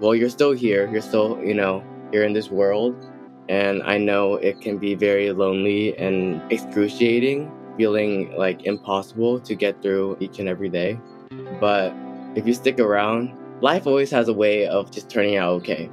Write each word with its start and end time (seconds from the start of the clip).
well, 0.00 0.14
you're 0.14 0.28
still 0.28 0.52
here. 0.52 0.88
You're 0.90 1.02
still, 1.02 1.38
you 1.42 1.54
know, 1.54 1.82
here 2.12 2.24
in 2.24 2.32
this 2.32 2.50
world. 2.50 2.94
And 3.48 3.82
I 3.82 3.98
know 3.98 4.34
it 4.34 4.60
can 4.60 4.78
be 4.78 4.94
very 4.94 5.32
lonely 5.32 5.96
and 5.96 6.40
excruciating, 6.52 7.50
feeling 7.76 8.34
like 8.36 8.64
impossible 8.64 9.40
to 9.40 9.54
get 9.54 9.80
through 9.82 10.18
each 10.20 10.38
and 10.38 10.48
every 10.48 10.68
day. 10.68 11.00
But 11.60 11.94
if 12.34 12.46
you 12.46 12.54
stick 12.54 12.78
around, 12.78 13.36
life 13.62 13.86
always 13.86 14.10
has 14.10 14.28
a 14.28 14.34
way 14.34 14.66
of 14.66 14.90
just 14.90 15.08
turning 15.08 15.36
out 15.36 15.50
okay. 15.62 15.90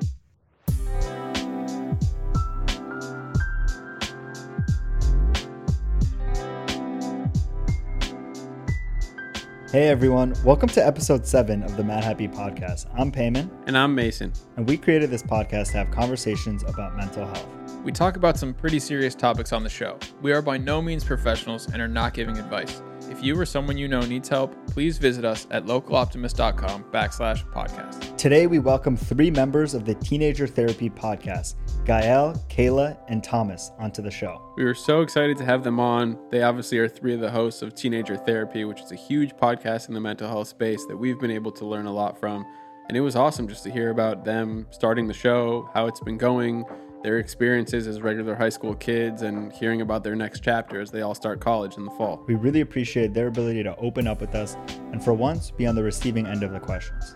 Hey 9.76 9.90
everyone, 9.90 10.34
welcome 10.46 10.70
to 10.70 10.88
episode 10.88 11.28
7 11.28 11.62
of 11.62 11.76
the 11.76 11.84
Madhappy 11.84 12.30
Podcast. 12.30 12.86
I'm 12.98 13.12
Peiman. 13.12 13.50
And 13.68 13.78
I'm 13.78 13.94
Mason. 13.94 14.32
And 14.56 14.66
we 14.66 14.78
created 14.78 15.10
this 15.10 15.22
podcast 15.22 15.72
to 15.72 15.78
have 15.80 15.92
conversations 15.92 16.64
about 16.64 16.96
mental 16.96 17.26
health. 17.26 17.46
We 17.84 17.92
talk 17.92 18.16
about 18.16 18.40
some 18.40 18.54
pretty 18.54 18.80
serious 18.80 19.14
topics 19.16 19.52
on 19.52 19.64
the 19.64 19.70
show. 19.70 20.00
We 20.22 20.32
are 20.32 20.42
by 20.42 20.58
no 20.58 20.82
means 20.82 21.04
professionals 21.04 21.68
and 21.74 21.82
are 21.82 21.90
not 21.90 22.14
giving 22.14 22.38
advice. 22.38 22.82
If 23.10 23.24
you 23.24 23.40
or 23.40 23.46
someone 23.46 23.78
you 23.78 23.88
know 23.88 24.02
needs 24.02 24.28
help, 24.28 24.56
please 24.68 24.98
visit 24.98 25.26
us 25.26 25.46
at 25.52 25.66
localoptimist.com 25.66 26.86
backslash 26.86 27.46
podcast. 27.52 28.18
Today 28.18 28.48
we 28.48 28.58
welcome 28.58 28.98
three 28.98 29.30
members 29.30 29.76
of 29.76 29.86
the 29.86 29.94
Teenager 29.96 30.48
Therapy 30.48 30.90
Podcast, 30.90 31.56
Gael, 31.86 32.34
Kayla, 32.50 32.98
and 33.08 33.24
Thomas, 33.24 33.72
onto 33.78 34.02
the 34.02 34.10
show. 34.10 34.42
We 34.58 34.66
were 34.66 34.74
so 34.74 35.02
excited 35.02 35.38
to 35.38 35.46
have 35.46 35.64
them 35.64 35.80
on. 35.80 36.18
They 36.32 36.42
obviously 36.42 36.80
are 36.80 36.88
three 36.88 37.14
of 37.14 37.20
the 37.20 37.30
hosts 37.30 37.62
of 37.62 37.76
Teenager 37.76 38.18
Therapy, 38.18 38.66
which 38.66 38.82
is 38.82 38.92
a 38.92 38.96
huge 38.96 39.36
podcast 39.36 39.88
in 39.88 39.94
the 39.94 40.02
mental 40.02 40.28
health 40.28 40.48
space 40.48 40.84
that 40.88 40.98
we've 40.98 41.20
been 41.20 41.32
able 41.32 41.52
to 41.52 41.66
learn 41.66 41.86
a 41.86 41.94
lot 41.94 42.20
from. 42.20 42.44
And 42.88 42.98
it 42.98 43.02
was 43.02 43.16
awesome 43.16 43.48
just 43.48 43.64
to 43.64 43.72
hear 43.72 43.92
about 43.92 44.26
them 44.26 44.66
starting 44.72 45.08
the 45.08 45.14
show, 45.14 45.70
how 45.74 45.86
it's 45.88 46.00
been 46.00 46.18
going, 46.18 46.66
their 47.06 47.20
experiences 47.20 47.86
as 47.86 48.02
regular 48.02 48.34
high 48.34 48.50
school 48.50 48.74
kids 48.74 49.22
and 49.22 49.54
hearing 49.54 49.82
about 49.82 50.04
their 50.04 50.16
next 50.16 50.40
chapter 50.40 50.82
as 50.82 50.90
they 50.90 51.04
all 51.04 51.14
start 51.14 51.40
college 51.40 51.78
in 51.78 51.86
the 51.86 51.92
fall. 51.92 52.24
We 52.26 52.34
really 52.34 52.62
appreciate 52.62 53.14
their 53.14 53.28
ability 53.28 53.62
to 53.62 53.76
open 53.76 54.08
up 54.08 54.22
with 54.22 54.34
us 54.34 54.56
and 54.92 55.04
for 55.04 55.14
once 55.14 55.52
be 55.52 55.68
on 55.68 55.76
the 55.76 55.84
receiving 55.84 56.26
end 56.26 56.42
of 56.42 56.52
the 56.52 56.60
questions. 56.60 57.16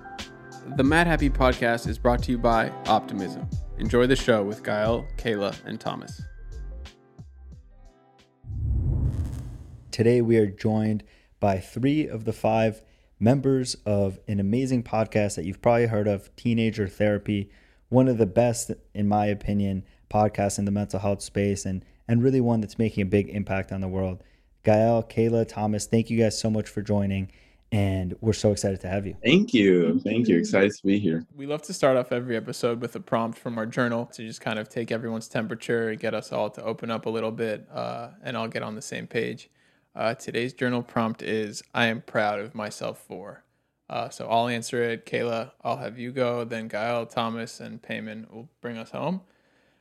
The 0.78 0.84
Madhappy 0.84 1.32
podcast 1.32 1.88
is 1.88 1.98
brought 1.98 2.22
to 2.22 2.32
you 2.32 2.38
by 2.38 2.70
Optimism. 2.86 3.50
Enjoy 3.80 4.06
the 4.06 4.16
show 4.16 4.44
with 4.44 4.64
Gael, 4.64 5.08
Kayla, 5.18 5.56
and 5.66 5.80
Thomas. 5.80 6.22
Today 9.90 10.22
we 10.22 10.38
are 10.38 10.46
joined 10.46 11.04
by 11.40 11.58
three 11.58 12.08
of 12.08 12.26
the 12.26 12.34
five 12.34 12.84
members 13.20 13.76
of 13.88 14.20
an 14.28 14.40
amazing 14.40 14.84
podcast 14.84 15.36
that 15.36 15.46
you've 15.46 15.64
probably 15.64 15.88
heard 15.88 16.08
of, 16.08 16.30
Teenager 16.36 16.88
Therapy 16.88 17.50
one 17.90 18.08
of 18.08 18.18
the 18.18 18.26
best, 18.26 18.72
in 18.94 19.08
my 19.08 19.26
opinion, 19.26 19.84
podcasts 20.10 20.58
in 20.58 20.66
the 20.66 20.72
mental 20.72 21.00
health 21.00 21.22
space 21.22 21.66
and, 21.66 21.84
and 22.08 22.24
really 22.24 22.42
one 22.42 22.62
that's 22.62 22.80
making 22.80 23.04
a 23.04 23.06
big 23.06 23.30
impact 23.30 23.72
on 23.72 23.82
the 23.82 23.88
world. 23.88 24.24
Gael, 24.64 25.04
Kayla, 25.04 25.48
Thomas, 25.48 25.86
thank 25.86 26.10
you 26.10 26.18
guys 26.18 26.40
so 26.40 26.50
much 26.50 26.68
for 26.68 26.82
joining. 26.82 27.32
And 27.72 28.16
we're 28.20 28.34
so 28.34 28.52
excited 28.52 28.82
to 28.82 28.88
have 28.88 29.06
you. 29.06 29.16
Thank 29.24 29.54
you. 29.54 30.00
Thank 30.00 30.28
you. 30.28 30.40
Excited 30.40 30.72
to 30.72 30.88
be 30.88 30.98
here. 30.98 31.24
We 31.36 31.46
love 31.46 31.62
to 31.64 31.74
start 31.74 31.98
off 31.98 32.12
every 32.12 32.36
episode 32.36 32.82
with 32.82 32.96
a 32.96 33.00
prompt 33.00 33.38
from 33.38 33.60
our 33.60 33.68
journal 33.68 34.08
to 34.08 34.26
just 34.26 34.42
kind 34.42 34.58
of 34.58 34.70
take 34.70 34.92
everyone's 34.92 35.28
temperature, 35.28 35.90
and 35.90 36.00
get 36.00 36.16
us 36.16 36.32
all 36.32 36.50
to 36.50 36.64
open 36.64 36.90
up 36.90 37.06
a 37.06 37.12
little 37.12 37.32
bit, 37.32 37.68
uh, 37.72 38.10
and 38.24 38.36
all 38.36 38.48
get 38.48 38.64
on 38.64 38.74
the 38.74 38.82
same 38.82 39.06
page. 39.06 39.52
Uh, 39.96 40.16
today's 40.16 40.52
journal 40.54 40.82
prompt 40.82 41.22
is 41.22 41.62
I 41.76 41.86
am 41.86 42.02
proud 42.02 42.40
of 42.40 42.56
myself 42.56 43.04
for. 43.08 43.44
Uh, 43.90 44.10
so 44.10 44.28
I'll 44.30 44.48
answer 44.48 44.84
it. 44.84 45.06
Kayla, 45.06 45.52
I'll 45.64 45.78
have 45.78 45.98
you 45.98 46.12
go. 46.12 46.44
Then 46.44 46.68
Gael, 46.68 47.06
Thomas, 47.06 47.60
and 47.60 47.82
Peiman 47.82 48.30
will 48.32 48.50
bring 48.62 48.78
us 48.78 48.92
home. 48.92 49.22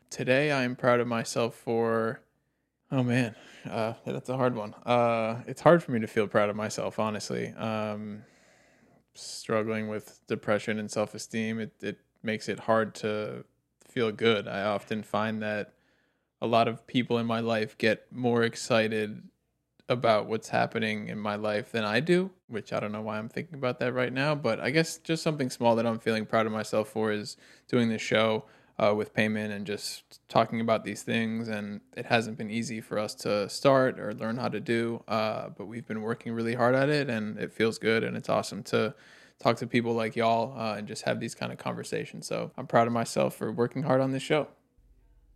Today, 0.08 0.50
I 0.50 0.64
am 0.64 0.76
proud 0.76 1.00
of 1.00 1.06
myself 1.06 1.54
for. 1.54 2.20
Oh 2.90 3.02
man, 3.02 3.34
uh, 3.68 3.92
that's 4.06 4.30
a 4.30 4.36
hard 4.36 4.54
one. 4.56 4.72
Uh, 4.86 5.42
it's 5.46 5.60
hard 5.60 5.82
for 5.82 5.92
me 5.92 6.00
to 6.00 6.06
feel 6.06 6.26
proud 6.26 6.48
of 6.48 6.56
myself, 6.56 6.98
honestly. 6.98 7.48
Um, 7.48 8.22
struggling 9.14 9.88
with 9.88 10.20
depression 10.26 10.78
and 10.78 10.90
self 10.90 11.14
esteem, 11.14 11.60
it, 11.60 11.72
it 11.82 11.98
makes 12.22 12.48
it 12.48 12.60
hard 12.60 12.94
to 12.96 13.44
feel 13.86 14.10
good. 14.10 14.48
I 14.48 14.62
often 14.62 15.02
find 15.02 15.42
that 15.42 15.74
a 16.40 16.46
lot 16.46 16.66
of 16.66 16.86
people 16.86 17.18
in 17.18 17.26
my 17.26 17.40
life 17.40 17.76
get 17.76 18.06
more 18.10 18.42
excited 18.42 19.22
about 19.88 20.26
what's 20.26 20.48
happening 20.48 21.08
in 21.08 21.18
my 21.18 21.34
life 21.34 21.72
than 21.72 21.84
I 21.84 22.00
do, 22.00 22.30
which 22.46 22.72
I 22.72 22.80
don't 22.80 22.92
know 22.92 23.00
why 23.00 23.18
I'm 23.18 23.28
thinking 23.28 23.54
about 23.54 23.78
that 23.80 23.94
right 23.94 24.12
now. 24.12 24.34
But 24.34 24.60
I 24.60 24.70
guess 24.70 24.98
just 24.98 25.22
something 25.22 25.48
small 25.48 25.76
that 25.76 25.86
I'm 25.86 25.98
feeling 25.98 26.26
proud 26.26 26.46
of 26.46 26.52
myself 26.52 26.88
for 26.88 27.10
is 27.10 27.36
doing 27.68 27.88
this 27.88 28.02
show 28.02 28.44
uh, 28.78 28.94
with 28.94 29.14
Peiman 29.14 29.50
and 29.50 29.66
just 29.66 30.20
talking 30.28 30.60
about 30.60 30.84
these 30.84 31.02
things. 31.02 31.48
And 31.48 31.80
it 31.96 32.06
hasn't 32.06 32.36
been 32.36 32.50
easy 32.50 32.80
for 32.80 32.98
us 32.98 33.14
to 33.16 33.48
start 33.48 33.98
or 33.98 34.12
learn 34.12 34.36
how 34.36 34.48
to 34.48 34.60
do, 34.60 35.02
uh, 35.08 35.48
but 35.56 35.66
we've 35.66 35.86
been 35.86 36.02
working 36.02 36.32
really 36.32 36.54
hard 36.54 36.74
at 36.74 36.88
it 36.90 37.08
and 37.08 37.38
it 37.38 37.52
feels 37.52 37.78
good. 37.78 38.04
And 38.04 38.16
it's 38.16 38.28
awesome 38.28 38.62
to 38.64 38.94
talk 39.38 39.56
to 39.56 39.66
people 39.66 39.94
like 39.94 40.16
y'all 40.16 40.58
uh, 40.58 40.74
and 40.74 40.86
just 40.86 41.02
have 41.02 41.18
these 41.18 41.34
kind 41.34 41.50
of 41.50 41.58
conversations. 41.58 42.26
So 42.26 42.50
I'm 42.56 42.66
proud 42.66 42.86
of 42.86 42.92
myself 42.92 43.36
for 43.36 43.50
working 43.50 43.84
hard 43.84 44.00
on 44.00 44.12
this 44.12 44.22
show. 44.22 44.48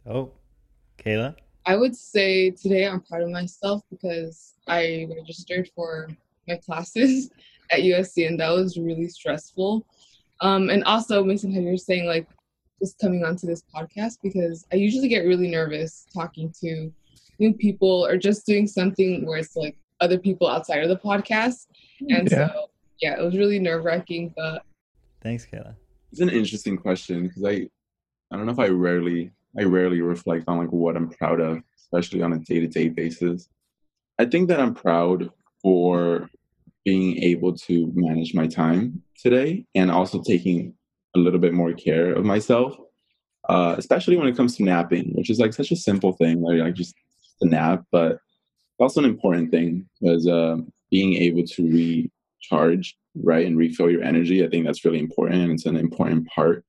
Oh, 0.07 0.33
Kayla? 0.99 1.37
I 1.65 1.77
would 1.77 1.95
say 1.95 2.51
today 2.51 2.87
I'm 2.87 3.01
proud 3.01 3.23
of 3.23 3.31
myself 3.31 3.83
because 3.91 4.55
I 4.67 5.07
registered 5.15 5.69
for 5.75 6.09
my 6.49 6.57
classes 6.57 7.31
at 7.71 7.81
USC 7.81 8.27
and 8.27 8.39
that 8.41 8.51
was 8.51 8.77
really 8.77 9.09
stressful. 9.09 9.87
Um, 10.41 10.71
and 10.71 10.83
also, 10.85 11.23
Mason, 11.23 11.53
how 11.55 11.61
you're 11.61 11.77
saying 11.77 12.07
like 12.07 12.27
just 12.81 12.99
coming 12.99 13.25
onto 13.25 13.47
this 13.47 13.63
podcast 13.75 14.19
because 14.23 14.67
I 14.73 14.77
usually 14.77 15.09
get 15.09 15.21
really 15.21 15.49
nervous 15.49 16.07
talking 16.13 16.53
to 16.61 16.93
new 17.39 17.55
people 17.55 18.05
or 18.07 18.17
just 18.17 18.45
doing 18.45 18.67
something 18.67 19.25
where 19.25 19.39
it's 19.39 19.55
like 19.55 19.77
other 20.01 20.19
people 20.19 20.49
outside 20.49 20.83
of 20.83 20.89
the 20.89 20.97
podcast. 20.97 21.67
And 22.01 22.29
yeah. 22.29 22.49
so, 22.49 22.71
yeah, 23.01 23.21
it 23.21 23.23
was 23.23 23.37
really 23.37 23.61
nerve 23.61 23.85
wracking, 23.85 24.35
but. 24.37 24.65
Thanks, 25.21 25.47
Kayla. 25.47 25.77
It's 26.11 26.21
an 26.21 26.29
interesting 26.29 26.77
question 26.77 27.29
because 27.29 27.45
I, 27.45 27.69
I 28.33 28.37
don't 28.37 28.47
know 28.47 28.53
if 28.53 28.59
I 28.59 28.69
rarely 28.69 29.31
I 29.59 29.65
rarely 29.65 30.01
reflect 30.01 30.45
on 30.49 30.59
like 30.59 30.73
what 30.73 30.97
I'm 30.97 31.11
proud 31.11 31.41
of, 31.41 31.59
especially 31.77 32.23
on 32.23 32.33
a 32.33 32.39
day 32.39 32.61
to 32.61 32.67
day 32.67 32.89
basis. 32.89 33.49
I 34.19 34.25
think 34.25 34.49
that 34.49 34.61
I'm 34.61 34.75
proud 34.75 35.31
for 35.63 36.29
being 36.85 37.19
able 37.19 37.57
to 37.57 37.93
manage 37.95 38.35
my 38.35 38.47
time 38.47 39.03
today 39.17 39.65
and 39.75 39.91
also 39.91 40.23
taking 40.23 40.75
a 41.15 41.19
little 41.19 41.39
bit 41.39 41.55
more 41.55 41.73
care 41.73 42.13
of 42.13 42.25
myself, 42.25 42.77
uh, 43.49 43.75
especially 43.79 44.17
when 44.17 44.27
it 44.27 44.37
comes 44.37 44.57
to 44.57 44.65
napping, 44.65 45.13
which 45.15 45.31
is 45.31 45.39
like 45.39 45.53
such 45.53 45.71
a 45.71 45.77
simple 45.77 46.13
thing, 46.13 46.41
like, 46.43 46.59
like 46.59 46.75
just 46.75 46.95
a 47.41 47.47
nap, 47.47 47.85
but 47.93 48.19
also 48.79 49.01
an 49.01 49.07
important 49.07 49.51
thing 49.51 49.89
because 50.01 50.27
uh, 50.27 50.57
being 50.91 51.15
able 51.15 51.45
to 51.45 52.03
recharge, 52.51 52.97
right, 53.15 53.47
and 53.47 53.57
refill 53.57 53.91
your 53.91 54.03
energy, 54.03 54.45
I 54.45 54.49
think 54.49 54.67
that's 54.67 54.85
really 54.85 54.99
important. 54.99 55.43
And 55.43 55.53
it's 55.53 55.67
an 55.67 55.77
important 55.77 56.27
part 56.29 56.65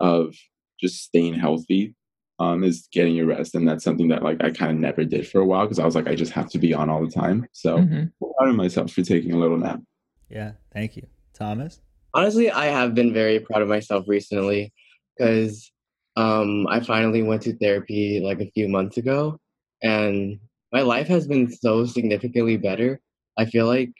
of 0.00 0.34
just 0.80 1.02
staying 1.04 1.34
healthy 1.34 1.94
um, 2.38 2.64
is 2.64 2.88
getting 2.92 3.14
your 3.14 3.26
rest. 3.26 3.54
And 3.54 3.66
that's 3.66 3.84
something 3.84 4.08
that 4.08 4.22
like 4.22 4.42
I 4.42 4.50
kind 4.50 4.72
of 4.72 4.78
never 4.78 5.04
did 5.04 5.28
for 5.28 5.40
a 5.40 5.46
while 5.46 5.64
because 5.64 5.78
I 5.78 5.84
was 5.84 5.94
like, 5.94 6.08
I 6.08 6.14
just 6.14 6.32
have 6.32 6.50
to 6.50 6.58
be 6.58 6.74
on 6.74 6.90
all 6.90 7.04
the 7.04 7.10
time. 7.10 7.46
So 7.52 7.78
mm-hmm. 7.78 8.04
proud 8.38 8.50
of 8.50 8.56
myself 8.56 8.92
for 8.92 9.02
taking 9.02 9.32
a 9.32 9.38
little 9.38 9.58
nap. 9.58 9.80
Yeah, 10.28 10.52
thank 10.72 10.96
you. 10.96 11.06
Thomas? 11.34 11.80
Honestly, 12.14 12.50
I 12.50 12.66
have 12.66 12.94
been 12.94 13.12
very 13.12 13.40
proud 13.40 13.62
of 13.62 13.68
myself 13.68 14.06
recently 14.08 14.72
because 15.16 15.70
um, 16.16 16.66
I 16.66 16.80
finally 16.80 17.22
went 17.22 17.42
to 17.42 17.56
therapy 17.56 18.20
like 18.20 18.40
a 18.40 18.50
few 18.52 18.68
months 18.68 18.96
ago 18.96 19.38
and 19.82 20.38
my 20.72 20.82
life 20.82 21.08
has 21.08 21.26
been 21.26 21.50
so 21.50 21.84
significantly 21.84 22.56
better. 22.56 23.00
I 23.38 23.44
feel 23.44 23.66
like 23.66 23.92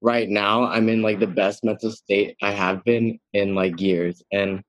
right 0.00 0.28
now 0.28 0.64
I'm 0.64 0.88
in 0.88 1.00
like 1.00 1.20
the 1.20 1.26
best 1.26 1.64
mental 1.64 1.92
state 1.92 2.36
I 2.42 2.50
have 2.50 2.84
been 2.84 3.18
in 3.32 3.54
like 3.54 3.80
years. 3.80 4.22
And 4.32 4.62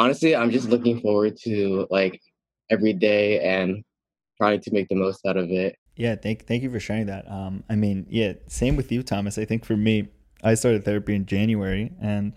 honestly, 0.00 0.34
I'm 0.34 0.50
just 0.50 0.68
looking 0.68 1.00
forward 1.00 1.36
to 1.42 1.86
like 1.90 2.20
every 2.70 2.94
day 2.94 3.40
and 3.40 3.84
trying 4.38 4.60
to 4.62 4.72
make 4.72 4.88
the 4.88 4.94
most 4.94 5.24
out 5.26 5.36
of 5.36 5.50
it. 5.50 5.76
Yeah, 5.94 6.16
thank 6.16 6.46
thank 6.46 6.62
you 6.62 6.70
for 6.70 6.80
sharing 6.80 7.06
that. 7.06 7.30
Um, 7.30 7.62
I 7.68 7.76
mean, 7.76 8.06
yeah, 8.08 8.32
same 8.46 8.76
with 8.76 8.90
you, 8.90 9.02
Thomas. 9.02 9.36
I 9.36 9.44
think 9.44 9.66
for 9.66 9.76
me, 9.76 10.08
I 10.42 10.54
started 10.54 10.84
therapy 10.84 11.14
in 11.14 11.26
January, 11.26 11.92
and 12.00 12.32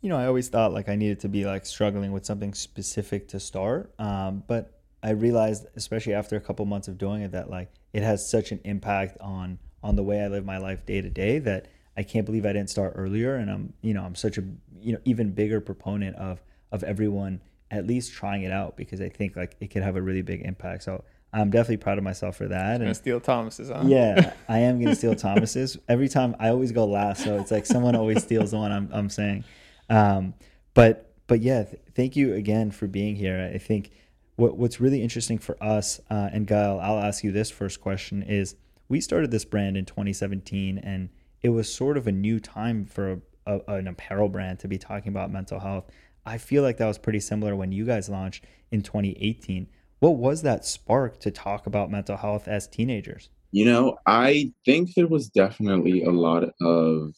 you 0.00 0.08
know, 0.08 0.16
I 0.16 0.26
always 0.26 0.48
thought 0.48 0.72
like 0.72 0.88
I 0.88 0.96
needed 0.96 1.20
to 1.20 1.28
be 1.28 1.44
like 1.46 1.64
struggling 1.64 2.10
with 2.10 2.26
something 2.26 2.52
specific 2.52 3.28
to 3.28 3.38
start. 3.38 3.94
Um, 4.00 4.42
but 4.48 4.80
I 5.00 5.10
realized, 5.10 5.66
especially 5.76 6.14
after 6.14 6.36
a 6.36 6.40
couple 6.40 6.64
months 6.66 6.88
of 6.88 6.98
doing 6.98 7.22
it, 7.22 7.30
that 7.30 7.48
like 7.48 7.70
it 7.92 8.02
has 8.02 8.28
such 8.28 8.50
an 8.50 8.60
impact 8.64 9.18
on 9.20 9.60
on 9.84 9.94
the 9.94 10.02
way 10.02 10.20
I 10.20 10.26
live 10.26 10.44
my 10.44 10.58
life 10.58 10.84
day 10.84 11.00
to 11.00 11.08
day 11.08 11.38
that 11.38 11.68
I 11.96 12.02
can't 12.02 12.26
believe 12.26 12.44
I 12.44 12.52
didn't 12.52 12.70
start 12.70 12.94
earlier. 12.96 13.36
And 13.36 13.48
I'm, 13.48 13.72
you 13.80 13.94
know, 13.94 14.02
I'm 14.02 14.16
such 14.16 14.38
a 14.38 14.44
you 14.80 14.94
know 14.94 14.98
even 15.04 15.30
bigger 15.30 15.60
proponent 15.60 16.16
of 16.16 16.42
of 16.72 16.82
everyone 16.82 17.40
at 17.70 17.86
least 17.86 18.12
trying 18.12 18.42
it 18.42 18.52
out 18.52 18.76
because 18.76 19.00
I 19.00 19.08
think 19.08 19.36
like 19.36 19.56
it 19.60 19.68
could 19.68 19.82
have 19.82 19.96
a 19.96 20.02
really 20.02 20.22
big 20.22 20.42
impact. 20.42 20.82
So 20.84 21.04
I'm 21.32 21.50
definitely 21.50 21.78
proud 21.78 21.98
of 21.98 22.04
myself 22.04 22.36
for 22.36 22.48
that. 22.48 22.80
And 22.80 22.96
steal 22.96 23.20
Thomas's, 23.20 23.68
huh? 23.68 23.82
Yeah, 23.84 24.32
I 24.48 24.60
am 24.60 24.82
gonna 24.82 24.94
steal 24.94 25.14
Thomas's. 25.14 25.76
Every 25.88 26.08
time 26.08 26.34
I 26.38 26.48
always 26.48 26.72
go 26.72 26.86
last, 26.86 27.24
so 27.24 27.38
it's 27.38 27.50
like 27.50 27.66
someone 27.66 27.94
always 27.94 28.22
steals 28.22 28.52
the 28.52 28.58
one 28.58 28.72
I'm 28.72 28.88
I'm 28.92 29.10
saying. 29.10 29.44
Um, 29.90 30.34
but 30.74 31.12
but 31.26 31.40
yeah, 31.40 31.64
th- 31.64 31.82
thank 31.94 32.16
you 32.16 32.34
again 32.34 32.70
for 32.70 32.86
being 32.86 33.14
here. 33.14 33.50
I 33.54 33.58
think 33.58 33.90
what 34.36 34.56
what's 34.56 34.80
really 34.80 35.02
interesting 35.02 35.38
for 35.38 35.62
us, 35.62 36.00
uh, 36.10 36.30
and 36.32 36.46
Gael, 36.46 36.80
I'll 36.80 36.98
ask 36.98 37.22
you 37.22 37.32
this 37.32 37.50
first 37.50 37.80
question: 37.80 38.22
is 38.22 38.56
we 38.88 39.00
started 39.00 39.30
this 39.30 39.44
brand 39.44 39.76
in 39.76 39.84
2017, 39.84 40.78
and 40.78 41.10
it 41.42 41.50
was 41.50 41.72
sort 41.72 41.98
of 41.98 42.06
a 42.06 42.12
new 42.12 42.40
time 42.40 42.86
for 42.86 43.20
a, 43.46 43.60
a, 43.68 43.74
an 43.74 43.86
apparel 43.86 44.30
brand 44.30 44.60
to 44.60 44.68
be 44.68 44.78
talking 44.78 45.10
about 45.10 45.30
mental 45.30 45.60
health. 45.60 45.84
I 46.24 46.38
feel 46.38 46.62
like 46.62 46.76
that 46.78 46.86
was 46.86 46.98
pretty 46.98 47.20
similar 47.20 47.56
when 47.56 47.72
you 47.72 47.84
guys 47.84 48.08
launched 48.08 48.44
in 48.70 48.82
2018. 48.82 49.68
What 50.00 50.16
was 50.16 50.42
that 50.42 50.64
spark 50.64 51.18
to 51.20 51.30
talk 51.30 51.66
about 51.66 51.90
mental 51.90 52.16
health 52.16 52.46
as 52.46 52.68
teenagers? 52.68 53.30
You 53.50 53.64
know, 53.64 53.98
I 54.06 54.52
think 54.64 54.94
there 54.94 55.06
was 55.06 55.28
definitely 55.28 56.04
a 56.04 56.10
lot 56.10 56.44
of 56.60 57.14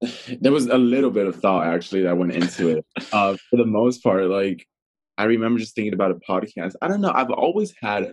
there 0.40 0.52
was 0.52 0.66
a 0.66 0.78
little 0.78 1.10
bit 1.10 1.26
of 1.26 1.36
thought 1.36 1.66
actually 1.66 2.02
that 2.02 2.16
went 2.16 2.32
into 2.32 2.68
it. 2.68 2.86
Uh, 3.12 3.36
for 3.50 3.56
the 3.56 3.66
most 3.66 4.02
part, 4.02 4.26
like 4.26 4.66
I 5.18 5.24
remember 5.24 5.60
just 5.60 5.74
thinking 5.74 5.92
about 5.92 6.12
a 6.12 6.14
podcast. 6.14 6.72
I 6.80 6.88
don't 6.88 7.00
know. 7.00 7.12
I've 7.14 7.30
always 7.30 7.74
had 7.80 8.12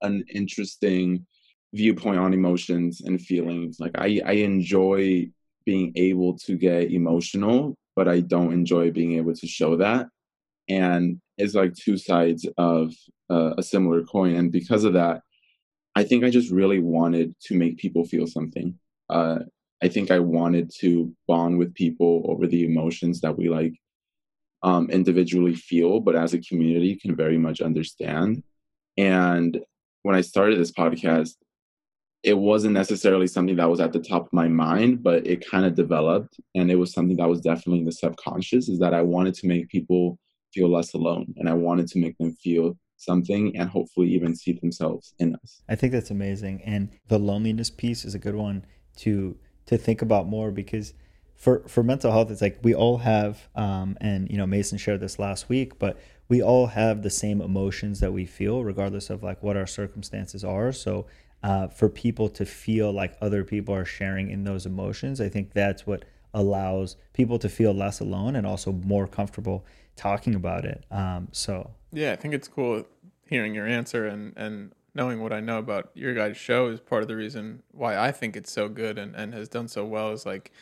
an 0.00 0.24
interesting 0.34 1.26
viewpoint 1.72 2.18
on 2.18 2.34
emotions 2.34 3.00
and 3.00 3.20
feelings. 3.20 3.78
Like 3.78 3.92
I, 3.94 4.20
I 4.24 4.32
enjoy 4.32 5.28
being 5.64 5.92
able 5.94 6.36
to 6.38 6.56
get 6.56 6.90
emotional, 6.90 7.76
but 7.96 8.08
I 8.08 8.20
don't 8.20 8.52
enjoy 8.52 8.90
being 8.90 9.14
able 9.14 9.34
to 9.34 9.46
show 9.46 9.76
that. 9.76 10.08
And 10.68 11.20
it's 11.38 11.54
like 11.54 11.74
two 11.74 11.96
sides 11.98 12.46
of 12.56 12.94
uh, 13.30 13.54
a 13.58 13.62
similar 13.62 14.02
coin. 14.04 14.34
And 14.34 14.52
because 14.52 14.84
of 14.84 14.92
that, 14.94 15.22
I 15.94 16.04
think 16.04 16.24
I 16.24 16.30
just 16.30 16.50
really 16.50 16.78
wanted 16.78 17.34
to 17.44 17.56
make 17.56 17.78
people 17.78 18.04
feel 18.04 18.26
something. 18.26 18.78
Uh, 19.10 19.40
I 19.82 19.88
think 19.88 20.10
I 20.10 20.20
wanted 20.20 20.70
to 20.78 21.12
bond 21.26 21.58
with 21.58 21.74
people 21.74 22.24
over 22.28 22.46
the 22.46 22.64
emotions 22.64 23.20
that 23.20 23.36
we 23.36 23.48
like 23.48 23.74
um, 24.62 24.88
individually 24.90 25.54
feel, 25.54 26.00
but 26.00 26.14
as 26.14 26.34
a 26.34 26.40
community 26.40 26.96
can 26.96 27.16
very 27.16 27.36
much 27.36 27.60
understand. 27.60 28.42
And 28.96 29.60
when 30.02 30.14
I 30.14 30.20
started 30.20 30.58
this 30.58 30.72
podcast, 30.72 31.34
it 32.22 32.38
wasn't 32.38 32.74
necessarily 32.74 33.26
something 33.26 33.56
that 33.56 33.68
was 33.68 33.80
at 33.80 33.92
the 33.92 33.98
top 33.98 34.26
of 34.26 34.32
my 34.32 34.46
mind, 34.46 35.02
but 35.02 35.26
it 35.26 35.48
kind 35.48 35.66
of 35.66 35.74
developed. 35.74 36.38
And 36.54 36.70
it 36.70 36.76
was 36.76 36.92
something 36.92 37.16
that 37.16 37.28
was 37.28 37.40
definitely 37.40 37.80
in 37.80 37.84
the 37.84 37.92
subconscious 37.92 38.68
is 38.68 38.78
that 38.78 38.94
I 38.94 39.02
wanted 39.02 39.34
to 39.34 39.48
make 39.48 39.68
people 39.68 40.18
feel 40.54 40.70
less 40.70 40.94
alone 40.94 41.34
and 41.36 41.48
I 41.48 41.54
wanted 41.54 41.88
to 41.88 41.98
make 41.98 42.16
them 42.18 42.32
feel 42.34 42.76
something 42.96 43.56
and 43.56 43.68
hopefully 43.68 44.08
even 44.14 44.36
see 44.36 44.52
themselves 44.52 45.14
in 45.18 45.34
us. 45.42 45.62
I 45.68 45.74
think 45.74 45.92
that's 45.92 46.10
amazing. 46.10 46.62
And 46.64 46.90
the 47.08 47.18
loneliness 47.18 47.70
piece 47.70 48.04
is 48.04 48.14
a 48.14 48.18
good 48.18 48.36
one 48.36 48.64
to 48.98 49.36
to 49.66 49.78
think 49.78 50.02
about 50.02 50.26
more 50.26 50.50
because 50.50 50.92
for 51.34 51.66
for 51.66 51.82
mental 51.82 52.12
health 52.12 52.30
it's 52.30 52.42
like 52.42 52.58
we 52.62 52.74
all 52.74 52.98
have 52.98 53.48
um, 53.54 53.96
and 54.00 54.30
you 54.30 54.36
know 54.36 54.46
Mason 54.46 54.76
shared 54.76 55.00
this 55.00 55.18
last 55.18 55.48
week 55.48 55.78
but 55.78 55.98
we 56.28 56.42
all 56.42 56.66
have 56.66 57.02
the 57.02 57.10
same 57.10 57.40
emotions 57.40 58.00
that 58.00 58.12
we 58.12 58.26
feel 58.26 58.62
regardless 58.64 59.08
of 59.08 59.22
like 59.22 59.42
what 59.42 59.56
our 59.56 59.66
circumstances 59.66 60.44
are 60.44 60.72
so 60.72 61.06
uh, 61.42 61.68
for 61.68 61.88
people 61.88 62.28
to 62.28 62.44
feel 62.44 62.92
like 62.92 63.16
other 63.20 63.44
people 63.44 63.74
are 63.74 63.84
sharing 63.84 64.30
in 64.30 64.44
those 64.44 64.66
emotions 64.66 65.20
I 65.20 65.28
think 65.28 65.52
that's 65.52 65.86
what 65.86 66.04
allows 66.34 66.96
people 67.12 67.38
to 67.38 67.48
feel 67.48 67.72
less 67.72 68.00
alone 68.00 68.36
and 68.36 68.46
also 68.46 68.72
more 68.72 69.06
comfortable 69.06 69.64
talking 69.96 70.34
about 70.34 70.64
it 70.64 70.84
um, 70.90 71.28
so 71.32 71.70
yeah 71.92 72.12
I 72.12 72.16
think 72.16 72.34
it's 72.34 72.48
cool 72.48 72.86
hearing 73.26 73.54
your 73.54 73.66
answer 73.66 74.06
and 74.06 74.32
and 74.36 74.72
knowing 74.94 75.20
what 75.22 75.32
I 75.32 75.40
know 75.40 75.58
about 75.58 75.90
your 75.94 76.14
guys' 76.14 76.36
show 76.36 76.68
is 76.68 76.80
part 76.80 77.02
of 77.02 77.08
the 77.08 77.16
reason 77.16 77.62
why 77.72 77.96
I 77.96 78.12
think 78.12 78.36
it's 78.36 78.52
so 78.52 78.68
good 78.68 78.98
and, 78.98 79.14
and 79.14 79.32
has 79.32 79.48
done 79.48 79.68
so 79.68 79.84
well 79.84 80.10
is 80.10 80.26
like 80.26 80.52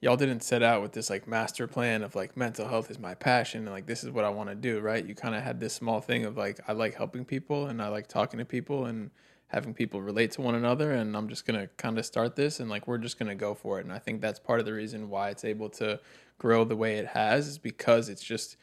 y'all 0.00 0.16
didn't 0.16 0.42
set 0.42 0.62
out 0.62 0.82
with 0.82 0.92
this 0.92 1.10
like 1.10 1.26
master 1.26 1.66
plan 1.66 2.02
of 2.02 2.14
like 2.14 2.36
mental 2.36 2.68
health 2.68 2.90
is 2.90 2.98
my 2.98 3.14
passion 3.14 3.62
and 3.62 3.70
like 3.70 3.86
this 3.86 4.04
is 4.04 4.10
what 4.10 4.24
I 4.24 4.30
want 4.30 4.48
to 4.48 4.54
do, 4.54 4.80
right? 4.80 5.04
You 5.04 5.14
kind 5.14 5.34
of 5.34 5.42
had 5.42 5.60
this 5.60 5.74
small 5.74 6.00
thing 6.00 6.24
of 6.24 6.36
like 6.36 6.60
I 6.68 6.72
like 6.72 6.94
helping 6.94 7.24
people 7.24 7.66
and 7.66 7.82
I 7.82 7.88
like 7.88 8.06
talking 8.06 8.38
to 8.38 8.44
people 8.44 8.86
and 8.86 9.10
having 9.48 9.74
people 9.74 10.00
relate 10.00 10.30
to 10.32 10.42
one 10.42 10.54
another 10.54 10.92
and 10.92 11.16
I'm 11.16 11.28
just 11.28 11.46
going 11.46 11.58
to 11.58 11.68
kind 11.76 11.98
of 11.98 12.04
start 12.04 12.36
this 12.36 12.60
and 12.60 12.68
like 12.68 12.86
we're 12.86 12.98
just 12.98 13.18
going 13.18 13.28
to 13.28 13.34
go 13.34 13.54
for 13.54 13.78
it. 13.78 13.84
And 13.84 13.92
I 13.92 13.98
think 13.98 14.20
that's 14.20 14.38
part 14.38 14.60
of 14.60 14.66
the 14.66 14.72
reason 14.72 15.08
why 15.08 15.30
it's 15.30 15.44
able 15.44 15.70
to 15.70 16.00
grow 16.38 16.64
the 16.64 16.76
way 16.76 16.98
it 16.98 17.08
has 17.08 17.48
is 17.48 17.58
because 17.58 18.08
it's 18.08 18.22
just 18.22 18.56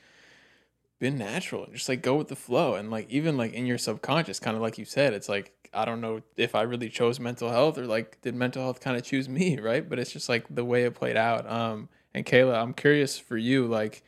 been 1.00 1.18
natural. 1.18 1.68
Just 1.72 1.90
like 1.90 2.02
go 2.02 2.16
with 2.16 2.28
the 2.28 2.36
flow. 2.36 2.76
And 2.76 2.92
like 2.92 3.10
even 3.10 3.36
like 3.36 3.54
in 3.54 3.66
your 3.66 3.80
subconscious 3.80 4.40
kind 4.40 4.56
of 4.56 4.62
like 4.62 4.78
you 4.78 4.86
said 4.86 5.14
it's 5.14 5.30
like 5.30 5.52
i 5.74 5.84
don't 5.84 6.00
know 6.00 6.22
if 6.38 6.56
i 6.56 6.62
really 6.62 6.88
chose 6.88 7.20
mental 7.20 7.50
health 7.50 7.78
or 7.78 7.86
like 7.86 8.22
did 8.22 8.34
mental 8.34 8.64
health 8.64 8.80
kind 8.80 8.96
of 8.96 9.04
choose 9.04 9.28
me 9.28 9.58
right? 9.62 9.88
But 9.90 10.00
it's 10.00 10.12
just 10.12 10.30
like 10.30 10.46
the 10.54 10.66
way 10.66 10.84
it 10.84 10.94
played 10.94 11.18
out. 11.18 11.50
Um 11.50 11.90
and 12.16 12.26
kayla 12.26 12.56
i'm 12.62 12.74
curious 12.74 13.20
for 13.20 13.38
you 13.38 13.68
like 13.68 14.02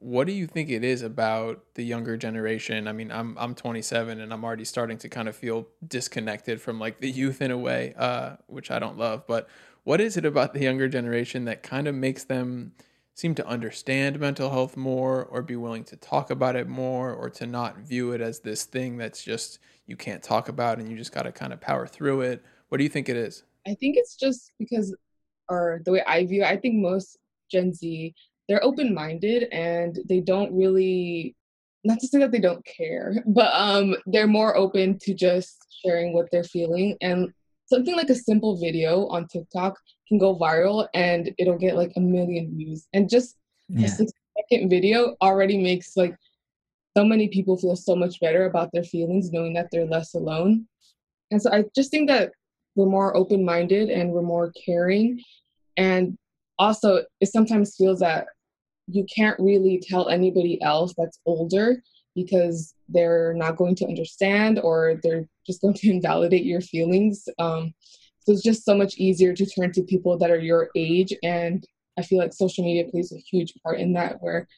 what 0.00 0.26
do 0.26 0.32
you 0.32 0.46
think 0.46 0.68
it 0.68 0.84
is 0.84 1.02
about 1.02 1.62
the 1.74 1.82
younger 1.82 2.16
generation 2.16 2.86
i 2.86 2.92
mean 2.92 3.10
i'm 3.10 3.36
i'm 3.38 3.54
27 3.54 4.20
and 4.20 4.32
i'm 4.32 4.44
already 4.44 4.64
starting 4.64 4.98
to 4.98 5.08
kind 5.08 5.28
of 5.28 5.36
feel 5.36 5.66
disconnected 5.86 6.60
from 6.60 6.78
like 6.78 7.00
the 7.00 7.10
youth 7.10 7.40
in 7.40 7.50
a 7.50 7.58
way 7.58 7.94
uh 7.96 8.36
which 8.46 8.70
i 8.70 8.78
don't 8.78 8.98
love 8.98 9.26
but 9.26 9.48
what 9.84 10.00
is 10.00 10.16
it 10.16 10.24
about 10.24 10.52
the 10.52 10.60
younger 10.60 10.88
generation 10.88 11.44
that 11.44 11.62
kind 11.62 11.86
of 11.86 11.94
makes 11.94 12.24
them 12.24 12.72
seem 13.14 13.34
to 13.34 13.46
understand 13.46 14.18
mental 14.18 14.50
health 14.50 14.76
more 14.76 15.24
or 15.26 15.40
be 15.40 15.56
willing 15.56 15.84
to 15.84 15.96
talk 15.96 16.30
about 16.30 16.56
it 16.56 16.68
more 16.68 17.12
or 17.12 17.30
to 17.30 17.46
not 17.46 17.78
view 17.78 18.12
it 18.12 18.20
as 18.20 18.40
this 18.40 18.64
thing 18.64 18.96
that's 18.96 19.22
just 19.22 19.60
you 19.86 19.96
can't 19.96 20.22
talk 20.22 20.48
about 20.48 20.78
and 20.78 20.90
you 20.90 20.96
just 20.96 21.12
got 21.12 21.22
to 21.22 21.32
kind 21.32 21.52
of 21.52 21.60
power 21.60 21.86
through 21.86 22.22
it. 22.22 22.42
What 22.68 22.78
do 22.78 22.84
you 22.84 22.90
think 22.90 23.08
it 23.08 23.16
is? 23.16 23.44
I 23.66 23.74
think 23.74 23.96
it's 23.96 24.16
just 24.16 24.52
because, 24.58 24.94
or 25.48 25.80
the 25.84 25.92
way 25.92 26.02
I 26.06 26.26
view 26.26 26.42
it, 26.42 26.46
I 26.46 26.56
think 26.56 26.76
most 26.76 27.18
Gen 27.50 27.72
Z, 27.72 28.14
they're 28.48 28.64
open 28.64 28.94
minded 28.94 29.44
and 29.52 29.98
they 30.08 30.20
don't 30.20 30.52
really, 30.54 31.34
not 31.84 31.98
to 32.00 32.08
say 32.08 32.18
that 32.18 32.32
they 32.32 32.40
don't 32.40 32.64
care, 32.64 33.14
but 33.26 33.52
um, 33.52 33.96
they're 34.06 34.26
more 34.26 34.56
open 34.56 34.98
to 35.02 35.14
just 35.14 35.64
sharing 35.84 36.12
what 36.12 36.28
they're 36.30 36.44
feeling. 36.44 36.96
And 37.00 37.32
something 37.66 37.96
like 37.96 38.10
a 38.10 38.14
simple 38.14 38.56
video 38.56 39.06
on 39.08 39.26
TikTok 39.26 39.78
can 40.08 40.18
go 40.18 40.36
viral 40.36 40.88
and 40.94 41.32
it'll 41.38 41.58
get 41.58 41.76
like 41.76 41.92
a 41.96 42.00
million 42.00 42.56
views. 42.56 42.86
And 42.92 43.08
just 43.08 43.36
yeah. 43.68 43.86
a 43.86 43.88
six 43.88 44.12
second 44.50 44.68
video 44.68 45.16
already 45.22 45.58
makes 45.58 45.96
like 45.96 46.16
so 46.96 47.04
many 47.04 47.28
people 47.28 47.56
feel 47.56 47.76
so 47.76 47.96
much 47.96 48.20
better 48.20 48.46
about 48.46 48.70
their 48.72 48.84
feelings 48.84 49.32
knowing 49.32 49.54
that 49.54 49.68
they're 49.70 49.86
less 49.86 50.14
alone. 50.14 50.66
And 51.30 51.40
so 51.42 51.52
I 51.52 51.64
just 51.74 51.90
think 51.90 52.08
that 52.08 52.32
we're 52.76 52.86
more 52.86 53.16
open 53.16 53.44
minded 53.44 53.90
and 53.90 54.10
we're 54.10 54.22
more 54.22 54.52
caring. 54.64 55.20
And 55.76 56.16
also, 56.58 57.04
it 57.20 57.26
sometimes 57.26 57.76
feels 57.76 58.00
that 58.00 58.26
you 58.86 59.06
can't 59.14 59.38
really 59.38 59.82
tell 59.82 60.08
anybody 60.08 60.60
else 60.62 60.94
that's 60.96 61.18
older 61.26 61.82
because 62.14 62.74
they're 62.88 63.34
not 63.34 63.56
going 63.56 63.74
to 63.74 63.86
understand 63.86 64.58
or 64.60 65.00
they're 65.02 65.26
just 65.46 65.60
going 65.60 65.74
to 65.74 65.90
invalidate 65.90 66.44
your 66.44 66.60
feelings. 66.60 67.28
Um, 67.38 67.74
so 68.20 68.32
it's 68.32 68.42
just 68.42 68.64
so 68.64 68.74
much 68.74 68.96
easier 68.96 69.34
to 69.34 69.46
turn 69.46 69.72
to 69.72 69.82
people 69.82 70.16
that 70.18 70.30
are 70.30 70.40
your 70.40 70.70
age. 70.76 71.12
And 71.22 71.64
I 71.98 72.02
feel 72.02 72.18
like 72.18 72.32
social 72.32 72.64
media 72.64 72.90
plays 72.90 73.12
a 73.12 73.18
huge 73.18 73.52
part 73.62 73.78
in 73.78 73.92
that, 73.94 74.16
where 74.20 74.48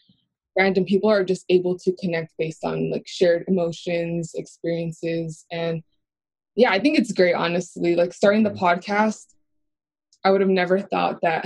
random 0.57 0.85
people 0.85 1.11
are 1.11 1.25
just 1.25 1.45
able 1.49 1.77
to 1.79 1.93
connect 2.01 2.33
based 2.39 2.65
on 2.65 2.91
like 2.91 3.07
shared 3.07 3.45
emotions, 3.49 4.33
experiences. 4.35 5.45
And 5.51 5.83
yeah, 6.55 6.71
I 6.71 6.79
think 6.79 6.99
it's 6.99 7.13
great, 7.13 7.35
honestly. 7.35 7.97
Like 7.97 8.13
starting 8.15 8.43
the 8.43 8.51
podcast, 8.51 9.35
I 10.25 10.31
would 10.31 10.41
have 10.41 10.51
never 10.51 10.81
thought 10.81 11.21
that 11.23 11.45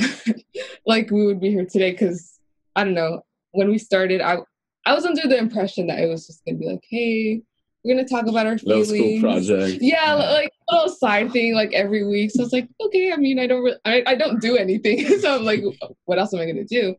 like 0.87 1.11
we 1.11 1.27
would 1.27 1.41
be 1.41 1.51
here 1.51 1.67
today 1.67 1.93
because 1.93 2.40
I 2.77 2.85
don't 2.85 2.95
know. 2.95 3.23
When 3.53 3.69
we 3.69 3.79
started, 3.79 4.21
I 4.21 4.39
I 4.87 4.95
was 4.95 5.05
under 5.05 5.23
the 5.23 5.37
impression 5.37 5.87
that 5.89 5.99
it 5.99 6.07
was 6.07 6.27
just 6.27 6.45
gonna 6.45 6.59
be 6.59 6.67
like, 6.67 6.85
hey, 6.89 7.43
we're 7.85 7.95
gonna 7.95 8.09
talk 8.09 8.27
about 8.27 8.47
our 8.47 8.59
feelings. 8.59 8.91
Little 8.91 9.07
school 9.07 9.21
project. 9.21 9.83
Yeah, 9.83 10.15
like 10.15 10.53
a 10.69 10.75
little 10.75 10.95
side 10.95 11.33
thing, 11.33 11.55
like 11.55 11.73
every 11.73 12.07
week. 12.07 12.31
So 12.31 12.43
it's 12.43 12.53
like, 12.53 12.69
okay. 12.81 13.13
I 13.13 13.17
mean, 13.17 13.39
I 13.39 13.47
don't, 13.47 13.63
re- 13.63 13.79
I, 13.85 14.03
I 14.07 14.15
don't 14.15 14.41
do 14.41 14.57
anything. 14.57 15.07
so 15.21 15.37
I'm 15.37 15.45
like, 15.45 15.63
what 16.05 16.19
else 16.19 16.33
am 16.35 16.41
I 16.41 16.47
gonna 16.47 16.65
do? 16.65 16.95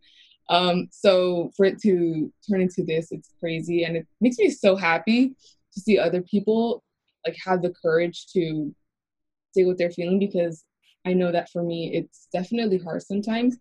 Um, 0.49 0.89
so 0.91 1.51
for 1.55 1.65
it 1.65 1.81
to 1.83 2.31
turn 2.49 2.61
into 2.61 2.83
this, 2.83 3.11
it's 3.11 3.29
crazy, 3.39 3.83
and 3.83 3.95
it 3.95 4.07
makes 4.19 4.37
me 4.37 4.49
so 4.49 4.75
happy 4.75 5.33
to 5.73 5.79
see 5.79 5.97
other 5.97 6.21
people 6.21 6.83
like 7.25 7.37
have 7.45 7.61
the 7.61 7.73
courage 7.81 8.27
to 8.33 8.73
say 9.53 9.63
what 9.63 9.77
they're 9.77 9.91
feeling 9.91 10.19
because 10.19 10.63
I 11.05 11.13
know 11.13 11.31
that 11.31 11.49
for 11.49 11.63
me, 11.63 11.91
it's 11.93 12.27
definitely 12.33 12.79
hard 12.79 13.03
sometimes. 13.03 13.57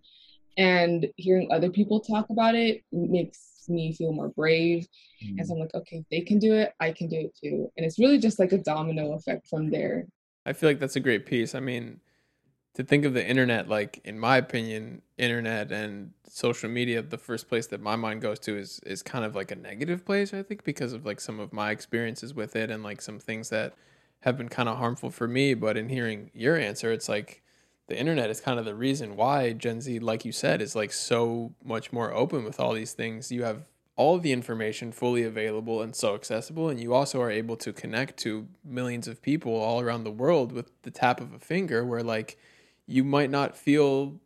And 0.61 1.09
hearing 1.17 1.51
other 1.51 1.71
people 1.71 2.01
talk 2.01 2.29
about 2.29 2.55
it 2.55 2.83
makes 2.93 3.65
me 3.67 3.95
feel 3.95 4.13
more 4.13 4.29
brave. 4.29 4.87
Mm. 5.25 5.39
And 5.39 5.47
so 5.47 5.55
I'm 5.55 5.61
like, 5.61 5.75
okay, 5.75 5.97
if 5.97 6.09
they 6.11 6.21
can 6.21 6.39
do 6.39 6.53
it, 6.53 6.75
I 6.79 6.93
can 6.93 7.09
do 7.09 7.17
it 7.17 7.35
too. 7.43 7.73
And 7.79 7.87
it's 7.87 7.99
really 7.99 8.19
just 8.19 8.39
like 8.39 8.53
a 8.53 8.59
domino 8.59 9.15
effect 9.15 9.47
from 9.47 9.71
there. 9.71 10.07
I 10.45 10.53
feel 10.53 10.69
like 10.69 10.79
that's 10.79 10.97
a 10.97 11.01
great 11.01 11.25
piece. 11.25 11.55
I 11.55 11.61
mean, 11.61 12.01
to 12.75 12.85
think 12.85 13.07
of 13.07 13.15
the 13.15 13.27
internet, 13.27 13.71
like 13.71 14.03
in 14.05 14.19
my 14.19 14.37
opinion, 14.37 15.01
internet 15.17 15.73
and 15.73 16.13
social 16.29 16.69
media, 16.69 17.01
the 17.01 17.17
first 17.17 17.49
place 17.49 17.67
that 17.69 17.81
my 17.81 17.97
mind 17.97 18.21
goes 18.21 18.39
to 18.41 18.59
is 18.59 18.81
is 18.85 19.03
kind 19.03 19.25
of 19.25 19.35
like 19.35 19.51
a 19.51 19.57
negative 19.57 20.05
place, 20.05 20.35
I 20.35 20.43
think, 20.43 20.63
because 20.63 20.93
of 20.93 21.07
like 21.07 21.23
some 21.23 21.41
of 21.41 21.55
my 21.55 21.71
experiences 21.71 22.35
with 22.35 22.55
it 22.55 22.71
and 22.71 22.83
like 22.83 23.01
some 23.01 23.19
things 23.19 23.49
that 23.49 23.73
have 24.21 24.37
been 24.37 24.51
kind 24.51 24.69
of 24.69 24.77
harmful 24.77 25.11
for 25.11 25.27
me. 25.27 25.55
But 25.55 25.79
in 25.79 25.89
hearing 25.89 26.31
your 26.35 26.57
answer, 26.57 26.93
it's 26.93 27.09
like 27.09 27.43
the 27.91 27.99
internet 27.99 28.31
is 28.31 28.41
kind 28.41 28.61
of 28.61 28.65
the 28.65 28.75
reason 28.75 29.17
why 29.17 29.53
Gen 29.53 29.81
Z, 29.81 29.99
like 29.99 30.25
you 30.25 30.31
said, 30.31 30.63
is 30.63 30.77
like 30.77 30.93
so 30.93 31.53
much 31.63 31.93
more 31.93 32.15
open 32.15 32.45
with 32.45 32.61
all 32.61 32.73
these 32.73 32.93
things. 32.93 33.33
You 33.33 33.43
have 33.43 33.67
all 33.97 34.19
the 34.21 34.31
information 34.33 34.93
fully 34.93 35.25
available 35.25 35.83
and 35.83 35.95
so 35.95 36.15
accessible, 36.15 36.69
and 36.69 36.81
you 36.81 36.95
also 36.95 37.21
are 37.21 37.33
able 37.33 37.57
to 37.57 37.73
connect 37.73 38.17
to 38.19 38.47
millions 38.65 39.09
of 39.09 39.21
people 39.21 39.53
all 39.57 39.81
around 39.81 40.05
the 40.05 40.11
world 40.13 40.53
with 40.53 40.71
the 40.83 40.93
tap 40.93 41.21
of 41.21 41.33
a 41.33 41.41
finger, 41.41 41.85
where 41.85 42.05
like 42.05 42.39
you 42.87 43.03
might 43.03 43.29
not 43.29 43.57
feel 43.57 44.21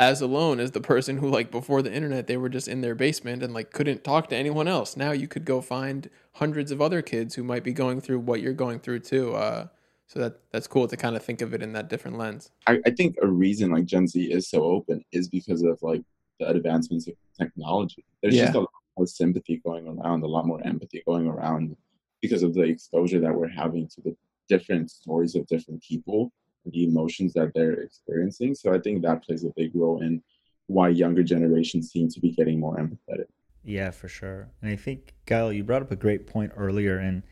as 0.00 0.22
alone 0.22 0.58
as 0.58 0.70
the 0.70 0.80
person 0.80 1.18
who 1.18 1.28
like 1.28 1.50
before 1.50 1.82
the 1.82 1.92
internet 1.92 2.26
they 2.26 2.38
were 2.38 2.48
just 2.48 2.66
in 2.66 2.80
their 2.80 2.94
basement 2.94 3.42
and 3.42 3.52
like 3.52 3.70
couldn't 3.70 4.02
talk 4.02 4.28
to 4.28 4.34
anyone 4.34 4.66
else 4.66 4.96
now 4.96 5.12
you 5.12 5.28
could 5.28 5.44
go 5.44 5.60
find 5.60 6.10
hundreds 6.32 6.72
of 6.72 6.82
other 6.82 7.00
kids 7.00 7.36
who 7.36 7.44
might 7.44 7.62
be 7.62 7.72
going 7.72 8.00
through 8.00 8.18
what 8.18 8.40
you're 8.40 8.52
going 8.52 8.80
through 8.80 8.98
too 8.98 9.32
uh, 9.36 9.68
so 10.06 10.20
that 10.20 10.40
that's 10.52 10.66
cool 10.66 10.86
to 10.88 10.96
kind 10.96 11.16
of 11.16 11.22
think 11.22 11.40
of 11.42 11.54
it 11.54 11.62
in 11.62 11.72
that 11.72 11.88
different 11.88 12.18
lens 12.18 12.50
I, 12.66 12.78
I 12.86 12.90
think 12.90 13.16
a 13.22 13.26
reason 13.26 13.70
like 13.70 13.84
gen 13.86 14.06
z 14.06 14.32
is 14.32 14.48
so 14.48 14.62
open 14.64 15.02
is 15.12 15.28
because 15.28 15.62
of 15.62 15.78
like 15.82 16.02
the 16.40 16.48
advancements 16.48 17.06
of 17.08 17.14
technology 17.38 18.04
there's 18.22 18.34
Yeah. 18.36 18.44
just 18.44 18.56
a 18.56 18.60
lot 18.60 18.70
more 18.96 19.06
sympathy 19.06 19.60
going 19.64 19.86
around 19.88 20.22
a 20.22 20.26
lot 20.26 20.46
more 20.46 20.60
empathy 20.66 21.02
going 21.06 21.26
around 21.26 21.76
because 22.22 22.42
of 22.42 22.54
the 22.54 22.62
exposure 22.62 23.20
that 23.20 23.34
we're 23.34 23.48
having 23.48 23.88
to 23.88 24.00
the 24.02 24.16
different 24.48 24.90
stories 24.90 25.34
of 25.34 25.46
different 25.46 25.82
people 25.82 26.32
and 26.64 26.72
the 26.72 26.84
emotions 26.84 27.32
that 27.34 27.52
they're 27.54 27.80
experiencing 27.80 28.54
so 28.54 28.72
i 28.74 28.78
think 28.78 29.02
that 29.02 29.22
plays 29.24 29.44
a 29.44 29.50
big 29.56 29.70
role 29.74 30.00
in 30.02 30.22
why 30.66 30.88
younger 30.88 31.22
generations 31.22 31.90
seem 31.90 32.08
to 32.08 32.20
be 32.20 32.30
getting 32.30 32.58
more 32.58 32.76
empathetic 32.78 33.26
Yeah, 33.66 33.90
for 33.92 34.08
sure. 34.08 34.48
And 34.60 34.70
I 34.70 34.76
think, 34.76 35.14
Gael, 35.26 35.50
you 35.52 35.64
brought 35.64 35.80
up 35.82 35.90
a 35.90 35.96
great 35.96 36.26
point 36.26 36.52
earlier, 36.54 36.98
and 36.98 37.22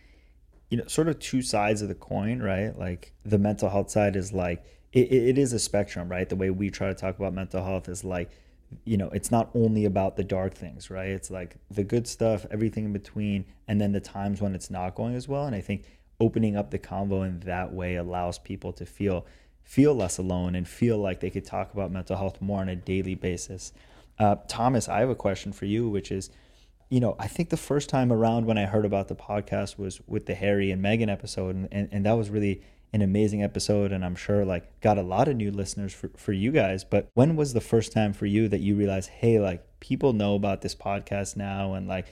you 0.73 0.79
know, 0.79 0.87
sort 0.87 1.07
of 1.07 1.19
two 1.19 1.43
sides 1.43 1.83
of 1.83 1.89
the 1.89 1.95
coin, 1.95 2.41
right? 2.41 2.77
Like 2.79 3.13
the 3.27 3.37
mental 3.37 3.69
health 3.69 3.91
side 3.91 4.17
is 4.17 4.33
like 4.33 4.65
it, 4.95 5.13
it 5.13 5.37
is 5.37 5.53
a 5.53 5.59
spectrum, 5.59 6.09
right? 6.09 6.27
The 6.27 6.35
way 6.35 6.49
we 6.49 6.71
try 6.71 6.89
to 6.89 6.95
talk 6.95 7.19
about 7.19 7.35
mental 7.35 7.63
health 7.63 7.91
is 7.91 8.05
like, 8.05 8.31
you 8.87 8.97
know, 8.97 9.11
it's 9.11 9.31
not 9.31 9.51
only 9.55 9.85
about 9.85 10.17
the 10.17 10.25
dark 10.25 10.55
things, 10.55 10.89
right? 10.89 11.11
It's 11.11 11.31
like 11.31 11.57
the 11.71 11.85
good 11.85 12.09
stuff, 12.09 12.47
everything 12.51 12.87
in 12.87 12.93
between, 12.95 13.45
and 13.69 13.79
then 13.83 13.93
the 13.93 14.01
times 14.01 14.41
when 14.41 14.55
it's 14.55 14.71
not 14.71 14.95
going 14.95 15.15
as 15.15 15.29
well. 15.29 15.45
And 15.45 15.55
I 15.55 15.61
think 15.61 15.85
opening 16.19 16.57
up 16.57 16.71
the 16.71 16.79
convo 16.79 17.27
in 17.27 17.41
that 17.41 17.75
way 17.75 17.97
allows 17.97 18.39
people 18.39 18.73
to 18.73 18.87
feel 18.87 19.27
feel 19.65 19.95
less 19.95 20.17
alone 20.17 20.55
and 20.55 20.67
feel 20.67 20.97
like 20.97 21.21
they 21.21 21.29
could 21.29 21.45
talk 21.45 21.75
about 21.75 21.93
mental 21.93 22.17
health 22.17 22.41
more 22.41 22.63
on 22.63 22.71
a 22.71 22.77
daily 22.77 23.15
basis. 23.15 23.75
Uh, 24.19 24.37
Thomas, 24.49 24.89
I 24.89 25.01
have 25.01 25.11
a 25.11 25.15
question 25.15 25.53
for 25.53 25.67
you, 25.67 25.91
which 25.91 26.11
is, 26.11 26.31
you 26.93 27.01
know, 27.01 27.17
I 27.19 27.27
think 27.27 27.49
the 27.49 27.57
first 27.57 27.89
time 27.89 28.13
around 28.13 28.45
when 28.45 28.59
I 28.59 28.67
heard 28.67 28.85
about 28.85 29.09
the 29.09 29.15
podcast 29.15 29.79
was 29.79 30.03
with 30.07 30.27
the 30.27 30.35
Harry 30.35 30.71
and 30.71 30.85
Meghan 30.85 31.11
episode, 31.11 31.57
and, 31.57 31.67
and, 31.73 31.89
and 31.91 32.05
that 32.05 32.13
was 32.13 32.29
really 32.29 32.61
an 32.93 33.01
amazing 33.01 33.43
episode, 33.43 33.93
and 33.93 34.05
I'm 34.05 34.15
sure 34.15 34.45
like 34.45 34.79
got 34.83 34.99
a 34.99 35.03
lot 35.03 35.27
of 35.27 35.37
new 35.37 35.51
listeners 35.51 35.95
for, 35.95 36.11
for 36.19 36.35
you 36.35 36.53
guys. 36.53 36.85
But 36.85 37.09
when 37.15 37.35
was 37.35 37.55
the 37.55 37.63
first 37.63 37.93
time 37.93 38.13
for 38.13 38.27
you 38.27 38.47
that 38.49 38.61
you 38.61 38.77
realized, 38.77 39.09
hey, 39.09 39.41
like 39.41 39.65
people 39.81 40.13
know 40.13 40.35
about 40.35 40.61
this 40.61 40.75
podcast 40.75 41.35
now, 41.35 41.73
and 41.73 41.89
like, 41.89 42.09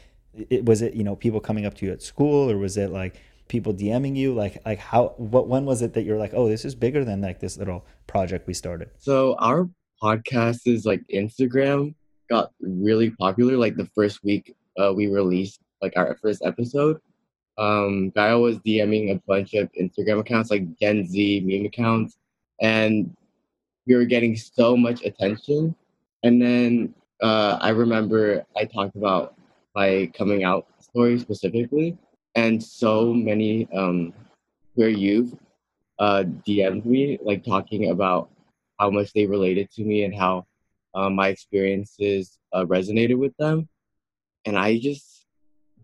it 0.48 0.64
was 0.64 0.80
it 0.80 0.94
you 0.94 1.04
know 1.04 1.14
people 1.14 1.40
coming 1.40 1.66
up 1.66 1.74
to 1.74 1.84
you 1.84 1.92
at 1.92 2.00
school, 2.00 2.50
or 2.50 2.56
was 2.56 2.78
it 2.78 2.88
like 2.88 3.20
people 3.48 3.74
DMing 3.74 4.16
you, 4.16 4.32
like 4.32 4.62
like 4.64 4.78
how 4.78 5.12
what 5.18 5.46
when 5.46 5.66
was 5.66 5.82
it 5.82 5.92
that 5.92 6.04
you're 6.04 6.18
like, 6.18 6.32
oh, 6.32 6.48
this 6.48 6.64
is 6.64 6.74
bigger 6.74 7.04
than 7.04 7.20
like 7.20 7.40
this 7.40 7.58
little 7.58 7.84
project 8.06 8.46
we 8.46 8.54
started? 8.54 8.88
So 8.98 9.36
our 9.40 9.68
podcast 10.02 10.60
is 10.64 10.86
like 10.86 11.02
Instagram 11.12 11.94
got 12.30 12.52
really 12.60 13.10
popular 13.10 13.58
like 13.58 13.76
the 13.76 13.90
first 13.94 14.24
week 14.24 14.54
uh, 14.80 14.92
we 14.92 15.06
released 15.06 15.60
like 15.82 15.92
our 15.96 16.16
first 16.22 16.42
episode. 16.44 17.00
Um, 17.58 18.10
Gael 18.10 18.42
was 18.42 18.58
DMing 18.60 19.12
a 19.12 19.20
bunch 19.26 19.54
of 19.54 19.70
Instagram 19.80 20.20
accounts 20.20 20.50
like 20.50 20.78
Gen 20.78 21.06
Z 21.06 21.42
meme 21.44 21.66
accounts, 21.66 22.16
and 22.60 23.14
we 23.86 23.94
were 23.94 24.04
getting 24.04 24.36
so 24.36 24.76
much 24.76 25.04
attention. 25.04 25.74
And 26.22 26.40
then 26.40 26.94
uh, 27.22 27.58
I 27.60 27.70
remember 27.70 28.46
I 28.56 28.64
talked 28.64 28.96
about 28.96 29.34
my 29.74 30.10
coming 30.14 30.44
out 30.44 30.66
story 30.80 31.18
specifically, 31.18 31.98
and 32.34 32.62
so 32.62 33.12
many 33.12 33.68
um, 33.72 34.12
queer 34.74 34.88
youth 34.88 35.36
uh, 36.00 36.24
DM'd 36.46 36.86
me 36.86 37.18
like 37.22 37.44
talking 37.44 37.90
about 37.90 38.30
how 38.78 38.90
much 38.90 39.12
they 39.12 39.26
related 39.26 39.70
to 39.72 39.84
me 39.84 40.04
and 40.04 40.14
how 40.14 40.46
uh, 40.94 41.10
my 41.10 41.28
experiences 41.28 42.38
uh, 42.52 42.64
resonated 42.64 43.18
with 43.18 43.36
them. 43.36 43.68
And 44.46 44.58
I 44.58 44.78
just 44.78 45.26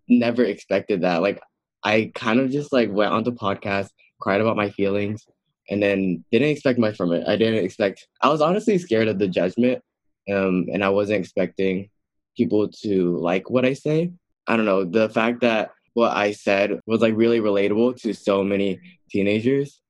never 0.08 0.44
expected 0.44 1.02
that. 1.02 1.22
Like, 1.22 1.40
I 1.84 2.10
kind 2.14 2.40
of 2.40 2.50
just 2.50 2.72
like 2.72 2.90
went 2.90 3.12
on 3.12 3.24
the 3.24 3.32
podcast, 3.32 3.90
cried 4.20 4.40
about 4.40 4.56
my 4.56 4.70
feelings, 4.70 5.26
and 5.68 5.82
then 5.82 6.24
didn't 6.32 6.48
expect 6.48 6.78
much 6.78 6.96
from 6.96 7.12
it. 7.12 7.26
I 7.26 7.36
didn't 7.36 7.64
expect. 7.64 8.06
I 8.22 8.28
was 8.28 8.40
honestly 8.40 8.78
scared 8.78 9.08
of 9.08 9.18
the 9.18 9.28
judgment, 9.28 9.82
um, 10.30 10.66
and 10.72 10.84
I 10.84 10.88
wasn't 10.88 11.20
expecting 11.20 11.90
people 12.36 12.68
to 12.82 13.16
like 13.18 13.50
what 13.50 13.64
I 13.64 13.72
say. 13.72 14.12
I 14.46 14.56
don't 14.56 14.66
know. 14.66 14.84
The 14.84 15.08
fact 15.08 15.40
that 15.40 15.70
what 15.94 16.16
I 16.16 16.32
said 16.32 16.78
was 16.86 17.00
like 17.00 17.16
really 17.16 17.40
relatable 17.40 18.00
to 18.02 18.12
so 18.12 18.44
many 18.44 18.80
teenagers, 19.10 19.80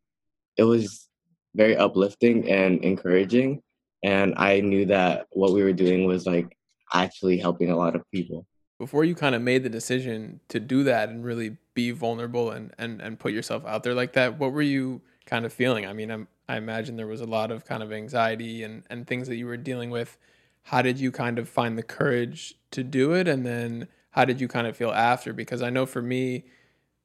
it 0.57 0.65
was 0.65 1.09
very 1.55 1.77
uplifting 1.77 2.49
and 2.49 2.83
encouraging. 2.85 3.63
And 4.05 4.35
I 4.37 4.61
knew 4.61 4.87
that 4.87 5.27
what 5.31 5.53
we 5.53 5.63
were 5.63 5.73
doing 5.73 6.07
was 6.07 6.27
like 6.27 6.57
actually 6.95 7.39
helping 7.39 7.71
a 7.71 7.77
lot 7.77 7.97
of 7.97 8.03
people. 8.13 8.47
Before 8.79 9.05
you 9.05 9.15
kind 9.15 9.35
of 9.35 9.43
made 9.43 9.63
the 9.63 9.69
decision 9.69 10.41
to 10.49 10.61
do 10.61 10.85
that 10.85 11.09
and 11.09 11.25
really 11.25 11.57
be 11.75 11.91
vulnerable 11.91 12.51
and, 12.51 12.73
and, 12.79 13.01
and 13.01 13.19
put 13.19 13.33
yourself 13.33 13.65
out 13.67 13.83
there 13.83 13.95
like 13.95 14.13
that, 14.13 14.39
what 14.39 14.53
were 14.53 14.63
you 14.63 15.01
kind 15.25 15.45
of 15.45 15.53
feeling? 15.53 15.87
I 15.87 15.93
mean, 15.93 16.11
I'm, 16.11 16.29
I 16.49 16.57
imagine 16.57 16.97
there 16.97 17.07
was 17.07 17.21
a 17.21 17.27
lot 17.27 17.51
of 17.51 17.65
kind 17.65 17.83
of 17.83 17.93
anxiety 17.93 18.63
and, 18.63 18.85
and 18.91 19.07
things 19.07 19.29
that 19.29 19.37
you 19.37 19.47
were 19.47 19.57
dealing 19.57 19.91
with. 19.91 20.19
How 20.65 20.83
did 20.83 21.01
you 21.01 21.11
kind 21.11 21.39
of 21.39 21.49
find 21.49 21.79
the 21.79 21.83
courage 21.83 22.55
to 22.73 22.83
do 22.83 23.13
it? 23.13 23.27
And 23.29 23.47
then 23.47 23.89
how 24.11 24.25
did 24.25 24.41
you 24.41 24.49
kind 24.49 24.67
of 24.67 24.77
feel 24.77 24.91
after? 24.91 25.33
Because 25.33 25.63
I 25.63 25.71
know 25.71 25.87
for 25.87 26.03
me, 26.03 26.45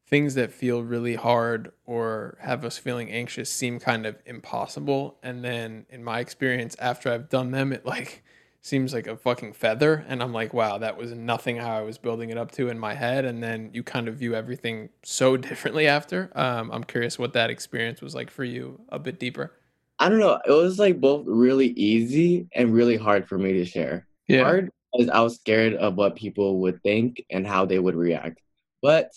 things 0.07 0.35
that 0.35 0.51
feel 0.51 0.83
really 0.83 1.15
hard 1.15 1.71
or 1.85 2.37
have 2.41 2.65
us 2.65 2.77
feeling 2.77 3.09
anxious 3.09 3.49
seem 3.49 3.79
kind 3.79 4.05
of 4.05 4.17
impossible. 4.25 5.17
And 5.23 5.43
then 5.43 5.85
in 5.89 6.03
my 6.03 6.19
experience, 6.19 6.75
after 6.79 7.11
I've 7.11 7.29
done 7.29 7.51
them, 7.51 7.71
it 7.71 7.85
like 7.85 8.23
seems 8.61 8.93
like 8.93 9.07
a 9.07 9.17
fucking 9.17 9.53
feather. 9.53 10.05
And 10.07 10.21
I'm 10.21 10.33
like, 10.33 10.53
wow, 10.53 10.77
that 10.77 10.97
was 10.97 11.11
nothing 11.13 11.57
how 11.57 11.77
I 11.77 11.81
was 11.81 11.97
building 11.97 12.29
it 12.29 12.37
up 12.37 12.51
to 12.53 12.69
in 12.69 12.77
my 12.77 12.93
head. 12.93 13.25
And 13.25 13.41
then 13.41 13.71
you 13.73 13.83
kind 13.83 14.07
of 14.07 14.15
view 14.15 14.35
everything 14.35 14.89
so 15.03 15.35
differently 15.49 15.87
after. 15.87 16.31
Um, 16.35 16.71
I'm 16.71 16.83
curious 16.83 17.17
what 17.17 17.33
that 17.33 17.49
experience 17.49 18.01
was 18.01 18.15
like 18.15 18.29
for 18.29 18.43
you 18.43 18.79
a 18.89 18.99
bit 18.99 19.19
deeper. 19.19 19.51
I 19.99 20.09
don't 20.09 20.19
know. 20.19 20.39
It 20.45 20.51
was 20.51 20.79
like 20.79 20.99
both 20.99 21.25
really 21.27 21.67
easy 21.69 22.47
and 22.53 22.73
really 22.73 22.97
hard 22.97 23.27
for 23.27 23.37
me 23.37 23.53
to 23.53 23.65
share. 23.65 24.07
yeah. 24.27 24.43
Hard 24.43 24.71
because 24.91 25.09
I 25.09 25.21
was 25.21 25.35
scared 25.35 25.73
of 25.75 25.95
what 25.95 26.15
people 26.15 26.59
would 26.61 26.81
think 26.83 27.23
and 27.29 27.47
how 27.47 27.65
they 27.65 27.79
would 27.79 27.95
react. 27.95 28.41
But 28.81 29.11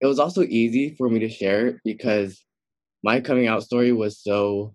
it 0.00 0.06
was 0.06 0.18
also 0.18 0.42
easy 0.42 0.94
for 0.96 1.08
me 1.08 1.20
to 1.20 1.28
share 1.28 1.80
because 1.84 2.42
my 3.02 3.20
coming 3.20 3.46
out 3.46 3.62
story 3.62 3.92
was 3.92 4.18
so 4.18 4.74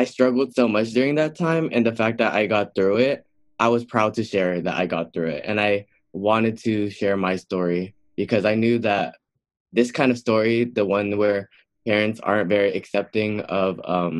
I 0.00 0.04
struggled 0.04 0.54
so 0.54 0.66
much 0.66 0.92
during 0.92 1.16
that 1.16 1.36
time 1.36 1.68
and 1.72 1.84
the 1.84 1.94
fact 1.94 2.16
that 2.18 2.32
I 2.32 2.46
got 2.46 2.74
through 2.74 2.96
it, 3.10 3.26
I 3.58 3.68
was 3.68 3.84
proud 3.84 4.14
to 4.14 4.24
share 4.24 4.58
that 4.62 4.74
I 4.74 4.86
got 4.86 5.12
through 5.12 5.28
it 5.36 5.42
and 5.44 5.60
I 5.60 5.84
wanted 6.14 6.56
to 6.64 6.88
share 6.88 7.18
my 7.18 7.36
story 7.36 7.94
because 8.16 8.46
I 8.46 8.54
knew 8.54 8.78
that 8.78 9.16
this 9.74 9.92
kind 9.92 10.10
of 10.10 10.16
story, 10.16 10.64
the 10.64 10.86
one 10.86 11.18
where 11.18 11.50
parents 11.86 12.18
aren't 12.18 12.48
very 12.48 12.72
accepting 12.80 13.40
of 13.40 13.78
um 13.84 14.16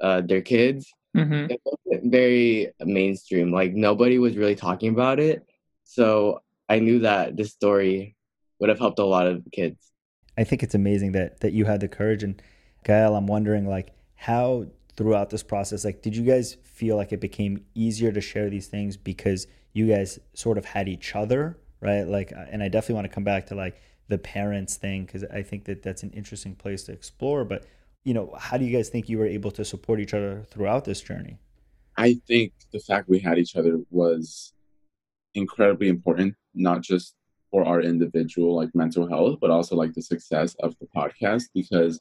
uh 0.00 0.20
their 0.22 0.42
kids, 0.42 0.92
Mm-hmm. 1.16 1.50
it 1.52 1.60
wasn't 1.64 2.12
very 2.12 2.72
mainstream. 2.80 3.52
Like 3.52 3.72
nobody 3.74 4.18
was 4.18 4.36
really 4.36 4.54
talking 4.56 4.90
about 4.90 5.18
it. 5.20 5.44
So 5.84 6.40
I 6.68 6.80
knew 6.80 6.98
that 7.00 7.36
this 7.36 7.50
story 7.52 8.16
would 8.58 8.68
have 8.68 8.80
helped 8.80 8.98
a 8.98 9.04
lot 9.04 9.26
of 9.28 9.42
kids. 9.52 9.78
I 10.36 10.44
think 10.44 10.62
it's 10.64 10.74
amazing 10.74 11.12
that 11.12 11.40
that 11.40 11.52
you 11.52 11.64
had 11.66 11.80
the 11.80 11.88
courage. 11.88 12.22
And 12.24 12.42
Gael, 12.84 13.14
I'm 13.14 13.26
wondering 13.26 13.66
like 13.68 13.88
how 14.20 14.66
throughout 14.98 15.30
this 15.30 15.42
process, 15.42 15.82
like 15.82 16.02
did 16.02 16.14
you 16.14 16.22
guys 16.22 16.58
feel 16.62 16.94
like 16.94 17.10
it 17.10 17.22
became 17.22 17.64
easier 17.74 18.12
to 18.12 18.20
share 18.20 18.50
these 18.50 18.66
things 18.66 18.94
because 18.94 19.46
you 19.72 19.88
guys 19.88 20.18
sort 20.34 20.58
of 20.58 20.66
had 20.66 20.90
each 20.90 21.16
other, 21.16 21.56
right? 21.80 22.02
Like, 22.02 22.30
uh, 22.30 22.44
and 22.50 22.62
I 22.62 22.68
definitely 22.68 22.96
want 22.96 23.06
to 23.06 23.14
come 23.14 23.24
back 23.24 23.46
to 23.46 23.54
like 23.54 23.80
the 24.08 24.18
parents 24.18 24.76
thing 24.76 25.06
because 25.06 25.24
I 25.24 25.42
think 25.42 25.64
that 25.64 25.82
that's 25.82 26.02
an 26.02 26.10
interesting 26.10 26.54
place 26.54 26.82
to 26.82 26.92
explore. 26.92 27.46
But 27.46 27.64
you 28.04 28.12
know, 28.12 28.34
how 28.38 28.58
do 28.58 28.66
you 28.66 28.76
guys 28.76 28.90
think 28.90 29.08
you 29.08 29.16
were 29.16 29.26
able 29.26 29.50
to 29.52 29.64
support 29.64 30.00
each 30.00 30.12
other 30.12 30.44
throughout 30.50 30.84
this 30.84 31.00
journey? 31.00 31.38
I 31.96 32.20
think 32.28 32.52
the 32.70 32.80
fact 32.80 33.08
we 33.08 33.20
had 33.20 33.38
each 33.38 33.56
other 33.56 33.78
was 33.90 34.52
incredibly 35.34 35.88
important, 35.88 36.34
not 36.54 36.82
just 36.82 37.14
for 37.50 37.64
our 37.64 37.80
individual 37.80 38.54
like 38.54 38.74
mental 38.74 39.08
health, 39.08 39.38
but 39.40 39.50
also 39.50 39.76
like 39.76 39.94
the 39.94 40.02
success 40.02 40.54
of 40.62 40.76
the 40.78 40.88
podcast. 40.94 41.44
Because 41.54 42.00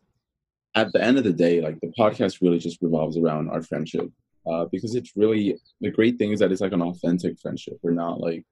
at 0.75 0.91
the 0.93 1.03
end 1.03 1.17
of 1.17 1.23
the 1.23 1.33
day, 1.33 1.61
like 1.61 1.79
the 1.81 1.93
podcast 1.97 2.41
really 2.41 2.59
just 2.59 2.81
revolves 2.81 3.17
around 3.17 3.49
our 3.49 3.61
friendship. 3.61 4.09
Uh, 4.49 4.65
because 4.71 4.95
it's 4.95 5.15
really 5.15 5.57
the 5.81 5.91
great 5.91 6.17
thing 6.17 6.31
is 6.31 6.39
that 6.39 6.51
it's 6.51 6.61
like 6.61 6.71
an 6.71 6.81
authentic 6.81 7.39
friendship. 7.39 7.77
We're 7.83 7.91
not 7.91 8.19
like 8.19 8.45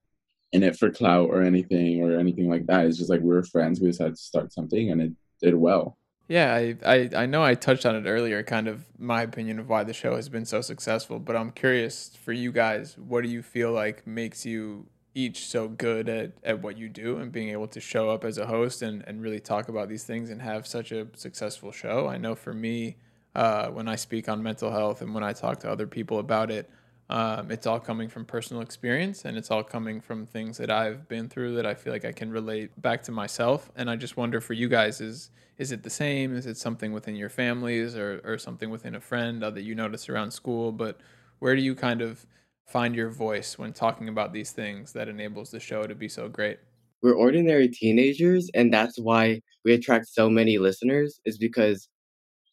in 0.51 0.63
it 0.63 0.77
for 0.77 0.91
clout 0.91 1.29
or 1.29 1.41
anything 1.41 2.03
or 2.03 2.19
anything 2.19 2.49
like 2.49 2.67
that. 2.67 2.85
It's 2.85 2.97
just 2.97 3.09
like 3.09 3.21
we're 3.21 3.43
friends. 3.43 3.79
We 3.79 3.87
decided 3.87 4.15
to 4.15 4.21
start 4.21 4.53
something 4.53 4.91
and 4.91 5.01
it 5.01 5.11
did 5.41 5.55
well. 5.55 5.97
Yeah, 6.27 6.53
I, 6.53 6.75
I, 6.85 7.09
I 7.15 7.25
know 7.25 7.41
I 7.41 7.55
touched 7.55 7.85
on 7.85 7.95
it 7.95 8.07
earlier, 8.07 8.43
kind 8.43 8.67
of 8.67 8.85
my 8.99 9.21
opinion 9.21 9.59
of 9.59 9.69
why 9.69 9.85
the 9.85 9.93
show 9.93 10.17
has 10.17 10.27
been 10.27 10.43
so 10.43 10.59
successful, 10.59 11.19
but 11.19 11.37
I'm 11.37 11.51
curious 11.51 12.11
for 12.21 12.33
you 12.33 12.51
guys, 12.51 12.97
what 12.97 13.23
do 13.23 13.29
you 13.29 13.41
feel 13.41 13.71
like 13.71 14.05
makes 14.05 14.45
you 14.45 14.87
each 15.13 15.47
so 15.47 15.67
good 15.67 16.09
at, 16.09 16.33
at 16.43 16.61
what 16.61 16.77
you 16.77 16.89
do 16.89 17.17
and 17.17 17.31
being 17.31 17.49
able 17.49 17.67
to 17.67 17.79
show 17.79 18.09
up 18.09 18.23
as 18.23 18.37
a 18.37 18.45
host 18.45 18.81
and, 18.81 19.03
and 19.07 19.21
really 19.21 19.39
talk 19.39 19.67
about 19.67 19.89
these 19.89 20.03
things 20.03 20.29
and 20.29 20.41
have 20.41 20.67
such 20.67 20.91
a 20.91 21.07
successful 21.15 21.71
show? 21.71 22.07
I 22.07 22.17
know 22.17 22.35
for 22.35 22.53
me, 22.53 22.97
uh, 23.35 23.69
when 23.69 23.87
I 23.87 23.95
speak 23.95 24.29
on 24.29 24.41
mental 24.41 24.71
health 24.71 25.01
and 25.01 25.13
when 25.13 25.23
I 25.23 25.33
talk 25.33 25.59
to 25.61 25.71
other 25.71 25.87
people 25.87 26.19
about 26.19 26.51
it, 26.51 26.69
um, 27.09 27.51
it's 27.51 27.65
all 27.65 27.79
coming 27.79 28.09
from 28.09 28.25
personal 28.25 28.61
experience 28.61 29.23
and 29.23 29.37
it's 29.37 29.49
all 29.49 29.63
coming 29.63 30.01
from 30.01 30.25
things 30.25 30.57
that 30.57 30.69
I've 30.69 31.07
been 31.07 31.29
through 31.29 31.55
that 31.55 31.65
I 31.65 31.73
feel 31.73 31.93
like 31.93 32.03
I 32.03 32.11
can 32.11 32.31
relate 32.31 32.79
back 32.81 33.03
to 33.03 33.11
myself. 33.11 33.71
And 33.75 33.89
I 33.89 33.95
just 33.95 34.17
wonder 34.17 34.41
for 34.41 34.53
you 34.53 34.67
guys, 34.67 34.99
is 35.01 35.31
is 35.57 35.71
it 35.71 35.81
the 35.81 35.89
same? 35.89 36.35
Is 36.35 36.45
it 36.45 36.55
something 36.55 36.93
within 36.93 37.15
your 37.15 37.29
families 37.29 37.95
or, 37.95 38.21
or 38.23 38.37
something 38.37 38.69
within 38.69 38.93
a 38.93 38.99
friend 38.99 39.41
that 39.41 39.63
you 39.63 39.73
notice 39.73 40.07
around 40.07 40.29
school? 40.29 40.71
But 40.71 40.99
where 41.39 41.55
do 41.55 41.61
you 41.61 41.73
kind 41.73 42.01
of 42.01 42.27
find 42.67 42.95
your 42.95 43.09
voice 43.09 43.57
when 43.57 43.73
talking 43.73 44.09
about 44.09 44.33
these 44.33 44.51
things 44.51 44.93
that 44.93 45.07
enables 45.07 45.51
the 45.51 45.59
show 45.59 45.83
to 45.83 45.95
be 45.95 46.09
so 46.09 46.27
great? 46.27 46.59
We're 47.01 47.13
ordinary 47.15 47.67
teenagers, 47.69 48.49
and 48.53 48.73
that's 48.73 48.99
why 48.99 49.41
we 49.63 49.73
attract 49.73 50.07
so 50.07 50.29
many 50.29 50.57
listeners, 50.57 51.19
is 51.25 51.37
because 51.37 51.87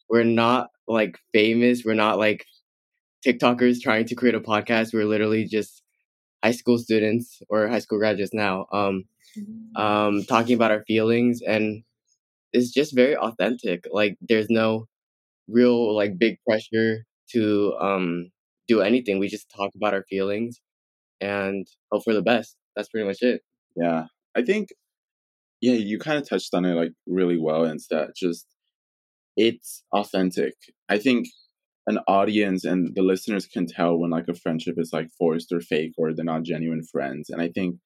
we're 0.09 0.23
not 0.23 0.69
like 0.87 1.17
famous. 1.33 1.83
We're 1.83 1.95
not 1.95 2.19
like 2.19 2.45
TikTokers 3.25 3.81
trying 3.81 4.05
to 4.05 4.15
create 4.15 4.35
a 4.35 4.39
podcast. 4.39 4.93
We're 4.93 5.05
literally 5.05 5.45
just 5.45 5.81
high 6.43 6.51
school 6.51 6.77
students 6.77 7.41
or 7.49 7.67
high 7.67 7.79
school 7.79 7.97
graduates 7.97 8.33
now, 8.33 8.67
um, 8.71 9.03
mm-hmm. 9.37 9.81
um, 9.81 10.23
talking 10.25 10.55
about 10.55 10.71
our 10.71 10.83
feelings, 10.85 11.41
and 11.41 11.83
it's 12.53 12.71
just 12.71 12.95
very 12.95 13.17
authentic. 13.17 13.85
Like 13.91 14.17
there's 14.21 14.49
no 14.49 14.87
real 15.47 15.95
like 15.95 16.17
big 16.19 16.37
pressure 16.47 17.05
to 17.31 17.75
um, 17.81 18.31
do 18.67 18.81
anything. 18.81 19.19
We 19.19 19.27
just 19.27 19.51
talk 19.55 19.71
about 19.75 19.93
our 19.93 20.03
feelings 20.09 20.61
and 21.21 21.67
hope 21.91 22.03
for 22.03 22.13
the 22.13 22.21
best. 22.21 22.55
That's 22.75 22.89
pretty 22.89 23.07
much 23.07 23.21
it. 23.21 23.41
Yeah, 23.75 24.05
I 24.35 24.41
think 24.43 24.69
yeah, 25.61 25.73
you 25.73 25.97
kind 25.97 26.17
of 26.17 26.27
touched 26.27 26.53
on 26.53 26.65
it 26.65 26.75
like 26.75 26.91
really 27.07 27.37
well. 27.37 27.65
And 27.65 27.79
that 27.89 28.15
just 28.15 28.45
it's 29.37 29.83
authentic. 29.93 30.53
I 30.89 30.97
think 30.97 31.27
an 31.87 31.99
audience 32.07 32.65
and 32.65 32.95
the 32.95 33.01
listeners 33.01 33.45
can 33.45 33.67
tell 33.67 33.97
when 33.97 34.11
like 34.11 34.27
a 34.27 34.33
friendship 34.33 34.75
is 34.77 34.91
like 34.91 35.09
forced 35.17 35.51
or 35.51 35.59
fake 35.61 35.93
or 35.97 36.13
they're 36.13 36.25
not 36.25 36.43
genuine 36.43 36.83
friends. 36.83 37.29
And 37.29 37.41
I 37.41 37.49
think 37.49 37.77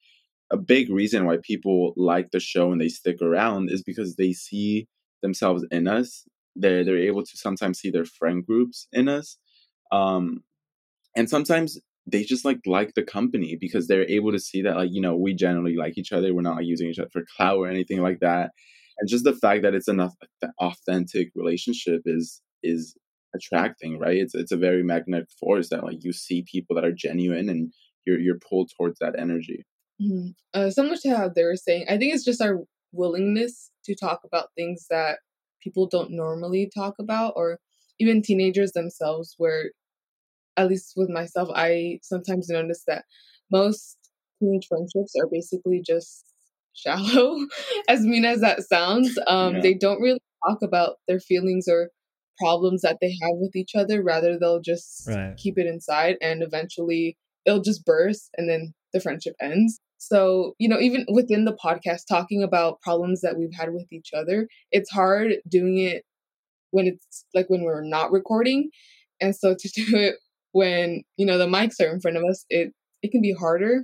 a 0.51 0.57
big 0.57 0.89
reason 0.89 1.25
why 1.25 1.37
people 1.43 1.93
like 1.95 2.31
the 2.31 2.39
show 2.39 2.71
and 2.71 2.81
they 2.81 2.87
stick 2.89 3.21
around 3.21 3.71
is 3.71 3.83
because 3.83 4.15
they 4.15 4.31
see 4.31 4.87
themselves 5.21 5.65
in 5.71 5.87
us. 5.87 6.25
They're 6.55 6.83
they're 6.83 6.97
able 6.97 7.23
to 7.23 7.37
sometimes 7.37 7.79
see 7.79 7.91
their 7.91 8.05
friend 8.05 8.45
groups 8.45 8.87
in 8.91 9.07
us. 9.07 9.37
Um, 9.91 10.43
and 11.19 11.29
sometimes 11.29 11.77
they 12.07 12.23
just 12.23 12.45
like 12.45 12.59
like 12.65 12.93
the 12.95 13.03
company 13.03 13.57
because 13.59 13.87
they're 13.87 14.09
able 14.09 14.31
to 14.31 14.39
see 14.39 14.61
that 14.61 14.75
like 14.75 14.89
you 14.91 15.01
know 15.01 15.15
we 15.15 15.33
generally 15.33 15.75
like 15.75 15.97
each 15.97 16.11
other 16.11 16.33
we're 16.33 16.41
not 16.41 16.55
like, 16.55 16.65
using 16.65 16.89
each 16.89 16.99
other 16.99 17.09
for 17.11 17.23
clout 17.35 17.57
or 17.57 17.67
anything 17.67 18.01
like 18.01 18.19
that 18.21 18.51
and 18.99 19.09
just 19.09 19.23
the 19.23 19.33
fact 19.33 19.63
that 19.63 19.73
it's 19.73 19.87
an 19.87 20.09
authentic 20.59 21.29
relationship 21.35 22.01
is 22.05 22.41
is 22.63 22.95
attracting, 23.35 23.99
right? 23.99 24.17
It's 24.17 24.35
it's 24.35 24.51
a 24.51 24.57
very 24.57 24.83
magnetic 24.83 25.29
force 25.39 25.69
that 25.69 25.83
like 25.83 26.03
you 26.03 26.13
see 26.13 26.43
people 26.51 26.75
that 26.75 26.85
are 26.85 26.91
genuine 26.91 27.49
and 27.49 27.71
you're 28.05 28.19
you're 28.19 28.39
pulled 28.39 28.71
towards 28.75 28.99
that 28.99 29.15
energy. 29.17 29.65
Mm-hmm. 30.01 30.29
Uh, 30.53 30.69
similar 30.69 30.95
to 30.97 31.15
how 31.15 31.29
they 31.29 31.43
were 31.43 31.55
saying, 31.55 31.85
I 31.89 31.97
think 31.97 32.13
it's 32.13 32.25
just 32.25 32.41
our 32.41 32.59
willingness 32.91 33.71
to 33.85 33.95
talk 33.95 34.21
about 34.25 34.49
things 34.55 34.85
that 34.89 35.19
people 35.61 35.87
don't 35.87 36.11
normally 36.11 36.71
talk 36.73 36.95
about, 36.99 37.33
or 37.35 37.59
even 37.99 38.21
teenagers 38.21 38.71
themselves. 38.71 39.35
Where, 39.37 39.71
at 40.59 40.67
least 40.67 40.93
with 40.95 41.09
myself, 41.09 41.49
I 41.55 41.99
sometimes 42.03 42.49
notice 42.49 42.83
that 42.87 43.05
most 43.51 43.97
teenage 44.39 44.67
friendships 44.67 45.13
are 45.19 45.27
basically 45.31 45.81
just 45.85 46.25
shallow. 46.73 47.37
as 47.87 48.01
mean 48.01 48.25
as 48.25 48.41
that 48.41 48.63
sounds, 48.63 49.17
um, 49.27 49.55
yeah. 49.55 49.61
they 49.61 49.73
don't 49.73 50.01
really 50.01 50.21
talk 50.47 50.59
about 50.61 50.97
their 51.07 51.19
feelings 51.19 51.67
or 51.67 51.89
problems 52.39 52.81
that 52.81 52.97
they 53.01 53.13
have 53.21 53.33
with 53.33 53.55
each 53.55 53.75
other 53.75 54.01
rather 54.01 54.39
they'll 54.39 54.61
just 54.61 55.07
right. 55.07 55.35
keep 55.35 55.57
it 55.57 55.67
inside 55.67 56.15
and 56.21 56.41
eventually 56.41 57.17
it'll 57.45 57.61
just 57.61 57.83
burst 57.83 58.29
and 58.37 58.49
then 58.49 58.73
the 58.93 59.01
friendship 59.01 59.35
ends 59.41 59.79
so 59.97 60.53
you 60.57 60.69
know 60.69 60.79
even 60.79 61.05
within 61.11 61.43
the 61.43 61.57
podcast 61.61 62.03
talking 62.07 62.41
about 62.41 62.81
problems 62.81 63.19
that 63.19 63.37
we've 63.37 63.53
had 63.53 63.73
with 63.73 63.91
each 63.91 64.11
other 64.15 64.47
it's 64.71 64.89
hard 64.89 65.33
doing 65.49 65.77
it 65.79 66.03
when 66.71 66.87
it's 66.87 67.25
like 67.33 67.49
when 67.49 67.63
we're 67.63 67.83
not 67.83 68.09
recording 68.09 68.69
and 69.19 69.35
so 69.35 69.53
to 69.53 69.69
do 69.75 69.97
it 69.97 70.15
when 70.51 71.03
you 71.17 71.25
know 71.25 71.37
the 71.37 71.47
mics 71.47 71.79
are 71.81 71.93
in 71.93 71.99
front 71.99 72.17
of 72.17 72.23
us 72.23 72.45
it 72.49 72.73
it 73.01 73.11
can 73.11 73.21
be 73.21 73.33
harder 73.33 73.83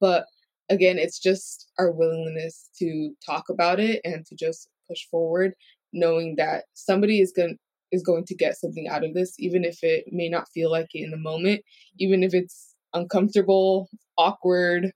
but 0.00 0.26
again 0.70 0.98
it's 0.98 1.18
just 1.18 1.70
our 1.78 1.90
willingness 1.90 2.70
to 2.78 3.12
talk 3.24 3.44
about 3.50 3.78
it 3.78 4.00
and 4.04 4.24
to 4.26 4.34
just 4.34 4.68
push 4.88 5.06
forward 5.10 5.52
knowing 5.92 6.34
that 6.36 6.64
somebody 6.74 7.20
is 7.20 7.32
going 7.34 7.56
is 7.92 8.02
going 8.02 8.24
to 8.24 8.34
get 8.34 8.56
something 8.56 8.88
out 8.88 9.04
of 9.04 9.14
this 9.14 9.34
even 9.38 9.64
if 9.64 9.78
it 9.82 10.04
may 10.10 10.28
not 10.28 10.48
feel 10.52 10.70
like 10.70 10.88
it 10.92 11.04
in 11.04 11.10
the 11.10 11.16
moment 11.16 11.60
even 11.98 12.22
if 12.22 12.34
it's 12.34 12.74
uncomfortable 12.94 13.88
awkward 14.18 14.90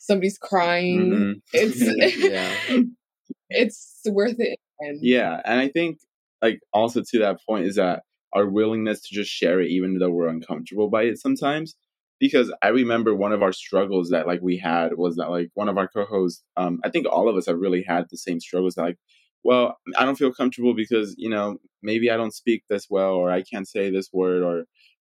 somebody's 0.00 0.38
crying 0.38 1.10
mm-hmm. 1.10 1.32
it's 1.52 1.80
yeah. 2.18 2.80
it's 3.50 4.00
worth 4.06 4.36
it 4.38 4.58
and 4.80 4.98
yeah 5.02 5.40
and 5.44 5.60
i 5.60 5.68
think 5.68 5.98
like 6.42 6.60
also 6.72 7.02
to 7.02 7.18
that 7.18 7.38
point 7.46 7.66
is 7.66 7.76
that 7.76 8.02
our 8.32 8.46
willingness 8.46 9.00
to 9.02 9.14
just 9.14 9.30
share 9.30 9.60
it 9.60 9.70
even 9.70 9.98
though 9.98 10.10
we're 10.10 10.28
uncomfortable 10.28 10.90
by 10.90 11.04
it 11.04 11.18
sometimes 11.18 11.76
because 12.20 12.52
i 12.62 12.68
remember 12.68 13.14
one 13.14 13.32
of 13.32 13.42
our 13.42 13.52
struggles 13.52 14.10
that 14.10 14.26
like 14.26 14.40
we 14.42 14.58
had 14.58 14.96
was 14.96 15.16
that 15.16 15.30
like 15.30 15.48
one 15.54 15.68
of 15.68 15.78
our 15.78 15.88
co-hosts 15.88 16.42
um 16.56 16.80
i 16.84 16.90
think 16.90 17.06
all 17.06 17.28
of 17.28 17.36
us 17.36 17.46
have 17.46 17.58
really 17.58 17.82
had 17.82 18.04
the 18.10 18.16
same 18.18 18.40
struggles 18.40 18.74
that 18.74 18.82
like 18.82 18.98
well, 19.44 19.78
I 19.96 20.04
don't 20.04 20.18
feel 20.18 20.32
comfortable 20.32 20.74
because, 20.74 21.14
you 21.16 21.30
know, 21.30 21.58
maybe 21.82 22.10
I 22.10 22.16
don't 22.16 22.34
speak 22.34 22.64
this 22.68 22.86
well 22.90 23.12
or 23.12 23.30
I 23.30 23.42
can't 23.42 23.68
say 23.68 23.90
this 23.90 24.10
word 24.12 24.42
or 24.42 24.64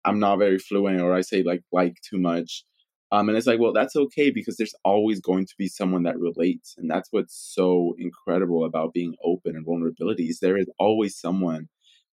I'm 0.06 0.20
not 0.20 0.38
very 0.40 0.60
fluent 0.60 1.02
or 1.02 1.14
I 1.14 1.22
say 1.22 1.44
like 1.44 1.62
like 1.72 1.96
too 2.08 2.18
much. 2.20 2.64
Um, 3.12 3.28
and 3.28 3.38
it's 3.38 3.48
like, 3.48 3.60
well, 3.60 3.74
that's 3.74 3.96
okay 3.96 4.30
because 4.30 4.56
there's 4.58 4.76
always 4.86 5.20
going 5.20 5.48
to 5.48 5.54
be 5.58 5.68
someone 5.68 6.04
that 6.04 6.20
relates. 6.20 6.76
And 6.78 6.90
that's 6.90 7.10
what's 7.12 7.36
so 7.36 7.96
incredible 7.98 8.64
about 8.66 8.94
being 8.94 9.16
open 9.24 9.56
and 9.56 9.66
vulnerability 9.66 10.26
is 10.26 10.40
there 10.40 10.58
is 10.58 10.70
always 10.78 11.20
someone 11.20 11.70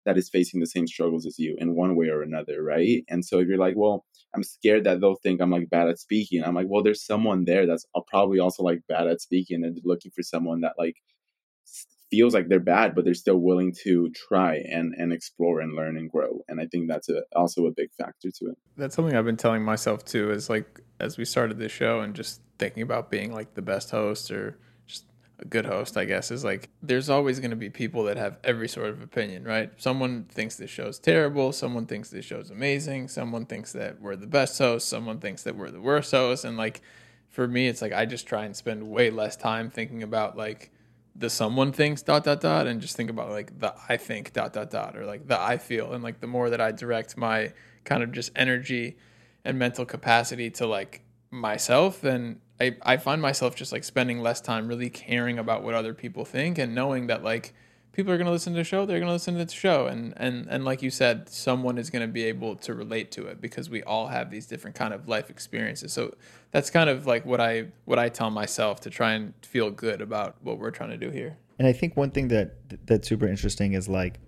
that 0.05 0.19
is 0.19 0.29
facing 0.29 0.61
the 0.61 0.67
same 0.67 0.87
struggles 0.87 1.27
as 1.27 1.39
you 1.39 1.57
in 1.59 1.75
one 1.75 1.97
way 1.97 2.09
or 2.09 2.23
another, 2.23 2.63
right? 2.63 3.05
And 3.09 3.25
so 3.25 3.39
if 3.39 3.49
you're 3.49 3.59
like, 3.59 3.75
well, 3.77 4.05
I'm 4.35 4.43
scared 4.43 4.85
that 4.85 5.01
they'll 5.01 5.17
think 5.17 5.41
I'm 5.41 5.51
like 5.51 5.71
bad 5.71 5.89
at 5.89 5.99
speaking, 5.99 6.43
I'm 6.45 6.55
like, 6.55 6.67
well, 6.69 6.83
there's 6.83 7.05
someone 7.05 7.45
there 7.45 7.67
that's 7.67 7.87
probably 8.09 8.39
also 8.39 8.63
like 8.63 8.81
bad 8.89 9.07
at 9.07 9.21
speaking 9.21 9.65
and 9.65 9.79
looking 9.85 10.13
for 10.15 10.23
someone 10.23 10.61
that 10.61 10.75
like 10.79 10.97
feels 12.11 12.35
like 12.35 12.49
they're 12.49 12.61
bad, 12.61 12.95
but 12.95 13.05
they're 13.05 13.15
still 13.15 13.39
willing 13.39 13.75
to 13.83 14.11
try 14.29 14.57
and, 14.71 14.95
and 14.97 15.13
explore 15.13 15.61
and 15.61 15.75
learn 15.75 15.97
and 15.97 16.11
grow. 16.11 16.41
And 16.49 16.61
I 16.61 16.67
think 16.67 16.89
that's 16.89 17.09
a, 17.09 17.23
also 17.35 17.67
a 17.67 17.73
big 17.73 17.89
factor 17.99 18.31
to 18.31 18.51
it. 18.51 18.59
That's 18.77 18.95
something 18.95 19.17
I've 19.17 19.25
been 19.25 19.37
telling 19.37 19.65
myself 19.65 20.05
too, 20.05 20.31
is 20.31 20.51
like, 20.51 20.81
as 21.01 21.19
we 21.19 21.25
started 21.25 21.59
this 21.59 21.73
show 21.73 22.01
and 22.01 22.15
just 22.15 22.41
thinking 22.59 22.83
about 22.83 23.11
being 23.11 23.33
like 23.33 23.55
the 23.55 23.63
best 23.63 23.91
host 23.91 24.31
or 24.31 24.59
a 25.39 25.45
good 25.45 25.67
host, 25.67 25.97
I 25.97 26.05
guess, 26.05 26.31
is 26.31 26.45
like, 26.45 26.71
there's 26.83 27.11
always 27.11 27.41
going 27.41 27.51
to 27.51 27.57
be 27.57 27.71
people 27.71 28.05
that 28.05 28.17
have 28.17 28.39
every 28.45 28.69
sort 28.69 28.89
of 28.89 29.03
opinion, 29.03 29.45
right? 29.45 29.71
Someone 29.77 30.25
thinks 30.25 30.57
this 30.57 30.71
show's 30.71 30.99
terrible. 30.99 31.53
Someone 31.53 31.87
thinks 31.87 32.11
this 32.11 32.25
show's 32.25 32.51
amazing. 32.51 33.09
Someone 33.09 33.47
thinks 33.47 33.73
that 33.73 34.01
we're 34.01 34.17
the 34.17 34.27
best 34.27 34.57
host. 34.59 34.89
Someone 34.89 35.19
thinks 35.19 35.43
that 35.43 35.57
we're 35.57 35.71
the 35.71 35.81
worst 35.81 36.13
host. 36.13 36.45
And 36.45 36.57
like, 36.57 36.83
for 37.29 37.49
me, 37.49 37.67
it's 37.67 37.83
like, 37.83 37.93
I 37.93 38.07
just 38.07 38.27
try 38.27 38.45
and 38.45 38.55
spend 38.55 38.89
way 38.89 39.11
less 39.11 39.37
time 39.37 39.71
thinking 39.71 40.03
about 40.03 40.37
like, 40.37 40.71
the 41.17 41.31
someone 41.31 41.73
thinks 41.73 42.03
dot 42.03 42.25
dot 42.25 42.41
dot 42.41 42.67
and 42.67 42.81
just 42.81 42.97
think 42.97 43.09
about 43.09 43.31
like 43.31 43.59
the 43.59 43.73
I 43.89 43.97
think 43.97 44.33
dot 44.33 44.53
dot 44.53 44.71
dot 44.71 44.97
or 44.97 45.07
like 45.07 45.29
the 45.29 45.41
I 45.41 45.59
feel 45.59 45.93
and 45.93 46.03
like 46.03 46.21
the 46.21 46.27
more 46.27 46.51
that 46.51 46.61
I 46.61 46.73
direct 46.73 47.17
my 47.17 47.53
kind 47.85 48.03
of 48.03 48.11
just 48.13 48.33
energy 48.35 48.97
and 49.45 49.59
mental 49.59 49.85
capacity 49.85 50.51
to 50.51 50.67
like 50.67 51.03
myself 51.31 52.01
then 52.01 52.41
I, 52.61 52.77
I 52.83 52.97
find 52.97 53.21
myself 53.21 53.57
just 53.57 53.73
like 53.73 53.85
spending 53.85 54.21
less 54.21 54.41
time 54.41 54.69
really 54.69 54.91
caring 54.91 55.39
about 55.39 55.63
what 55.63 55.75
other 55.75 55.95
people 55.95 56.25
think 56.25 56.59
and 56.59 56.75
knowing 56.75 57.09
that 57.09 57.25
like 57.25 57.53
people 57.93 58.13
are 58.13 58.17
going 58.17 58.27
to 58.27 58.33
listen 58.33 58.53
to 58.53 58.59
the 58.59 58.65
show 58.65 58.87
they're 58.87 58.99
going 58.99 59.09
to 59.09 59.13
listen 59.13 59.35
to 59.37 59.45
the 59.45 59.53
show. 59.53 59.87
And 59.87 60.15
and 60.17 60.47
and 60.49 60.65
like 60.65 60.83
you 60.83 60.91
said 60.91 61.29
someone 61.29 61.79
is 61.79 61.91
going 61.91 62.07
to 62.07 62.13
be 62.13 62.25
able 62.25 62.57
to 62.57 62.75
relate 62.75 63.11
to 63.13 63.27
it 63.27 63.41
because 63.41 63.69
we 63.69 63.83
all 63.83 64.09
have 64.09 64.31
these 64.31 64.47
different 64.47 64.77
kind 64.77 64.95
of 64.95 65.09
life 65.09 65.31
experiences. 65.31 65.93
So 65.93 66.15
that's 66.51 66.71
kind 66.71 66.89
of 66.89 67.07
like 67.07 67.27
what 67.27 67.41
i 67.41 67.67
what 67.85 67.99
i 67.99 68.09
tell 68.09 68.31
myself 68.31 68.81
to 68.83 68.91
try 68.91 69.13
and 69.13 69.35
feel 69.43 69.71
good 69.71 70.01
about 70.01 70.37
what 70.43 70.59
we're 70.59 70.71
trying 70.71 70.91
to 70.91 70.97
do 70.97 71.11
here. 71.11 71.37
And 71.59 71.67
i 71.67 71.73
think 71.73 71.97
one 71.97 72.11
thing 72.11 72.29
that 72.29 72.87
that's 72.87 73.09
super 73.09 73.27
interesting 73.27 73.73
is 73.73 73.89
like 73.89 74.21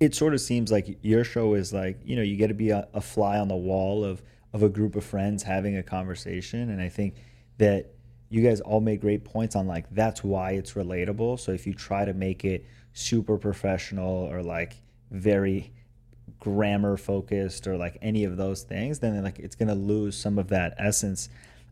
it 0.00 0.14
sort 0.14 0.34
of 0.34 0.40
seems 0.40 0.72
like 0.72 0.98
your 1.02 1.24
show 1.24 1.54
is 1.54 1.72
like 1.72 2.00
you 2.04 2.16
know 2.16 2.22
you 2.22 2.36
get 2.36 2.48
to 2.48 2.54
be 2.54 2.70
a, 2.70 2.88
a 2.94 3.00
fly 3.00 3.38
on 3.38 3.48
the 3.48 3.56
wall 3.56 4.04
of 4.04 4.22
of 4.52 4.62
a 4.62 4.68
group 4.68 4.96
of 4.96 5.04
friends 5.04 5.42
having 5.42 5.76
a 5.76 5.82
conversation 5.82 6.70
and 6.70 6.80
i 6.80 6.88
think 6.88 7.14
that 7.58 7.90
you 8.30 8.42
guys 8.42 8.60
all 8.60 8.80
made 8.80 9.00
great 9.00 9.24
points 9.24 9.56
on 9.56 9.66
like 9.66 9.86
that's 9.90 10.22
why 10.22 10.52
it's 10.52 10.72
relatable. 10.72 11.40
So 11.40 11.52
if 11.52 11.66
you 11.66 11.74
try 11.74 12.04
to 12.04 12.12
make 12.12 12.44
it 12.44 12.64
super 12.92 13.38
professional 13.38 14.30
or 14.30 14.42
like 14.42 14.76
very 15.10 15.72
grammar 16.38 16.96
focused 16.96 17.66
or 17.66 17.76
like 17.76 17.96
any 18.02 18.24
of 18.24 18.36
those 18.36 18.62
things, 18.62 18.98
then 18.98 19.22
like 19.22 19.38
it's 19.38 19.54
gonna 19.54 19.74
lose 19.74 20.16
some 20.16 20.38
of 20.38 20.48
that 20.48 20.74
essence. 20.78 21.28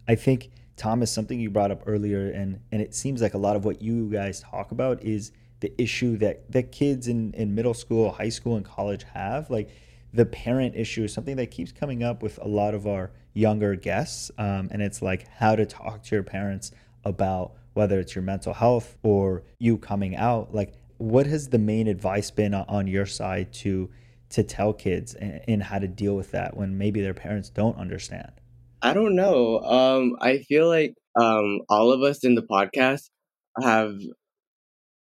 I 0.09 0.15
think 0.15 0.51
Thomas, 0.77 1.13
something 1.13 1.39
you 1.39 1.51
brought 1.51 1.71
up 1.71 1.83
earlier, 1.87 2.31
and 2.31 2.61
and 2.73 2.81
it 2.81 2.95
seems 2.95 3.21
like 3.21 3.35
a 3.35 3.39
lot 3.39 3.57
of 3.57 3.65
what 3.65 3.83
you 3.83 4.11
guys 4.11 4.41
talk 4.41 4.71
about 4.71 5.03
is 5.03 5.33
the 5.61 5.73
issue 5.81 6.17
that 6.19 6.51
that 6.53 6.73
kids 6.73 7.07
in 7.09 7.35
in 7.35 7.55
middle 7.55 7.75
school, 7.75 8.13
high 8.13 8.29
school, 8.31 8.57
and 8.57 8.65
college 8.65 9.05
have. 9.15 9.51
Like 9.51 9.69
the 10.17 10.25
parent 10.25 10.75
issue 10.75 11.05
is 11.05 11.13
something 11.13 11.37
that 11.37 11.51
keeps 11.51 11.73
coming 11.73 12.03
up 12.03 12.23
with 12.23 12.39
a 12.43 12.49
lot 12.49 12.75
of 12.75 12.87
our 12.87 13.11
younger 13.35 13.75
guests, 13.75 14.31
um, 14.39 14.69
and 14.73 14.81
it's 14.81 15.03
like 15.03 15.29
how 15.29 15.55
to 15.55 15.67
talk 15.67 16.03
to 16.05 16.17
your 16.17 16.23
parents 16.23 16.73
about 17.05 17.53
whether 17.75 18.01
it's 18.01 18.15
your 18.15 18.23
mental 18.23 18.55
health 18.55 18.97
or 19.03 19.43
you 19.59 19.77
coming 19.77 20.17
out. 20.17 20.55
Like, 20.55 20.73
what 20.97 21.27
has 21.27 21.51
the 21.51 21.59
main 21.59 21.87
advice 21.87 22.31
been 22.31 22.55
on 22.55 22.87
your 22.87 23.05
side 23.05 23.53
to 23.55 23.91
to 24.31 24.43
tell 24.43 24.73
kids 24.73 25.15
and, 25.15 25.63
how 25.63 25.79
to 25.79 25.87
deal 25.87 26.17
with 26.17 26.33
that 26.33 26.57
when 26.57 26.77
maybe 26.77 27.01
their 27.01 27.15
parents 27.15 27.49
don't 27.49 27.77
understand? 27.77 28.33
I 28.83 28.93
don't 28.93 29.15
know. 29.15 29.61
Um, 29.61 30.17
I 30.21 30.39
feel 30.39 30.67
like 30.67 30.95
um, 31.15 31.61
all 31.69 31.93
of 31.93 32.03
us 32.03 32.25
in 32.25 32.35
the 32.35 32.43
podcast 32.43 33.11
have 33.63 33.95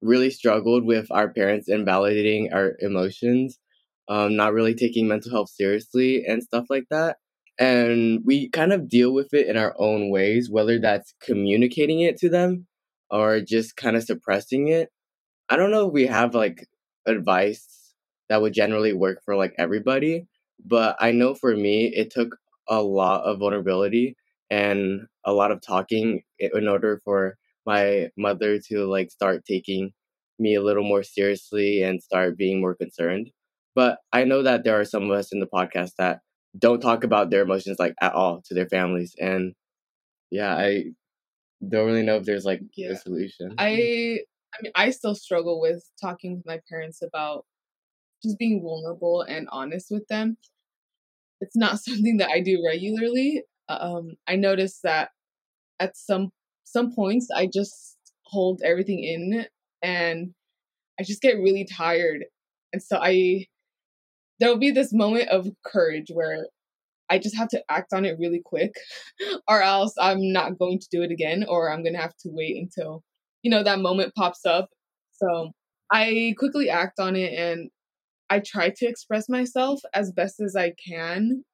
really 0.01 0.31
struggled 0.31 0.85
with 0.85 1.11
our 1.11 1.29
parents 1.29 1.69
invalidating 1.69 2.53
our 2.53 2.77
emotions, 2.81 3.59
um, 4.09 4.37
not 4.37 4.53
really 4.53 4.75
taking 4.75 5.09
mental 5.09 5.31
health 5.31 5.51
seriously, 5.51 6.25
and 6.27 6.43
stuff 6.43 6.67
like 6.71 6.85
that. 6.91 7.19
And 7.59 8.21
we 8.25 8.49
kind 8.51 8.73
of 8.73 8.89
deal 8.89 9.13
with 9.13 9.35
it 9.35 9.47
in 9.49 9.57
our 9.57 9.75
own 9.79 10.11
ways, 10.11 10.51
whether 10.51 10.79
that's 10.79 11.15
communicating 11.23 12.01
it 12.01 12.17
to 12.19 12.29
them 12.31 12.67
or 13.11 13.41
just 13.41 13.77
kind 13.77 13.97
of 13.97 14.05
suppressing 14.05 14.69
it. 14.69 14.91
I 15.49 15.57
don't 15.57 15.71
know 15.71 15.87
if 15.89 15.93
we 15.93 16.07
have 16.07 16.35
like 16.35 16.67
advice 17.07 17.95
that 18.29 18.41
would 18.43 18.53
generally 18.55 18.93
work 18.93 19.21
for 19.25 19.37
like 19.37 19.55
everybody, 19.59 20.27
but 20.65 20.97
I 21.01 21.13
know 21.13 21.35
for 21.35 21.55
me, 21.57 21.87
it 21.89 22.11
took 22.11 22.37
a 22.69 22.83
lot 22.83 23.25
of 23.25 23.41
vulnerability 23.41 24.17
and 24.51 25.03
a 25.25 25.33
lot 25.33 25.51
of 25.51 25.61
talking 25.61 26.23
in 26.39 26.69
order 26.69 27.01
for 27.05 27.37
my 27.67 28.11
mother 28.17 28.59
to 28.69 28.87
like 28.87 29.11
start 29.11 29.45
taking 29.45 29.93
me 30.39 30.55
a 30.55 30.63
little 30.63 30.85
more 30.85 31.03
seriously 31.03 31.83
and 31.83 32.03
start 32.03 32.37
being 32.39 32.61
more 32.61 32.75
concerned. 32.75 33.31
But 33.75 33.99
I 34.13 34.25
know 34.25 34.43
that 34.43 34.65
there 34.65 34.79
are 34.79 34.85
some 34.85 35.05
of 35.05 35.11
us 35.11 35.33
in 35.33 35.41
the 35.41 35.47
podcast 35.47 35.93
that 35.99 36.21
don't 36.59 36.81
talk 36.81 37.05
about 37.05 37.31
their 37.31 37.43
emotions 37.43 37.79
like 37.79 37.95
at 38.01 38.13
all 38.13 38.43
to 38.47 38.55
their 38.55 38.69
families. 38.69 39.15
And 39.19 39.55
yeah, 40.31 40.55
I 40.55 40.85
don't 41.67 41.87
really 41.87 42.03
know 42.03 42.17
if 42.17 42.25
there's 42.25 42.45
like 42.45 42.61
yeah. 42.77 42.91
a 42.91 42.97
solution. 42.97 43.55
I 43.59 44.21
I 44.55 44.63
mean 44.63 44.73
I 44.75 44.91
still 44.91 45.15
struggle 45.15 45.61
with 45.61 45.89
talking 46.01 46.37
with 46.37 46.47
my 46.47 46.61
parents 46.69 47.03
about 47.03 47.45
just 48.23 48.39
being 48.39 48.61
vulnerable 48.63 49.23
and 49.23 49.49
honest 49.51 49.87
with 49.91 50.07
them 50.09 50.37
it's 51.41 51.57
not 51.57 51.81
something 51.81 52.19
that 52.19 52.31
I 52.31 52.41
do 52.41 52.63
regularly. 52.67 53.43
Um, 53.69 54.17
I 54.29 54.37
noticed 54.37 54.83
that 54.83 55.11
at 55.79 55.97
some 55.97 56.31
some 56.65 56.93
points 56.95 57.29
I 57.35 57.49
just 57.53 57.97
hold 58.25 58.61
everything 58.65 59.03
in 59.03 59.47
and 59.83 60.35
I 60.99 61.03
just 61.03 61.23
get 61.23 61.37
really 61.37 61.65
tired. 61.65 62.25
And 62.73 62.83
so 62.83 62.99
I 63.01 63.47
there 64.41 64.49
will 64.49 64.59
be 64.59 64.71
this 64.71 64.93
moment 64.93 65.29
of 65.29 65.49
courage 65.65 66.09
where 66.13 66.47
I 67.11 67.19
just 67.19 67.37
have 67.37 67.49
to 67.49 67.63
act 67.69 67.93
on 67.93 68.05
it 68.05 68.19
really 68.19 68.41
quick 68.45 68.75
or 69.49 69.63
else 69.63 69.95
I'm 70.01 70.33
not 70.33 70.59
going 70.59 70.79
to 70.79 70.89
do 70.91 71.03
it 71.03 71.11
again 71.11 71.45
or 71.49 71.71
I'm 71.71 71.83
going 71.83 71.95
to 71.95 72.01
have 72.01 72.17
to 72.23 72.31
wait 72.31 72.57
until 72.57 73.03
you 73.43 73.51
know 73.51 73.63
that 73.63 73.79
moment 73.81 74.15
pops 74.15 74.45
up. 74.45 74.69
So 75.13 75.53
I 75.93 76.35
quickly 76.39 76.71
act 76.71 76.99
on 76.99 77.17
it 77.17 77.33
and 77.39 77.71
I 78.31 78.41
try 78.41 78.71
to 78.77 78.87
express 78.87 79.29
myself 79.29 79.81
as 79.93 80.13
best 80.13 80.41
as 80.41 80.55
I 80.57 80.73
can. 80.89 81.45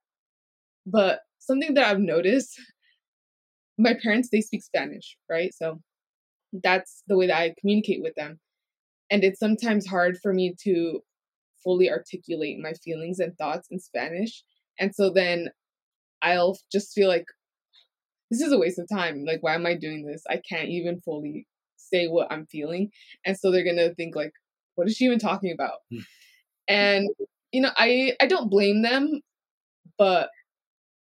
But 0.86 1.20
something 1.38 1.74
that 1.74 1.86
I've 1.86 2.00
noticed, 2.00 2.60
my 3.78 3.94
parents, 4.00 4.28
they 4.30 4.40
speak 4.40 4.62
Spanish, 4.62 5.16
right? 5.28 5.52
So 5.54 5.80
that's 6.62 7.02
the 7.08 7.16
way 7.16 7.26
that 7.28 7.38
I 7.38 7.54
communicate 7.58 8.02
with 8.02 8.14
them. 8.14 8.38
And 9.10 9.24
it's 9.24 9.40
sometimes 9.40 9.86
hard 9.86 10.18
for 10.22 10.32
me 10.34 10.54
to 10.64 11.00
fully 11.66 11.90
articulate 11.90 12.58
my 12.62 12.72
feelings 12.72 13.18
and 13.18 13.36
thoughts 13.36 13.68
in 13.70 13.80
Spanish. 13.80 14.42
And 14.78 14.94
so 14.94 15.10
then 15.10 15.48
I'll 16.22 16.56
just 16.70 16.92
feel 16.94 17.08
like 17.08 17.26
this 18.30 18.40
is 18.40 18.52
a 18.52 18.58
waste 18.58 18.78
of 18.78 18.88
time. 18.88 19.24
Like, 19.26 19.42
why 19.42 19.54
am 19.54 19.66
I 19.66 19.74
doing 19.74 20.06
this? 20.06 20.22
I 20.30 20.40
can't 20.48 20.68
even 20.68 21.00
fully 21.00 21.46
say 21.76 22.06
what 22.06 22.30
I'm 22.30 22.46
feeling. 22.46 22.90
And 23.24 23.36
so 23.36 23.50
they're 23.50 23.64
going 23.64 23.76
to 23.76 23.94
think, 23.94 24.14
like, 24.14 24.32
what 24.76 24.86
is 24.86 24.96
she 24.96 25.06
even 25.06 25.18
talking 25.18 25.52
about? 25.52 25.78
Hmm 25.92 26.00
and 26.68 27.08
you 27.52 27.60
know 27.60 27.70
i 27.76 28.12
i 28.20 28.26
don't 28.26 28.50
blame 28.50 28.82
them 28.82 29.20
but 29.98 30.30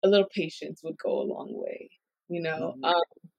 a 0.04 0.08
little 0.08 0.28
patience 0.34 0.82
would 0.84 0.98
go 0.98 1.22
a 1.22 1.24
long 1.24 1.50
way 1.52 1.90
you 2.30 2.42
know 2.42 2.74
mm-hmm. 2.78 2.86
um, 2.86 3.30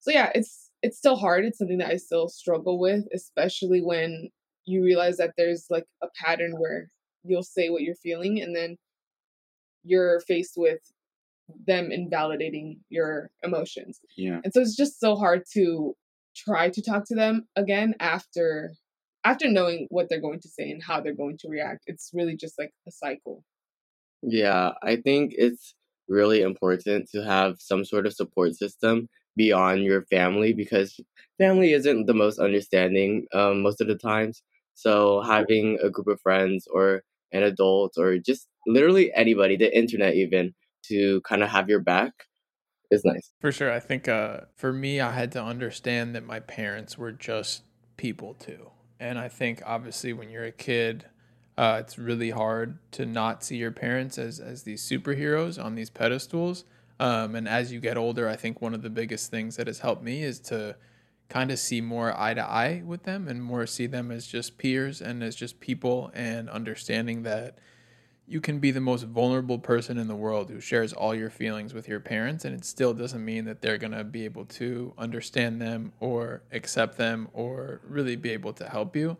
so 0.00 0.10
yeah 0.10 0.30
it's 0.34 0.70
it's 0.82 0.98
still 0.98 1.16
hard 1.16 1.44
it's 1.44 1.58
something 1.58 1.78
that 1.78 1.90
i 1.90 1.96
still 1.96 2.28
struggle 2.28 2.78
with 2.78 3.04
especially 3.14 3.80
when 3.80 4.28
you 4.66 4.82
realize 4.82 5.16
that 5.16 5.34
there's 5.36 5.66
like 5.70 5.84
a 6.02 6.08
pattern 6.22 6.52
where 6.58 6.88
you'll 7.24 7.42
say 7.42 7.70
what 7.70 7.82
you're 7.82 7.94
feeling 7.96 8.40
and 8.40 8.54
then 8.54 8.76
you're 9.82 10.20
faced 10.20 10.54
with 10.56 10.80
them 11.66 11.92
invalidating 11.92 12.80
your 12.88 13.28
emotions 13.42 14.00
yeah 14.16 14.40
and 14.42 14.52
so 14.52 14.60
it's 14.60 14.76
just 14.76 14.98
so 14.98 15.14
hard 15.14 15.42
to 15.52 15.94
try 16.34 16.70
to 16.70 16.80
talk 16.80 17.04
to 17.06 17.14
them 17.14 17.46
again 17.56 17.94
after 18.00 18.72
after 19.24 19.48
knowing 19.48 19.86
what 19.90 20.08
they're 20.08 20.20
going 20.20 20.40
to 20.40 20.48
say 20.48 20.70
and 20.70 20.82
how 20.82 21.00
they're 21.00 21.14
going 21.14 21.38
to 21.38 21.48
react, 21.48 21.84
it's 21.86 22.10
really 22.12 22.36
just 22.36 22.58
like 22.58 22.72
a 22.86 22.90
cycle. 22.90 23.42
Yeah, 24.22 24.72
I 24.82 24.96
think 24.96 25.32
it's 25.36 25.74
really 26.08 26.42
important 26.42 27.08
to 27.12 27.24
have 27.24 27.56
some 27.58 27.84
sort 27.84 28.06
of 28.06 28.12
support 28.12 28.54
system 28.54 29.08
beyond 29.36 29.82
your 29.82 30.02
family 30.06 30.52
because 30.52 31.00
family 31.38 31.72
isn't 31.72 32.06
the 32.06 32.14
most 32.14 32.38
understanding 32.38 33.26
um, 33.32 33.62
most 33.62 33.80
of 33.80 33.88
the 33.88 33.96
times. 33.96 34.42
So 34.74 35.22
having 35.22 35.78
a 35.82 35.90
group 35.90 36.08
of 36.08 36.20
friends 36.20 36.66
or 36.72 37.02
an 37.32 37.42
adult 37.42 37.94
or 37.98 38.18
just 38.18 38.48
literally 38.66 39.12
anybody, 39.14 39.56
the 39.56 39.76
internet 39.76 40.14
even, 40.14 40.54
to 40.88 41.20
kind 41.22 41.42
of 41.42 41.48
have 41.48 41.68
your 41.68 41.80
back 41.80 42.12
is 42.90 43.04
nice. 43.04 43.32
For 43.40 43.50
sure. 43.50 43.72
I 43.72 43.80
think 43.80 44.08
uh, 44.08 44.40
for 44.56 44.72
me, 44.72 45.00
I 45.00 45.12
had 45.12 45.32
to 45.32 45.42
understand 45.42 46.14
that 46.14 46.24
my 46.24 46.40
parents 46.40 46.98
were 46.98 47.12
just 47.12 47.62
people 47.96 48.34
too. 48.34 48.70
And 49.00 49.18
I 49.18 49.28
think 49.28 49.62
obviously 49.64 50.12
when 50.12 50.30
you're 50.30 50.44
a 50.44 50.52
kid, 50.52 51.06
uh, 51.56 51.78
it's 51.80 51.98
really 51.98 52.30
hard 52.30 52.78
to 52.92 53.06
not 53.06 53.44
see 53.44 53.56
your 53.56 53.70
parents 53.70 54.18
as, 54.18 54.40
as 54.40 54.64
these 54.64 54.82
superheroes 54.82 55.62
on 55.62 55.74
these 55.74 55.90
pedestals. 55.90 56.64
Um, 57.00 57.34
and 57.34 57.48
as 57.48 57.72
you 57.72 57.80
get 57.80 57.96
older, 57.96 58.28
I 58.28 58.36
think 58.36 58.60
one 58.60 58.74
of 58.74 58.82
the 58.82 58.90
biggest 58.90 59.30
things 59.30 59.56
that 59.56 59.66
has 59.66 59.80
helped 59.80 60.02
me 60.02 60.22
is 60.22 60.38
to 60.40 60.76
kind 61.28 61.50
of 61.50 61.58
see 61.58 61.80
more 61.80 62.18
eye 62.18 62.34
to 62.34 62.42
eye 62.42 62.82
with 62.84 63.04
them 63.04 63.28
and 63.28 63.42
more 63.42 63.66
see 63.66 63.86
them 63.86 64.10
as 64.10 64.26
just 64.26 64.58
peers 64.58 65.00
and 65.00 65.22
as 65.22 65.34
just 65.34 65.60
people 65.60 66.10
and 66.14 66.48
understanding 66.50 67.22
that 67.22 67.58
you 68.26 68.40
can 68.40 68.58
be 68.58 68.70
the 68.70 68.80
most 68.80 69.04
vulnerable 69.04 69.58
person 69.58 69.98
in 69.98 70.08
the 70.08 70.14
world 70.14 70.48
who 70.48 70.60
shares 70.60 70.92
all 70.92 71.14
your 71.14 71.30
feelings 71.30 71.74
with 71.74 71.88
your 71.88 72.00
parents 72.00 72.44
and 72.44 72.54
it 72.54 72.64
still 72.64 72.94
doesn't 72.94 73.24
mean 73.24 73.44
that 73.44 73.60
they're 73.60 73.78
going 73.78 73.92
to 73.92 74.04
be 74.04 74.24
able 74.24 74.44
to 74.46 74.94
understand 74.96 75.60
them 75.60 75.92
or 76.00 76.42
accept 76.52 76.96
them 76.96 77.28
or 77.32 77.80
really 77.86 78.16
be 78.16 78.30
able 78.30 78.52
to 78.52 78.68
help 78.68 78.96
you. 78.96 79.16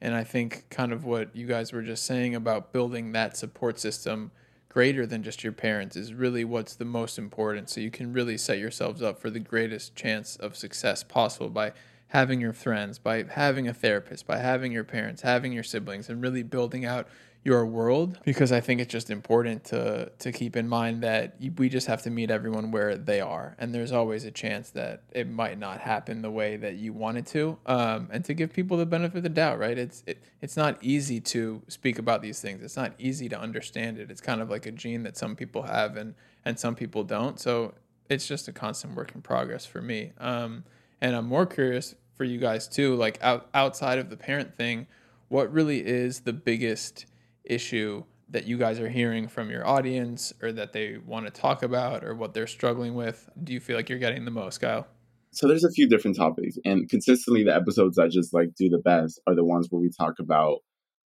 And 0.00 0.14
i 0.14 0.24
think 0.24 0.66
kind 0.70 0.92
of 0.92 1.04
what 1.04 1.34
you 1.34 1.46
guys 1.46 1.72
were 1.72 1.82
just 1.82 2.04
saying 2.04 2.34
about 2.34 2.72
building 2.72 3.12
that 3.12 3.36
support 3.36 3.78
system 3.78 4.30
greater 4.68 5.06
than 5.06 5.22
just 5.22 5.42
your 5.42 5.52
parents 5.52 5.96
is 5.96 6.12
really 6.12 6.44
what's 6.44 6.74
the 6.74 6.84
most 6.84 7.18
important. 7.18 7.70
So 7.70 7.80
you 7.80 7.90
can 7.90 8.12
really 8.12 8.36
set 8.36 8.58
yourselves 8.58 9.02
up 9.02 9.18
for 9.18 9.30
the 9.30 9.40
greatest 9.40 9.94
chance 9.94 10.36
of 10.36 10.56
success 10.56 11.02
possible 11.02 11.48
by 11.48 11.72
having 12.08 12.40
your 12.40 12.52
friends 12.52 12.98
by 12.98 13.22
having 13.22 13.68
a 13.68 13.74
therapist 13.74 14.26
by 14.26 14.38
having 14.38 14.72
your 14.72 14.84
parents 14.84 15.22
having 15.22 15.52
your 15.52 15.62
siblings 15.62 16.08
and 16.08 16.22
really 16.22 16.42
building 16.42 16.84
out 16.84 17.06
your 17.44 17.64
world 17.64 18.18
because 18.24 18.52
I 18.52 18.60
think 18.60 18.80
it's 18.80 18.92
just 18.92 19.10
important 19.10 19.64
to 19.64 20.10
to 20.18 20.32
keep 20.32 20.56
in 20.56 20.68
mind 20.68 21.02
that 21.02 21.36
we 21.56 21.68
just 21.68 21.86
have 21.86 22.02
to 22.02 22.10
meet 22.10 22.30
everyone 22.30 22.70
where 22.70 22.96
they 22.96 23.20
are, 23.20 23.56
and 23.58 23.74
there's 23.74 23.92
always 23.92 24.24
a 24.24 24.30
chance 24.30 24.70
that 24.70 25.02
it 25.12 25.28
might 25.28 25.58
not 25.58 25.80
happen 25.80 26.20
the 26.22 26.30
way 26.30 26.56
that 26.56 26.76
you 26.76 26.92
want 26.92 27.18
it 27.18 27.26
to, 27.26 27.56
um, 27.66 28.08
and 28.12 28.24
to 28.24 28.34
give 28.34 28.52
people 28.52 28.76
the 28.76 28.86
benefit 28.86 29.18
of 29.18 29.22
the 29.22 29.28
doubt. 29.28 29.58
Right? 29.58 29.78
It's 29.78 30.02
it, 30.06 30.22
it's 30.42 30.56
not 30.56 30.78
easy 30.82 31.20
to 31.20 31.62
speak 31.68 31.98
about 31.98 32.22
these 32.22 32.40
things. 32.40 32.62
It's 32.62 32.76
not 32.76 32.92
easy 32.98 33.28
to 33.28 33.38
understand 33.38 33.98
it. 33.98 34.10
It's 34.10 34.20
kind 34.20 34.40
of 34.40 34.50
like 34.50 34.66
a 34.66 34.72
gene 34.72 35.02
that 35.04 35.16
some 35.16 35.36
people 35.36 35.62
have 35.62 35.96
and 35.96 36.14
and 36.44 36.58
some 36.58 36.74
people 36.74 37.04
don't. 37.04 37.38
So 37.38 37.74
it's 38.08 38.26
just 38.26 38.48
a 38.48 38.52
constant 38.52 38.94
work 38.96 39.12
in 39.14 39.22
progress 39.22 39.66
for 39.66 39.82
me. 39.82 40.12
Um, 40.18 40.64
and 41.00 41.14
I'm 41.14 41.26
more 41.26 41.46
curious 41.46 41.94
for 42.14 42.24
you 42.24 42.38
guys 42.38 42.66
too, 42.66 42.96
like 42.96 43.18
out, 43.22 43.48
outside 43.54 43.98
of 43.98 44.10
the 44.10 44.16
parent 44.16 44.56
thing, 44.56 44.86
what 45.28 45.52
really 45.52 45.86
is 45.86 46.20
the 46.20 46.32
biggest 46.32 47.06
issue 47.52 48.04
that 48.30 48.46
you 48.46 48.58
guys 48.58 48.78
are 48.78 48.88
hearing 48.88 49.26
from 49.26 49.50
your 49.50 49.66
audience 49.66 50.32
or 50.42 50.52
that 50.52 50.72
they 50.72 50.98
want 50.98 51.26
to 51.26 51.32
talk 51.32 51.62
about 51.62 52.04
or 52.04 52.14
what 52.14 52.34
they're 52.34 52.46
struggling 52.46 52.94
with? 52.94 53.28
Do 53.42 53.52
you 53.52 53.60
feel 53.60 53.76
like 53.76 53.88
you're 53.88 53.98
getting 53.98 54.24
the 54.24 54.30
most, 54.30 54.60
Gael? 54.60 54.86
so 55.32 55.46
there's 55.46 55.64
a 55.64 55.70
few 55.70 55.88
different 55.88 56.16
topics, 56.16 56.56
and 56.64 56.88
consistently 56.88 57.44
the 57.44 57.54
episodes 57.54 57.98
i 57.98 58.08
just 58.08 58.32
like 58.32 58.54
do 58.56 58.68
the 58.68 58.78
best 58.78 59.20
are 59.26 59.34
the 59.34 59.44
ones 59.44 59.68
where 59.70 59.80
we 59.80 59.90
talk 59.90 60.14
about 60.18 60.58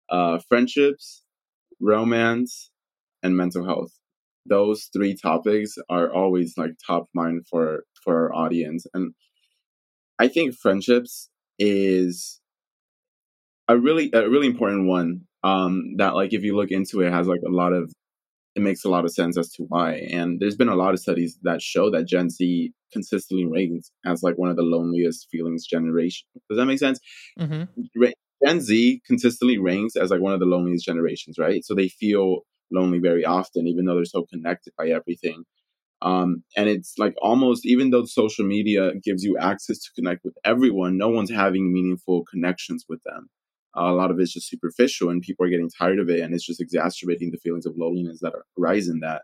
uh, 0.10 0.40
friendships, 0.48 1.24
romance, 1.82 2.72
and 3.24 3.36
mental 3.36 3.66
health. 3.66 3.92
Those 4.46 4.90
three 4.94 5.16
topics 5.16 5.76
are 5.90 6.12
always 6.12 6.58
like 6.58 6.72
top 6.86 7.08
mind 7.14 7.46
for 7.50 7.84
for 8.04 8.16
our 8.16 8.34
audience, 8.34 8.86
and 8.94 9.14
I 10.18 10.28
think 10.30 10.56
friendships 10.56 11.30
is 11.60 12.40
a 13.68 13.78
really 13.78 14.10
a 14.14 14.30
really 14.30 14.48
important 14.48 14.88
one. 14.88 15.22
Um, 15.44 15.96
that 15.98 16.16
like 16.16 16.34
if 16.34 16.44
you 16.44 16.56
look 16.56 16.72
into 16.72 17.02
it, 17.02 17.12
has 17.12 17.28
like 17.28 17.42
a 17.46 17.52
lot 17.52 17.74
of 17.74 17.92
it 18.56 18.62
makes 18.62 18.84
a 18.84 18.90
lot 18.90 19.06
of 19.06 19.12
sense 19.12 19.38
as 19.38 19.52
to 19.52 19.64
why. 19.64 20.08
And 20.12 20.40
there's 20.40 20.56
been 20.56 20.68
a 20.68 20.76
lot 20.76 20.94
of 20.94 21.00
studies 21.00 21.38
that 21.44 21.62
show 21.62 21.92
that 21.92 22.08
Gen 22.08 22.32
Z 22.32 22.74
consistently 22.92 23.46
ranks 23.46 23.92
as 24.04 24.24
like 24.24 24.38
one 24.38 24.50
of 24.50 24.56
the 24.56 24.64
loneliest 24.64 25.28
feelings 25.30 25.66
generation. 25.68 26.28
Does 26.50 26.58
that 26.58 26.66
make 26.66 26.80
sense? 26.80 27.00
Mm-hmm. 27.40 28.04
Gen 28.46 28.62
Z 28.62 29.02
consistently 29.06 29.60
ranks 29.60 29.96
as 29.96 30.10
like 30.10 30.22
one 30.22 30.34
of 30.34 30.40
the 30.40 30.46
loneliest 30.48 30.86
generations, 30.86 31.38
right? 31.38 31.64
So 31.64 31.76
they 31.76 31.88
feel 31.88 32.42
lonely 32.72 33.00
very 33.00 33.24
often, 33.24 33.68
even 33.68 33.86
though 33.86 33.96
they're 33.96 34.06
so 34.06 34.26
connected 34.26 34.74
by 34.78 34.90
everything. 34.90 35.44
Um, 36.02 36.44
and 36.56 36.70
it's 36.70 36.94
like 36.98 37.16
almost, 37.22 37.66
even 37.66 37.90
though 37.90 38.06
social 38.06 38.46
media 38.46 38.92
gives 39.04 39.24
you 39.24 39.38
access 39.38 39.80
to 39.80 39.90
connect 39.96 40.24
with 40.24 40.36
everyone, 40.46 40.98
no 40.98 41.10
one's 41.10 41.32
having 41.32 41.72
meaningful 41.72 42.24
connections 42.26 42.86
with 42.88 43.02
them. 43.04 43.30
A 43.78 43.94
lot 43.94 44.12
of 44.12 44.20
it's 44.20 44.34
just 44.34 44.50
superficial, 44.50 45.10
and 45.10 45.22
people 45.22 45.46
are 45.46 45.50
getting 45.50 45.70
tired 45.70 46.00
of 46.00 46.10
it, 46.10 46.22
and 46.22 46.34
it's 46.34 46.46
just 46.46 46.62
exacerbating 46.62 47.32
the 47.32 47.38
feelings 47.38 47.66
of 47.66 47.78
loneliness 47.78 48.20
that 48.22 48.34
arise 48.60 48.88
in 48.88 49.00
that. 49.02 49.24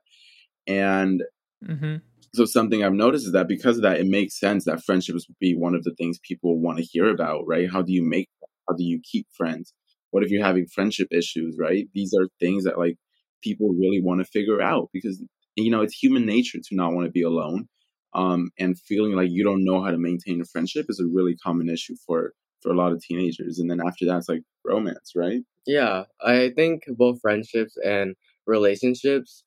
And 0.68 1.24
mm-hmm. 1.66 1.98
so, 2.34 2.46
something 2.46 2.84
I've 2.84 2.94
noticed 2.94 3.26
is 3.26 3.34
that 3.34 3.48
because 3.48 3.78
of 3.78 3.84
that, 3.84 4.00
it 4.00 4.08
makes 4.08 4.40
sense 4.40 4.66
that 4.66 4.84
friendships 4.84 5.28
would 5.28 5.40
be 5.40 5.56
one 5.56 5.76
of 5.76 5.84
the 5.84 5.94
things 5.98 6.20
people 6.28 6.60
want 6.60 6.78
to 6.78 6.84
hear 6.84 7.10
about, 7.10 7.48
right? 7.48 7.70
How 7.72 7.82
do 7.82 7.92
you 7.92 8.04
make, 8.04 8.30
how 8.68 8.76
do 8.76 8.84
you 8.84 9.02
keep 9.04 9.28
friends? 9.36 9.74
What 10.12 10.24
if 10.24 10.30
you're 10.30 10.46
having 10.46 10.68
friendship 10.68 11.08
issues, 11.12 11.58
right? 11.60 11.88
These 11.94 12.14
are 12.14 12.28
things 12.40 12.66
that 12.66 12.78
like 12.78 12.98
people 13.42 13.70
really 13.70 14.02
want 14.02 14.22
to 14.22 14.26
figure 14.26 14.62
out 14.62 14.90
because 14.94 15.22
you 15.56 15.70
know 15.70 15.82
it's 15.82 15.96
human 15.96 16.26
nature 16.26 16.60
to 16.60 16.76
not 16.76 16.94
want 16.94 17.06
to 17.06 17.12
be 17.12 17.22
alone 17.22 17.68
um, 18.16 18.50
and 18.60 18.80
feeling 18.80 19.14
like 19.14 19.30
you 19.30 19.44
don't 19.44 19.66
know 19.66 19.84
how 19.84 19.92
to 19.92 19.98
maintain 19.98 20.42
a 20.42 20.46
friendship 20.46 20.86
is 20.90 21.00
a 21.00 21.12
really 21.12 21.36
common 21.36 21.70
issue 21.70 21.96
for 22.06 22.34
for 22.64 22.72
a 22.72 22.78
lot 22.78 22.94
of 22.94 23.02
teenagers 23.02 23.60
and 23.60 23.70
then 23.70 23.82
after 23.86 24.06
that 24.06 24.18
it's 24.18 24.30
like 24.30 24.44
romance 24.66 25.12
right? 25.16 25.42
Yeah 25.68 26.06
i 26.22 26.52
think 26.56 26.84
both 26.98 27.22
friendships 27.22 27.78
and 27.86 28.16
relationships 28.48 29.44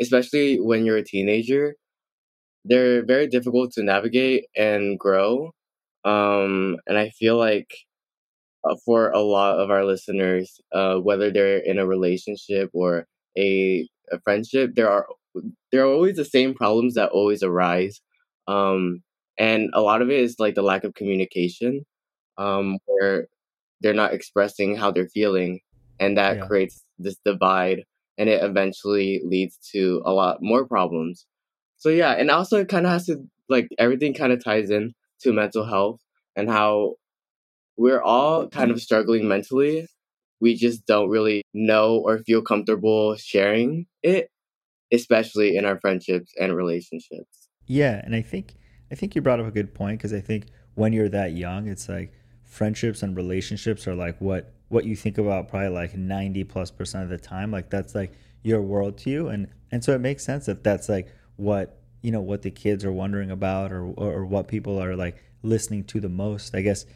especially 0.00 0.60
when 0.60 0.84
you're 0.84 0.98
a 0.98 1.04
teenager 1.04 1.76
they're 2.64 3.04
very 3.04 3.26
difficult 3.26 3.72
to 3.72 3.82
navigate 3.82 4.46
and 4.56 4.98
grow 4.98 5.52
um, 6.04 6.76
and 6.86 6.98
i 6.98 7.10
feel 7.10 7.36
like 7.38 7.70
uh, 8.68 8.76
for 8.84 9.10
a 9.10 9.20
lot 9.20 9.58
of 9.58 9.70
our 9.70 9.84
listeners 9.84 10.60
uh, 10.74 10.96
whether 10.96 11.30
they're 11.30 11.58
in 11.58 11.78
a 11.78 11.86
relationship 11.86 12.70
or 12.72 13.06
a, 13.38 13.88
a 14.12 14.20
friendship 14.24 14.72
there 14.74 14.90
are 14.90 15.06
there 15.72 15.82
are 15.82 15.92
always 15.92 16.16
the 16.16 16.24
same 16.24 16.54
problems 16.54 16.94
that 16.94 17.10
always 17.10 17.42
arise 17.42 18.00
um, 18.48 19.02
and 19.38 19.70
a 19.74 19.82
lot 19.82 20.02
of 20.02 20.10
it 20.10 20.20
is 20.20 20.36
like 20.38 20.54
the 20.54 20.62
lack 20.62 20.84
of 20.84 20.94
communication 20.94 21.84
um, 22.38 22.78
where 22.86 23.28
they're 23.80 23.94
not 23.94 24.14
expressing 24.14 24.76
how 24.76 24.90
they're 24.90 25.08
feeling 25.08 25.60
and 26.00 26.16
that 26.16 26.36
yeah. 26.36 26.46
creates 26.46 26.84
this 26.98 27.16
divide 27.24 27.84
and 28.16 28.28
it 28.28 28.42
eventually 28.42 29.20
leads 29.24 29.58
to 29.72 30.02
a 30.04 30.12
lot 30.12 30.38
more 30.40 30.66
problems. 30.66 31.26
So 31.76 31.88
yeah 31.90 32.12
and 32.12 32.30
also 32.30 32.60
it 32.60 32.68
kind 32.68 32.86
of 32.86 32.92
has 32.92 33.06
to 33.06 33.18
like 33.48 33.68
everything 33.78 34.14
kind 34.14 34.32
of 34.32 34.42
ties 34.42 34.70
in 34.70 34.94
to 35.20 35.32
mental 35.32 35.64
health 35.64 36.00
and 36.36 36.48
how 36.48 36.94
we're 37.76 38.02
all 38.02 38.48
kind 38.48 38.70
of 38.70 38.80
struggling 38.80 39.28
mentally. 39.28 39.86
We 40.40 40.54
just 40.54 40.86
don't 40.86 41.08
really 41.08 41.42
know 41.54 41.96
or 41.96 42.18
feel 42.18 42.42
comfortable 42.42 43.16
sharing 43.16 43.86
it 44.02 44.30
especially 44.92 45.56
in 45.56 45.64
our 45.64 45.78
friendships 45.78 46.32
and 46.40 46.56
relationships. 46.56 47.48
Yeah 47.66 48.00
and 48.02 48.14
i 48.14 48.22
think 48.22 48.54
i 48.90 48.94
think 48.94 49.14
you 49.14 49.20
brought 49.20 49.40
up 49.40 49.46
a 49.46 49.50
good 49.50 49.74
point 49.74 49.98
because 49.98 50.14
i 50.14 50.20
think 50.20 50.46
when 50.74 50.92
you're 50.94 51.10
that 51.10 51.32
young 51.32 51.68
it's 51.68 51.88
like 51.88 52.12
friendships 52.48 53.02
and 53.02 53.16
relationships 53.16 53.86
are 53.86 53.94
like 53.94 54.20
what 54.20 54.52
what 54.68 54.84
you 54.84 54.96
think 54.96 55.16
about 55.16 55.48
probably 55.48 55.68
like 55.68 55.96
90 55.96 56.44
plus 56.44 56.70
percent 56.70 57.04
of 57.04 57.10
the 57.10 57.18
time 57.18 57.50
like 57.50 57.70
that's 57.70 57.94
like 57.94 58.12
your 58.42 58.62
world 58.62 58.98
to 58.98 59.10
you. 59.10 59.28
And 59.28 59.48
and 59.70 59.84
so 59.84 59.94
it 59.94 60.00
makes 60.00 60.24
sense 60.24 60.46
that 60.46 60.64
that's 60.64 60.88
like 60.88 61.14
what 61.36 61.80
you 62.02 62.10
know 62.10 62.20
what 62.20 62.42
the 62.42 62.50
kids 62.50 62.84
are 62.84 62.92
wondering 62.92 63.30
about 63.30 63.72
or 63.72 63.84
or 63.96 64.24
what 64.24 64.48
people 64.48 64.82
are 64.82 64.96
like 64.96 65.22
listening 65.42 65.84
to 65.84 66.00
the 66.00 66.08
most. 66.08 66.54
I 66.54 66.62
guess 66.62 66.86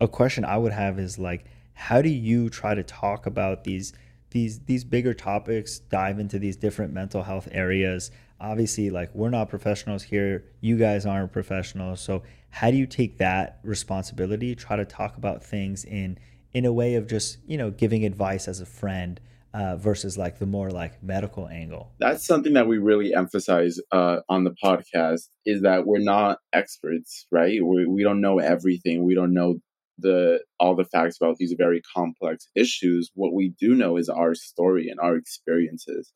a 0.00 0.08
question 0.08 0.44
i 0.44 0.56
would 0.56 0.72
have 0.72 0.98
is 0.98 1.16
like 1.18 1.44
how 1.74 2.02
do 2.02 2.08
you 2.08 2.50
try 2.50 2.74
to 2.74 2.82
talk 2.82 3.26
about 3.26 3.64
these 3.64 3.92
these 4.30 4.60
these 4.60 4.84
bigger 4.84 5.14
topics 5.14 5.78
dive 5.78 6.18
into 6.18 6.38
these 6.38 6.56
different 6.56 6.92
mental 6.92 7.22
health 7.22 7.48
areas? 7.50 8.10
Obviously 8.40 8.90
like 8.90 9.14
we're 9.14 9.30
not 9.30 9.48
professionals 9.48 10.02
here. 10.02 10.44
You 10.60 10.76
guys 10.76 11.06
aren't 11.06 11.32
professionals. 11.32 12.00
So 12.00 12.22
how 12.52 12.70
do 12.70 12.76
you 12.76 12.86
take 12.86 13.18
that 13.18 13.58
responsibility 13.64 14.54
try 14.54 14.76
to 14.76 14.84
talk 14.84 15.16
about 15.16 15.42
things 15.42 15.84
in 15.84 16.18
in 16.52 16.64
a 16.64 16.72
way 16.72 16.94
of 16.94 17.06
just 17.06 17.38
you 17.46 17.56
know 17.56 17.70
giving 17.70 18.04
advice 18.04 18.46
as 18.46 18.60
a 18.60 18.66
friend 18.66 19.20
uh, 19.54 19.76
versus 19.76 20.16
like 20.16 20.38
the 20.38 20.46
more 20.46 20.70
like 20.70 21.02
medical 21.02 21.48
angle? 21.48 21.92
That's 21.98 22.24
something 22.26 22.54
that 22.54 22.66
we 22.66 22.78
really 22.78 23.14
emphasize 23.14 23.78
uh, 23.90 24.20
on 24.28 24.44
the 24.44 24.54
podcast 24.62 25.28
is 25.44 25.62
that 25.62 25.86
we're 25.86 25.98
not 25.98 26.38
experts 26.52 27.26
right? 27.30 27.64
We, 27.64 27.86
we 27.86 28.02
don't 28.02 28.20
know 28.20 28.38
everything. 28.38 29.04
We 29.04 29.14
don't 29.14 29.34
know 29.34 29.56
the 29.98 30.40
all 30.58 30.74
the 30.74 30.84
facts 30.84 31.18
about 31.20 31.36
these 31.36 31.54
very 31.56 31.82
complex 31.94 32.48
issues. 32.54 33.10
What 33.14 33.34
we 33.34 33.54
do 33.60 33.74
know 33.74 33.96
is 33.96 34.08
our 34.08 34.34
story 34.34 34.88
and 34.88 34.98
our 35.00 35.16
experiences. 35.16 36.12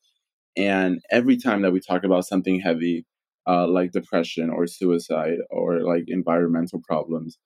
And 0.56 1.00
every 1.10 1.36
time 1.36 1.62
that 1.62 1.72
we 1.72 1.80
talk 1.80 2.04
about 2.04 2.24
something 2.24 2.60
heavy, 2.60 3.04
uh, 3.46 3.66
like 3.68 3.92
depression 3.92 4.50
or 4.50 4.66
suicide 4.66 5.38
or 5.50 5.80
like 5.82 6.04
environmental 6.08 6.80
problems, 6.86 7.38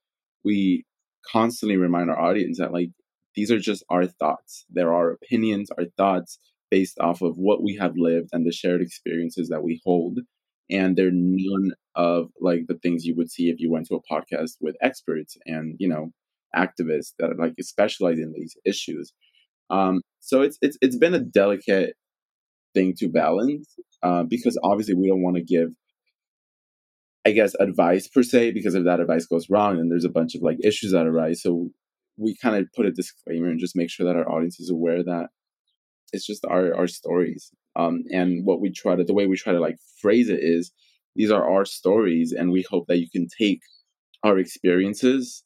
we 0.45 0.85
constantly 1.31 1.77
remind 1.77 2.11
our 2.11 2.19
audience 2.19 2.59
that 2.59 2.73
like 2.73 2.91
these 3.35 3.51
are 3.51 3.59
just 3.59 3.85
our 3.91 4.07
thoughts. 4.07 4.65
There 4.71 4.93
are 4.93 5.13
opinions, 5.13 5.71
our 5.79 5.85
thoughts 5.97 6.39
based 6.71 6.99
off 7.01 7.23
of 7.23 7.37
what 7.37 7.63
we 7.63 7.77
have 7.77 7.95
lived 7.97 8.31
and 8.33 8.47
the 8.47 8.53
shared 8.53 8.81
experiences 8.81 9.49
that 9.49 9.63
we 9.63 9.81
hold. 9.85 10.21
And 10.71 10.97
they're 10.97 11.11
none 11.13 11.73
of 11.97 12.29
like 12.41 12.67
the 12.69 12.79
things 12.79 13.05
you 13.05 13.17
would 13.17 13.31
see 13.31 13.51
if 13.51 13.59
you 13.59 13.71
went 13.71 13.87
to 13.89 13.97
a 13.97 14.03
podcast 14.13 14.53
with 14.61 14.77
experts 14.81 15.37
and, 15.47 15.75
you 15.79 15.89
know, 15.89 16.13
activists 16.55 17.13
that 17.19 17.31
are 17.31 17.37
like 17.37 17.55
specialize 17.61 18.19
in 18.19 18.33
these 18.37 18.57
issues. 18.65 19.13
Um, 19.69 20.01
so 20.21 20.43
it's 20.43 20.59
it's 20.63 20.77
it's 20.81 20.97
been 20.97 21.15
a 21.15 21.21
delicate 21.21 21.95
thing 22.75 22.95
to 22.99 23.09
balance 23.09 23.75
uh, 24.03 24.25
because 24.25 24.59
obviously 24.63 24.95
we 24.95 25.09
don't 25.09 25.23
want 25.23 25.37
to 25.37 25.43
give 25.43 25.71
i 27.27 27.31
guess 27.31 27.55
advice 27.61 28.09
per 28.09 28.23
se 28.23 28.53
because 28.53 28.75
if 28.75 28.85
that 28.85 29.01
advice 29.01 29.27
goes 29.27 29.49
wrong 29.51 29.77
then 29.77 29.89
there's 29.89 30.05
a 30.05 30.11
bunch 30.11 30.35
of 30.35 30.43
like 30.43 30.59
issues 30.65 30.93
that 30.93 31.07
arise. 31.07 31.43
So 31.43 31.71
we 32.17 32.37
kind 32.37 32.57
of 32.57 32.67
put 32.75 32.87
a 32.87 32.93
disclaimer 32.93 33.49
and 33.49 33.59
just 33.59 33.77
make 33.77 33.91
sure 33.91 34.07
that 34.07 34.17
our 34.17 34.29
audience 34.31 34.61
is 34.61 34.71
aware 34.71 35.03
that 35.03 35.29
it's 36.13 36.27
just 36.27 36.45
our 36.45 36.75
our 36.75 36.87
stories. 36.87 37.51
Um 37.77 38.05
and 38.11 38.45
what 38.45 38.61
we 38.61 38.73
try 38.73 38.97
to 38.97 39.05
the 39.05 39.15
way 39.15 39.27
we 39.27 39.37
try 39.37 39.53
to 39.53 39.61
like 39.61 39.77
phrase 40.01 40.29
it 40.29 40.41
is 40.43 40.73
these 41.17 41.31
are 41.31 41.51
our 41.51 41.65
stories 41.65 42.33
and 42.33 42.53
we 42.53 42.65
hope 42.71 42.87
that 42.89 42.99
you 42.99 43.09
can 43.11 43.27
take 43.39 43.61
our 44.23 44.39
experiences 44.39 45.45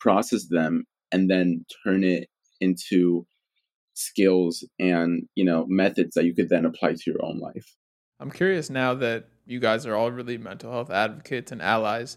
process 0.00 0.46
them 0.48 0.84
and 1.12 1.30
then 1.30 1.64
turn 1.84 2.02
it 2.04 2.28
into 2.60 3.26
skills 3.94 4.64
and 4.78 5.24
you 5.34 5.44
know 5.44 5.66
methods 5.68 6.14
that 6.14 6.24
you 6.24 6.34
could 6.34 6.48
then 6.48 6.64
apply 6.64 6.92
to 6.92 7.02
your 7.06 7.24
own 7.24 7.38
life. 7.38 7.76
I'm 8.18 8.30
curious 8.30 8.68
now 8.70 8.94
that 8.94 9.28
you 9.50 9.60
guys 9.60 9.86
are 9.86 9.94
all 9.94 10.10
really 10.10 10.38
mental 10.38 10.70
health 10.70 10.90
advocates 10.90 11.52
and 11.52 11.60
allies 11.60 12.16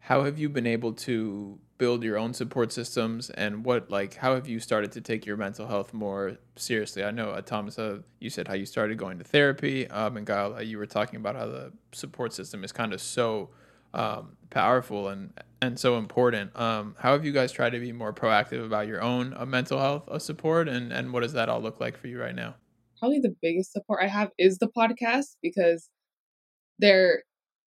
how 0.00 0.24
have 0.24 0.38
you 0.38 0.48
been 0.48 0.66
able 0.66 0.92
to 0.92 1.58
build 1.78 2.04
your 2.04 2.16
own 2.16 2.32
support 2.32 2.72
systems 2.72 3.30
and 3.30 3.64
what 3.64 3.90
like 3.90 4.14
how 4.16 4.34
have 4.34 4.46
you 4.46 4.60
started 4.60 4.92
to 4.92 5.00
take 5.00 5.26
your 5.26 5.36
mental 5.36 5.66
health 5.66 5.92
more 5.92 6.36
seriously 6.56 7.02
i 7.02 7.10
know 7.10 7.30
uh, 7.30 7.40
thomas 7.40 7.78
uh, 7.78 7.98
you 8.20 8.30
said 8.30 8.46
how 8.46 8.54
you 8.54 8.66
started 8.66 8.96
going 8.98 9.18
to 9.18 9.24
therapy 9.24 9.88
um, 9.88 10.16
and 10.16 10.26
Gael, 10.26 10.54
uh, 10.54 10.60
you 10.60 10.78
were 10.78 10.86
talking 10.86 11.16
about 11.16 11.34
how 11.34 11.46
the 11.46 11.72
support 11.92 12.32
system 12.32 12.62
is 12.62 12.70
kind 12.70 12.92
of 12.92 13.00
so 13.00 13.50
um, 13.94 14.36
powerful 14.50 15.08
and 15.08 15.32
and 15.62 15.78
so 15.78 15.96
important. 15.96 16.54
Um, 16.58 16.96
how 16.98 17.12
have 17.12 17.24
you 17.24 17.32
guys 17.32 17.52
tried 17.52 17.70
to 17.70 17.80
be 17.80 17.92
more 17.92 18.12
proactive 18.12 18.64
about 18.64 18.86
your 18.86 19.00
own 19.00 19.34
uh, 19.36 19.46
mental 19.46 19.78
health 19.78 20.08
uh, 20.08 20.18
support, 20.18 20.68
and 20.68 20.92
and 20.92 21.12
what 21.12 21.20
does 21.20 21.32
that 21.32 21.48
all 21.48 21.60
look 21.60 21.80
like 21.80 21.96
for 21.96 22.08
you 22.08 22.20
right 22.20 22.34
now? 22.34 22.56
Probably 22.98 23.20
the 23.20 23.34
biggest 23.40 23.72
support 23.72 24.00
I 24.02 24.08
have 24.08 24.30
is 24.36 24.58
the 24.58 24.68
podcast 24.68 25.36
because 25.42 25.88
they're 26.78 27.22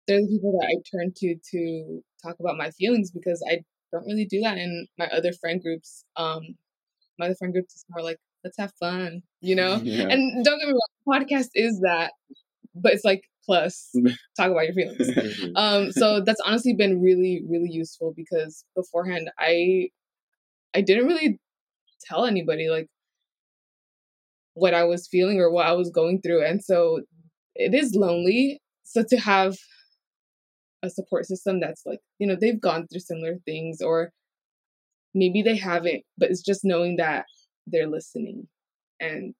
they're 0.07 0.21
the 0.21 0.27
people 0.27 0.57
that 0.59 0.67
I 0.67 0.75
turn 0.95 1.13
to 1.17 1.35
to 1.51 2.01
talk 2.23 2.37
about 2.39 2.57
my 2.57 2.71
feelings 2.71 3.11
because 3.11 3.43
I 3.49 3.59
don't 3.91 4.05
really 4.05 4.25
do 4.25 4.41
that 4.41 4.57
in 4.57 4.87
my 4.97 5.07
other 5.07 5.33
friend 5.33 5.61
groups. 5.61 6.03
Um, 6.15 6.41
my 7.19 7.27
other 7.27 7.35
friend 7.35 7.53
groups 7.53 7.75
is 7.75 7.85
more 7.89 8.03
like 8.03 8.17
let's 8.43 8.57
have 8.57 8.73
fun, 8.79 9.21
you 9.41 9.55
know. 9.61 9.79
Yeah. 9.83 10.07
And 10.09 10.43
don't 10.43 10.59
get 10.59 10.67
me 10.67 10.73
wrong, 10.73 11.21
podcast 11.23 11.49
is 11.55 11.79
that, 11.81 12.13
but 12.75 12.93
it's 12.93 13.05
like 13.05 13.23
plus 13.45 13.91
talk 14.37 14.51
about 14.51 14.65
your 14.65 14.73
feelings. 14.73 15.09
Mhm. 15.09 15.51
um, 15.55 15.91
so 15.91 16.21
that's 16.21 16.41
honestly 16.45 16.73
been 16.73 17.01
really, 17.01 17.43
really 17.49 17.69
useful 17.71 18.13
because 18.15 18.65
beforehand 18.75 19.29
I 19.39 19.89
I 20.75 20.81
didn't 20.81 21.07
really 21.07 21.39
tell 22.07 22.25
anybody 22.25 22.69
like 22.69 22.87
what 24.53 24.73
I 24.73 24.83
was 24.83 25.07
feeling 25.07 25.39
or 25.39 25.51
what 25.51 25.67
I 25.67 25.73
was 25.73 25.89
going 25.89 26.21
through. 26.21 26.43
And 26.45 26.63
so 26.63 27.01
it 27.55 27.73
is 27.73 27.95
lonely. 27.95 28.61
So 28.87 29.03
to 29.09 29.17
have 29.17 29.55
a 30.81 30.89
support 30.89 31.25
system 31.25 31.59
that's 31.59 31.83
like, 31.85 31.99
you 32.19 32.27
know, 32.27 32.37
they've 32.39 32.59
gone 32.59 32.87
through 32.87 33.01
similar 33.01 33.35
things 33.45 33.81
or 33.81 34.11
maybe 35.13 35.41
they 35.41 35.57
haven't, 35.57 36.03
but 36.17 36.29
it's 36.29 36.41
just 36.41 36.61
knowing 36.63 36.95
that 36.95 37.25
they're 37.67 37.89
listening. 37.89 38.47
And 38.99 39.35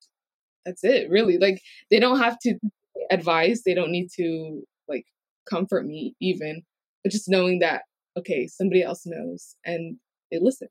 that's 0.65 0.83
it, 0.83 1.09
really. 1.09 1.37
Like 1.37 1.61
they 1.89 1.99
don't 1.99 2.19
have 2.19 2.37
to 2.39 2.55
advise, 3.11 3.63
they 3.63 3.73
don't 3.73 3.91
need 3.91 4.09
to 4.17 4.63
like 4.89 5.05
comfort 5.49 5.85
me 5.85 6.13
even, 6.19 6.63
but 7.03 7.11
just 7.11 7.29
knowing 7.29 7.59
that 7.59 7.83
okay, 8.17 8.47
somebody 8.47 8.83
else 8.83 9.03
knows 9.05 9.55
and 9.63 9.97
they 10.29 10.39
listen. 10.41 10.67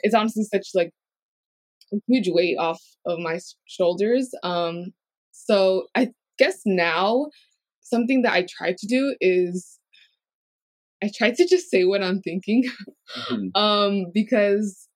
It's 0.00 0.14
honestly 0.14 0.44
such 0.44 0.68
like 0.74 0.90
a 1.92 1.96
huge 2.06 2.28
weight 2.30 2.56
off 2.56 2.80
of 3.04 3.18
my 3.18 3.40
shoulders. 3.66 4.30
Um, 4.42 4.92
so 5.32 5.88
I 5.94 6.12
guess 6.38 6.60
now 6.64 7.26
something 7.90 8.22
that 8.22 8.32
I 8.34 8.46
try 8.48 8.72
to 8.78 8.86
do 8.88 9.16
is 9.20 9.78
I 11.02 11.10
try 11.14 11.30
to 11.30 11.46
just 11.46 11.70
say 11.70 11.84
what 11.84 12.02
I'm 12.02 12.20
thinking, 12.20 12.64
Mhm. 13.30 13.50
um, 13.54 14.06
because 14.12 14.88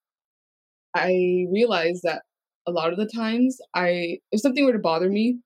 I 0.94 1.46
realize 1.50 2.00
that 2.02 2.22
a 2.66 2.70
lot 2.70 2.92
of 2.92 2.98
the 2.98 3.07
times 3.14 3.59
I 3.74 4.18
if 4.33 4.40
something 4.40 4.64
were 4.64 4.72
to 4.72 4.78
bother 4.78 5.11
me 5.11 5.38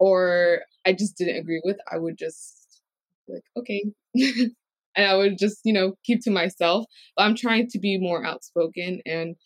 or 0.00 0.62
I 0.86 0.92
just 0.94 1.16
didn't 1.16 1.38
agree 1.38 1.62
with, 1.64 1.78
I 1.92 1.98
would 1.98 2.18
just 2.18 2.82
be 3.26 3.34
like, 3.34 3.44
okay. 3.58 3.84
and 4.96 5.06
I 5.06 5.16
would 5.16 5.38
just, 5.38 5.60
you 5.64 5.72
know, 5.72 5.94
keep 6.04 6.22
to 6.24 6.30
myself. 6.30 6.86
But 7.16 7.24
I'm 7.24 7.36
trying 7.36 7.68
to 7.70 7.78
be 7.78 7.98
more 7.98 8.24
outspoken 8.24 9.00
and 9.06 9.36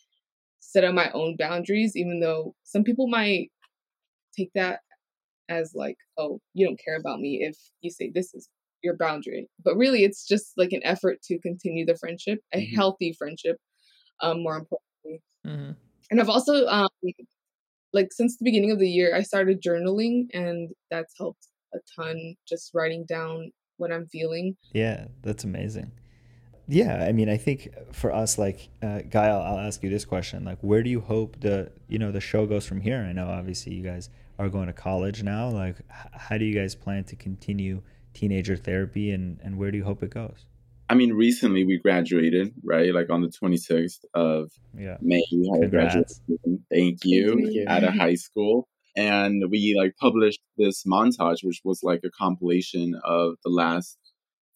set 0.60 0.84
up 0.84 0.94
my 0.94 1.10
own 1.12 1.36
boundaries, 1.38 1.96
even 1.96 2.20
though 2.20 2.54
some 2.64 2.84
people 2.84 3.08
might 3.08 3.50
take 4.36 4.50
that 4.54 4.80
as 5.48 5.72
like, 5.74 5.96
oh, 6.18 6.40
you 6.54 6.66
don't 6.66 6.80
care 6.82 6.96
about 6.96 7.20
me 7.20 7.40
if 7.42 7.56
you 7.80 7.90
say 7.90 8.10
this 8.14 8.34
is 8.34 8.48
your 8.82 8.96
boundary. 8.96 9.48
But 9.64 9.76
really, 9.76 10.04
it's 10.04 10.26
just 10.26 10.52
like 10.56 10.72
an 10.72 10.82
effort 10.84 11.22
to 11.24 11.38
continue 11.40 11.86
the 11.86 11.96
friendship, 11.96 12.40
a 12.52 12.58
Mhm. 12.58 12.74
healthy 12.74 13.12
friendship, 13.12 13.56
um, 14.20 14.42
more 14.42 14.56
importantly. 14.56 15.22
Mm-hmm. 15.46 15.72
And 16.10 16.20
I've 16.20 16.28
also, 16.28 16.66
um, 16.66 16.88
like, 17.92 18.12
since 18.12 18.36
the 18.36 18.44
beginning 18.44 18.70
of 18.70 18.78
the 18.78 18.88
year, 18.88 19.14
I 19.14 19.22
started 19.22 19.62
journaling, 19.62 20.26
and 20.34 20.70
that's 20.90 21.14
helped 21.18 21.46
a 21.72 21.78
ton. 21.96 22.36
Just 22.46 22.72
writing 22.74 23.04
down 23.06 23.52
what 23.78 23.92
I'm 23.92 24.06
feeling. 24.06 24.56
Yeah, 24.72 25.06
that's 25.22 25.44
amazing. 25.44 25.92
Yeah, 26.66 27.04
I 27.04 27.12
mean, 27.12 27.28
I 27.28 27.36
think 27.36 27.68
for 27.92 28.12
us, 28.12 28.38
like, 28.38 28.68
uh, 28.82 29.00
Gael, 29.02 29.38
I'll, 29.40 29.56
I'll 29.56 29.66
ask 29.66 29.82
you 29.82 29.90
this 29.90 30.04
question: 30.04 30.44
like, 30.44 30.58
where 30.60 30.82
do 30.82 30.88
you 30.90 31.00
hope 31.00 31.40
the 31.40 31.70
you 31.88 31.98
know 31.98 32.10
the 32.10 32.20
show 32.20 32.46
goes 32.46 32.66
from 32.66 32.80
here? 32.80 32.98
I 32.98 33.12
know 33.12 33.28
obviously 33.28 33.74
you 33.74 33.82
guys 33.82 34.08
are 34.38 34.48
going 34.48 34.66
to 34.66 34.72
college 34.72 35.22
now. 35.22 35.48
Like, 35.48 35.76
how 35.90 36.38
do 36.38 36.44
you 36.44 36.54
guys 36.54 36.74
plan 36.74 37.04
to 37.04 37.16
continue 37.16 37.82
teenager 38.12 38.56
therapy, 38.56 39.10
and 39.10 39.40
and 39.42 39.58
where 39.58 39.70
do 39.70 39.78
you 39.78 39.84
hope 39.84 40.02
it 40.02 40.10
goes? 40.10 40.46
I 40.88 40.94
mean, 40.94 41.14
recently 41.14 41.64
we 41.64 41.78
graduated, 41.78 42.52
right? 42.62 42.94
Like 42.94 43.10
on 43.10 43.22
the 43.22 43.28
26th 43.28 44.04
of 44.12 44.52
Yeah, 44.78 44.98
May, 45.00 45.24
we 45.32 45.50
had 45.52 45.64
a 45.64 45.68
graduation. 45.68 46.64
Thank 46.70 47.04
you, 47.04 47.34
Thank 47.34 47.54
you. 47.54 47.64
at 47.66 47.84
a 47.84 47.90
high 47.90 48.14
school. 48.14 48.68
And 48.96 49.42
we 49.50 49.74
like 49.76 49.94
published 49.98 50.40
this 50.56 50.84
montage, 50.84 51.38
which 51.42 51.62
was 51.64 51.80
like 51.82 52.02
a 52.04 52.10
compilation 52.10 52.94
of 53.02 53.34
the 53.44 53.50
last 53.50 53.98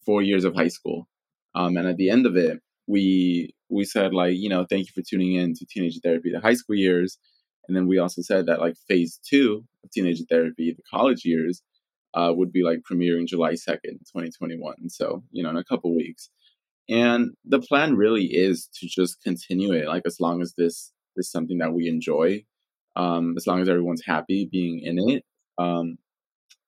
four 0.05 0.23
years 0.23 0.45
of 0.45 0.55
high 0.55 0.69
school. 0.69 1.09
Um, 1.55 1.77
and 1.77 1.89
at 1.89 1.97
the 1.97 2.11
end 2.11 2.27
of 2.27 2.37
it, 2.37 2.61
we 2.87 3.55
we 3.69 3.85
said 3.85 4.15
like, 4.15 4.37
you 4.37 4.49
know, 4.49 4.65
thank 4.69 4.87
you 4.87 4.93
for 4.95 5.03
tuning 5.03 5.35
in 5.35 5.55
to 5.55 5.67
Teenage 5.67 5.99
Therapy, 6.03 6.31
the 6.31 6.41
high 6.41 6.55
school 6.55 6.77
years. 6.77 7.19
And 7.69 7.77
then 7.77 7.87
we 7.87 7.99
also 7.99 8.23
said 8.23 8.47
that 8.47 8.61
like 8.61 8.75
phase 8.89 9.21
two 9.29 9.65
of 9.85 9.91
Teenage 9.91 10.23
Therapy, 10.29 10.75
the 10.77 10.83
college 10.91 11.25
years, 11.25 11.63
uh, 12.15 12.33
would 12.35 12.51
be 12.51 12.63
like 12.63 12.81
premiering 12.91 13.27
July 13.27 13.53
2nd, 13.53 14.01
2021. 14.09 14.89
So, 14.89 15.23
you 15.31 15.43
know, 15.43 15.51
in 15.51 15.57
a 15.57 15.65
couple 15.65 15.95
weeks. 15.95 16.31
And 16.89 17.33
the 17.45 17.61
plan 17.61 17.97
really 17.97 18.25
is 18.25 18.69
to 18.81 18.87
just 18.89 19.23
continue 19.23 19.73
it, 19.73 19.89
like 19.89 20.05
as 20.07 20.19
long 20.21 20.41
as 20.41 20.55
this 20.57 20.91
is 21.17 21.31
something 21.31 21.59
that 21.59 21.75
we 21.75 21.87
enjoy, 21.87 22.45
um, 22.97 23.35
as 23.37 23.47
long 23.47 23.61
as 23.61 23.69
everyone's 23.69 24.05
happy 24.07 24.49
being 24.51 24.81
in 24.83 24.99
it. 25.11 25.25
Um, 25.59 25.99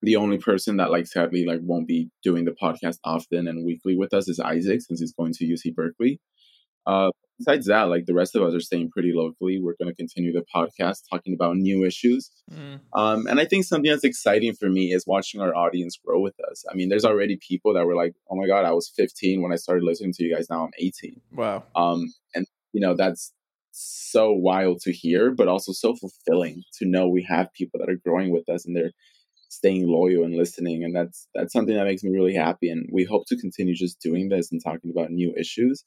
the 0.02 0.16
only 0.16 0.38
person 0.38 0.76
that 0.76 0.90
like 0.90 1.06
sadly 1.06 1.44
like 1.46 1.60
won't 1.62 1.86
be 1.86 2.10
doing 2.22 2.44
the 2.44 2.52
podcast 2.62 2.98
often 3.04 3.46
and 3.46 3.64
weekly 3.64 3.96
with 3.96 4.12
us 4.14 4.28
is 4.28 4.40
Isaac 4.40 4.80
since 4.82 5.00
he's 5.00 5.12
going 5.12 5.32
to 5.34 5.44
UC 5.44 5.74
Berkeley. 5.74 6.20
Uh, 6.86 7.10
besides 7.38 7.66
that, 7.66 7.84
like 7.84 8.06
the 8.06 8.14
rest 8.14 8.36
of 8.36 8.42
us 8.42 8.54
are 8.54 8.60
staying 8.60 8.90
pretty 8.90 9.12
locally. 9.14 9.60
We're 9.60 9.76
going 9.80 9.90
to 9.90 9.94
continue 9.94 10.32
the 10.32 10.44
podcast 10.54 11.02
talking 11.10 11.34
about 11.34 11.56
new 11.56 11.84
issues. 11.84 12.30
Mm. 12.52 12.80
Um, 12.94 13.26
and 13.26 13.40
I 13.40 13.44
think 13.44 13.64
something 13.64 13.90
that's 13.90 14.04
exciting 14.04 14.54
for 14.54 14.68
me 14.68 14.92
is 14.92 15.06
watching 15.06 15.40
our 15.40 15.54
audience 15.54 15.98
grow 16.04 16.20
with 16.20 16.34
us. 16.50 16.64
I 16.70 16.74
mean, 16.74 16.88
there's 16.88 17.04
already 17.04 17.38
people 17.46 17.74
that 17.74 17.86
were 17.86 17.96
like, 17.96 18.14
"Oh 18.30 18.36
my 18.36 18.46
god, 18.46 18.64
I 18.64 18.72
was 18.72 18.92
15 18.96 19.42
when 19.42 19.52
I 19.52 19.56
started 19.56 19.84
listening 19.84 20.12
to 20.14 20.24
you 20.24 20.34
guys. 20.34 20.48
Now 20.50 20.64
I'm 20.64 20.72
18." 20.78 21.20
Wow. 21.32 21.64
Um, 21.74 22.12
and 22.34 22.46
you 22.72 22.80
know 22.80 22.94
that's 22.94 23.32
so 23.72 24.32
wild 24.32 24.80
to 24.80 24.92
hear, 24.92 25.30
but 25.30 25.48
also 25.48 25.72
so 25.72 25.94
fulfilling 25.94 26.62
to 26.78 26.86
know 26.86 27.08
we 27.08 27.26
have 27.28 27.52
people 27.52 27.80
that 27.80 27.88
are 27.90 28.00
growing 28.04 28.30
with 28.30 28.48
us 28.48 28.66
and 28.66 28.76
they're 28.76 28.92
staying 29.48 29.86
loyal 29.86 30.24
and 30.24 30.36
listening. 30.36 30.84
And 30.84 30.94
that's 30.94 31.28
that's 31.34 31.52
something 31.52 31.74
that 31.74 31.84
makes 31.84 32.02
me 32.02 32.10
really 32.10 32.34
happy. 32.34 32.70
And 32.70 32.88
we 32.92 33.04
hope 33.04 33.24
to 33.28 33.36
continue 33.36 33.74
just 33.74 34.00
doing 34.00 34.28
this 34.28 34.50
and 34.50 34.62
talking 34.62 34.90
about 34.90 35.10
new 35.10 35.34
issues. 35.38 35.84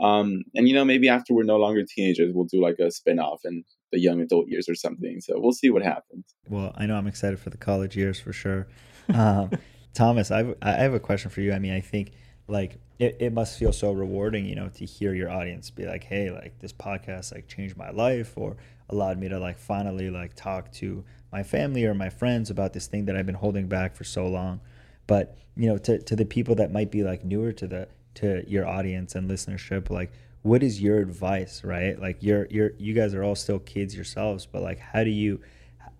Um, 0.00 0.44
and 0.54 0.68
you 0.68 0.74
know, 0.74 0.84
maybe 0.84 1.08
after 1.08 1.34
we're 1.34 1.42
no 1.42 1.56
longer 1.56 1.84
teenagers, 1.84 2.32
we'll 2.34 2.46
do 2.46 2.62
like 2.62 2.78
a 2.78 2.90
spin-off 2.90 3.40
in 3.44 3.64
the 3.92 4.00
young 4.00 4.20
adult 4.20 4.48
years 4.48 4.68
or 4.68 4.74
something. 4.74 5.20
So 5.20 5.38
we'll 5.38 5.52
see 5.52 5.70
what 5.70 5.82
happens. 5.82 6.24
Well, 6.48 6.72
I 6.76 6.86
know 6.86 6.96
I'm 6.96 7.06
excited 7.06 7.38
for 7.38 7.50
the 7.50 7.58
college 7.58 7.96
years 7.96 8.18
for 8.20 8.32
sure. 8.32 8.68
Um, 9.12 9.50
Thomas, 9.94 10.30
I've, 10.30 10.54
I 10.62 10.72
have 10.72 10.94
a 10.94 11.00
question 11.00 11.30
for 11.30 11.40
you. 11.40 11.52
I 11.52 11.58
mean, 11.58 11.72
I 11.72 11.80
think 11.80 12.12
like 12.46 12.78
it, 12.98 13.16
it 13.20 13.32
must 13.32 13.58
feel 13.58 13.72
so 13.72 13.92
rewarding, 13.92 14.44
you 14.44 14.54
know, 14.54 14.68
to 14.68 14.84
hear 14.84 15.14
your 15.14 15.30
audience 15.30 15.70
be 15.70 15.86
like, 15.86 16.04
hey, 16.04 16.30
like 16.30 16.58
this 16.60 16.72
podcast 16.72 17.34
like 17.34 17.48
changed 17.48 17.76
my 17.76 17.90
life 17.90 18.34
or 18.36 18.56
allowed 18.88 19.18
me 19.18 19.28
to 19.28 19.38
like 19.38 19.58
finally 19.58 20.10
like 20.10 20.34
talk 20.34 20.70
to 20.72 21.04
my 21.32 21.42
family 21.42 21.84
or 21.84 21.94
my 21.94 22.10
friends 22.10 22.50
about 22.50 22.72
this 22.72 22.86
thing 22.86 23.06
that 23.06 23.16
I've 23.16 23.26
been 23.26 23.36
holding 23.36 23.68
back 23.68 23.94
for 23.96 24.04
so 24.04 24.26
long. 24.26 24.60
But, 25.06 25.36
you 25.56 25.68
know, 25.68 25.78
to, 25.78 25.98
to 25.98 26.16
the 26.16 26.24
people 26.24 26.54
that 26.56 26.72
might 26.72 26.90
be 26.90 27.02
like 27.02 27.24
newer 27.24 27.52
to 27.52 27.66
the 27.66 27.88
to 28.14 28.42
your 28.48 28.66
audience 28.66 29.14
and 29.14 29.30
listenership, 29.30 29.90
like 29.90 30.12
what 30.42 30.62
is 30.62 30.80
your 30.80 30.98
advice, 30.98 31.62
right? 31.64 32.00
Like 32.00 32.22
you're 32.22 32.46
you're 32.50 32.72
you 32.78 32.94
guys 32.94 33.14
are 33.14 33.22
all 33.22 33.34
still 33.34 33.58
kids 33.58 33.94
yourselves, 33.94 34.46
but 34.46 34.62
like 34.62 34.78
how 34.78 35.04
do 35.04 35.10
you 35.10 35.40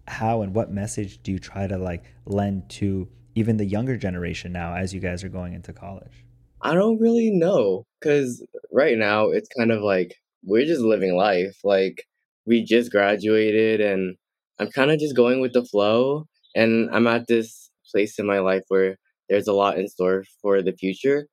how 0.08 0.42
and 0.42 0.54
what 0.54 0.70
message 0.70 1.22
do 1.22 1.32
you 1.32 1.38
try 1.38 1.66
to 1.66 1.78
like 1.78 2.04
lend 2.26 2.68
to 2.70 3.08
even 3.34 3.56
the 3.56 3.64
younger 3.64 3.96
generation 3.96 4.52
now 4.52 4.74
as 4.74 4.92
you 4.92 5.00
guys 5.00 5.22
are 5.22 5.28
going 5.28 5.52
into 5.52 5.72
college? 5.72 6.24
I 6.62 6.74
don't 6.74 7.00
really 7.00 7.30
know 7.30 7.86
because 8.00 8.44
right 8.72 8.98
now 8.98 9.28
it's 9.28 9.48
kind 9.56 9.70
of 9.70 9.82
like 9.82 10.14
we're 10.44 10.66
just 10.66 10.80
living 10.80 11.14
life. 11.14 11.56
Like 11.64 12.04
we 12.46 12.64
just 12.64 12.90
graduated 12.90 13.80
and 13.80 14.16
I'm 14.58 14.70
kind 14.70 14.90
of 14.90 14.98
just 14.98 15.16
going 15.16 15.40
with 15.40 15.52
the 15.52 15.64
flow. 15.64 16.26
And 16.54 16.90
I'm 16.92 17.06
at 17.06 17.28
this 17.28 17.70
place 17.90 18.18
in 18.18 18.26
my 18.26 18.40
life 18.40 18.62
where 18.68 18.96
there's 19.28 19.46
a 19.46 19.52
lot 19.52 19.78
in 19.78 19.88
store 19.88 20.24
for 20.42 20.60
the 20.62 20.72
future. 20.72 21.26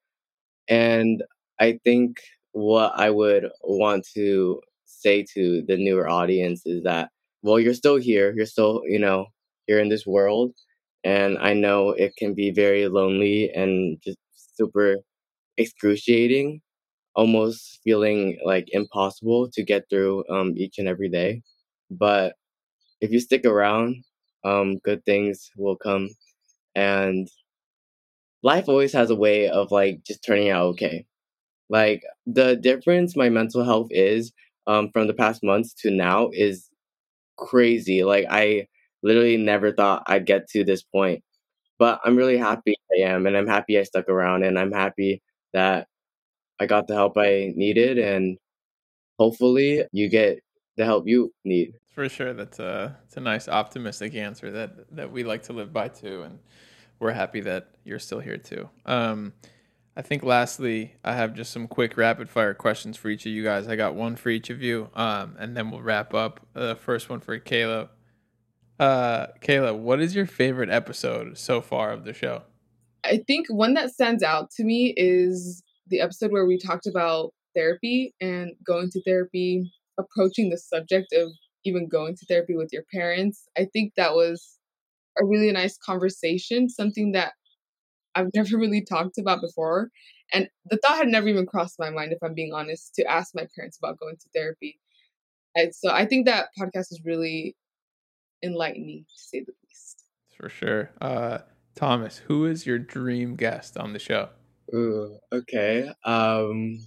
And 0.69 1.23
I 1.59 1.79
think 1.83 2.17
what 2.51 2.93
I 2.95 3.09
would 3.09 3.49
want 3.63 4.07
to 4.15 4.61
say 4.85 5.25
to 5.33 5.63
the 5.67 5.77
newer 5.77 6.09
audience 6.09 6.63
is 6.65 6.83
that, 6.83 7.09
well, 7.41 7.59
you're 7.59 7.73
still 7.73 7.97
here. 7.97 8.33
You're 8.35 8.45
still, 8.45 8.81
you 8.85 8.99
know, 8.99 9.27
here 9.67 9.79
in 9.79 9.89
this 9.89 10.05
world. 10.05 10.53
And 11.03 11.37
I 11.37 11.53
know 11.53 11.91
it 11.91 12.15
can 12.17 12.33
be 12.33 12.51
very 12.51 12.87
lonely 12.87 13.51
and 13.53 13.97
just 14.03 14.17
super 14.55 14.97
excruciating, 15.57 16.61
almost 17.15 17.79
feeling 17.83 18.39
like 18.45 18.67
impossible 18.71 19.49
to 19.53 19.63
get 19.63 19.85
through 19.89 20.25
um, 20.29 20.53
each 20.57 20.79
and 20.79 20.87
every 20.87 21.09
day. 21.09 21.41
But 21.91 22.35
if 23.01 23.11
you 23.11 23.19
stick 23.19 23.45
around, 23.45 24.03
um, 24.43 24.77
good 24.79 25.03
things 25.05 25.49
will 25.57 25.75
come. 25.77 26.09
And 26.75 27.29
life 28.43 28.67
always 28.67 28.93
has 28.93 29.09
a 29.09 29.15
way 29.15 29.49
of 29.49 29.71
like 29.71 30.03
just 30.03 30.23
turning 30.23 30.49
out 30.49 30.63
okay. 30.67 31.05
Like 31.69 32.03
the 32.25 32.55
difference 32.55 33.15
my 33.15 33.29
mental 33.29 33.63
health 33.63 33.89
is 33.91 34.31
um, 34.67 34.89
from 34.91 35.07
the 35.07 35.13
past 35.13 35.43
months 35.43 35.73
to 35.81 35.91
now 35.91 36.29
is 36.33 36.69
crazy. 37.37 38.03
Like 38.03 38.25
I 38.29 38.67
literally 39.03 39.37
never 39.37 39.71
thought 39.71 40.03
I'd 40.07 40.25
get 40.25 40.47
to 40.49 40.63
this 40.63 40.83
point. 40.83 41.23
But 41.79 41.99
I'm 42.03 42.15
really 42.15 42.37
happy 42.37 42.75
I 42.91 43.03
am, 43.03 43.27
and 43.27 43.37
I'm 43.37 43.45
happy 43.47 43.77
I 43.77 43.83
stuck 43.83 44.09
around, 44.09 44.43
and 44.43 44.57
I'm 44.57 44.71
happy 44.71 45.21
that 45.53 45.87
I 46.59 46.65
got 46.65 46.87
the 46.87 46.95
help 46.95 47.17
I 47.17 47.53
needed, 47.55 47.99
and 47.99 48.37
hopefully 49.19 49.83
you 49.91 50.09
get 50.09 50.39
the 50.75 50.85
help 50.85 51.07
you 51.07 51.33
need. 51.45 51.73
For 51.93 52.09
sure, 52.09 52.33
that's 52.33 52.59
a 52.59 52.97
it's 53.05 53.17
a 53.17 53.19
nice 53.19 53.47
optimistic 53.47 54.15
answer 54.15 54.51
that 54.51 54.95
that 54.95 55.11
we 55.11 55.23
like 55.23 55.43
to 55.43 55.53
live 55.53 55.71
by 55.71 55.87
too. 55.89 56.23
And 56.23 56.39
we're 56.99 57.11
happy 57.11 57.41
that 57.41 57.69
you're 57.83 57.99
still 57.99 58.19
here 58.19 58.37
too. 58.37 58.69
Um, 58.85 59.33
I 59.95 60.03
think 60.03 60.21
lastly, 60.23 60.93
I 61.03 61.15
have 61.15 61.33
just 61.33 61.51
some 61.51 61.67
quick 61.67 61.97
rapid 61.97 62.29
fire 62.29 62.53
questions 62.53 62.97
for 62.97 63.09
each 63.09 63.25
of 63.25 63.31
you 63.31 63.43
guys. 63.43 63.67
I 63.67 63.75
got 63.75 63.95
one 63.95 64.15
for 64.15 64.29
each 64.29 64.49
of 64.49 64.61
you, 64.61 64.89
um, 64.93 65.35
and 65.39 65.57
then 65.57 65.71
we'll 65.71 65.81
wrap 65.81 66.13
up. 66.13 66.45
The 66.53 66.75
first 66.75 67.09
one 67.09 67.19
for 67.19 67.39
Kayla. 67.39 67.89
Uh, 68.79 69.27
Kayla, 69.41 69.75
what 69.75 69.99
is 69.99 70.15
your 70.15 70.27
favorite 70.27 70.69
episode 70.69 71.37
so 71.37 71.61
far 71.61 71.91
of 71.91 72.03
the 72.03 72.13
show? 72.13 72.43
I 73.03 73.23
think 73.25 73.47
one 73.49 73.73
that 73.73 73.89
stands 73.89 74.21
out 74.21 74.51
to 74.51 74.63
me 74.63 74.93
is 74.95 75.63
the 75.87 76.01
episode 76.01 76.31
where 76.31 76.45
we 76.45 76.59
talked 76.59 76.85
about 76.85 77.33
therapy 77.55 78.13
and 78.21 78.51
going 78.63 78.89
to 78.91 79.01
therapy, 79.01 79.71
approaching 79.97 80.49
the 80.49 80.57
subject 80.57 81.11
of 81.13 81.31
even 81.65 81.87
going 81.87 82.15
to 82.15 82.25
therapy 82.27 82.55
with 82.55 82.69
your 82.71 82.83
parents. 82.93 83.47
I 83.57 83.65
think 83.73 83.93
that 83.97 84.13
was 84.13 84.56
a 85.19 85.25
really 85.25 85.51
nice 85.51 85.77
conversation, 85.77 86.69
something 86.69 87.11
that 87.13 87.33
I've 88.15 88.29
never 88.35 88.57
really 88.57 88.83
talked 88.83 89.17
about 89.17 89.41
before. 89.41 89.89
And 90.33 90.49
the 90.69 90.77
thought 90.77 90.97
had 90.97 91.07
never 91.07 91.27
even 91.27 91.45
crossed 91.45 91.79
my 91.79 91.89
mind, 91.89 92.11
if 92.11 92.19
I'm 92.21 92.33
being 92.33 92.53
honest, 92.53 92.93
to 92.95 93.05
ask 93.05 93.33
my 93.33 93.47
parents 93.55 93.77
about 93.77 93.99
going 93.99 94.17
to 94.17 94.29
therapy. 94.35 94.79
And 95.55 95.73
so 95.73 95.89
I 95.89 96.05
think 96.05 96.25
that 96.25 96.49
podcast 96.59 96.91
is 96.91 97.01
really 97.05 97.55
enlightening, 98.43 99.05
to 99.09 99.19
say 99.19 99.39
the 99.39 99.53
least. 99.63 100.03
For 100.35 100.49
sure. 100.49 100.91
Uh, 101.01 101.39
Thomas, 101.75 102.17
who 102.17 102.45
is 102.45 102.65
your 102.65 102.77
dream 102.77 103.35
guest 103.35 103.77
on 103.77 103.93
the 103.93 103.99
show? 103.99 104.29
Ooh, 104.73 105.17
okay. 105.31 105.89
Um, 106.03 106.79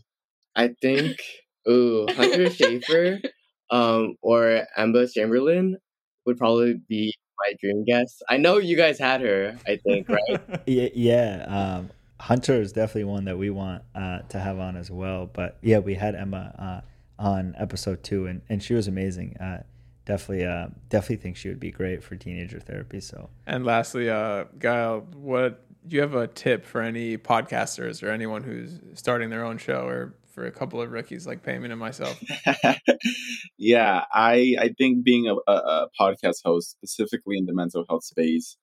I 0.54 0.74
think 0.82 1.22
ooh 1.68 2.06
Hunter 2.10 2.46
Schafer, 2.46 3.20
um, 3.70 4.16
or 4.20 4.66
Emma 4.76 5.08
Chamberlain 5.08 5.78
would 6.26 6.36
probably 6.36 6.74
be 6.88 7.14
my 7.40 7.54
dream 7.60 7.84
guest. 7.84 8.22
I 8.28 8.36
know 8.36 8.58
you 8.58 8.76
guys 8.76 8.98
had 8.98 9.20
her. 9.20 9.56
I 9.66 9.76
think 9.76 10.08
right. 10.08 10.62
yeah, 10.66 10.88
yeah. 10.94 11.44
Um, 11.48 11.90
Hunter 12.20 12.60
is 12.60 12.72
definitely 12.72 13.04
one 13.04 13.24
that 13.24 13.38
we 13.38 13.50
want 13.50 13.82
uh, 13.94 14.20
to 14.28 14.38
have 14.38 14.58
on 14.58 14.76
as 14.76 14.90
well. 14.90 15.26
But 15.26 15.56
yeah, 15.62 15.78
we 15.78 15.94
had 15.94 16.14
Emma 16.14 16.82
uh, 17.18 17.22
on 17.22 17.54
episode 17.58 18.02
two, 18.02 18.26
and, 18.26 18.42
and 18.48 18.62
she 18.62 18.74
was 18.74 18.88
amazing. 18.88 19.36
Uh, 19.38 19.62
definitely, 20.04 20.44
uh, 20.44 20.68
definitely 20.90 21.16
think 21.16 21.36
she 21.36 21.48
would 21.48 21.60
be 21.60 21.70
great 21.70 22.02
for 22.02 22.16
teenager 22.16 22.60
therapy. 22.60 23.00
So. 23.00 23.30
And 23.46 23.64
lastly, 23.64 24.10
uh, 24.10 24.44
Gael, 24.58 25.06
what 25.14 25.64
do 25.88 25.96
you 25.96 26.02
have 26.02 26.14
a 26.14 26.26
tip 26.26 26.64
for 26.64 26.82
any 26.82 27.16
podcasters 27.16 28.02
or 28.02 28.10
anyone 28.10 28.42
who's 28.42 28.80
starting 28.94 29.30
their 29.30 29.44
own 29.44 29.56
show 29.56 29.86
or 29.86 30.14
for 30.30 30.46
a 30.46 30.50
couple 30.50 30.80
of 30.80 30.90
rookies 30.90 31.26
like 31.26 31.44
Peiman 31.44 31.70
and 31.70 31.80
myself? 31.80 32.22
yeah, 33.58 34.04
I 34.12 34.56
I 34.58 34.70
think 34.76 35.04
being 35.04 35.28
a, 35.28 35.34
a, 35.50 35.88
podcast 35.98 36.38
host, 36.44 36.70
specifically 36.70 37.36
in 37.38 37.46
the 37.46 37.54
mental 37.54 37.84
health 37.88 38.04
space, 38.04 38.56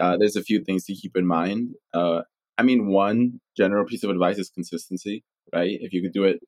uh, 0.00 0.16
there's 0.16 0.36
a 0.36 0.42
few 0.42 0.64
things 0.64 0.84
to 0.84 0.94
keep 0.94 1.16
in 1.16 1.26
mind. 1.26 1.70
Uh, 1.92 2.22
I 2.58 2.62
mean, 2.62 2.88
one 2.88 3.40
general 3.56 3.84
piece 3.84 4.04
of 4.04 4.10
advice 4.10 4.38
is 4.38 4.50
consistency, 4.50 5.24
right? 5.54 5.78
If 5.80 5.92
you 5.92 6.02
could 6.02 6.12
do 6.12 6.24
it 6.24 6.40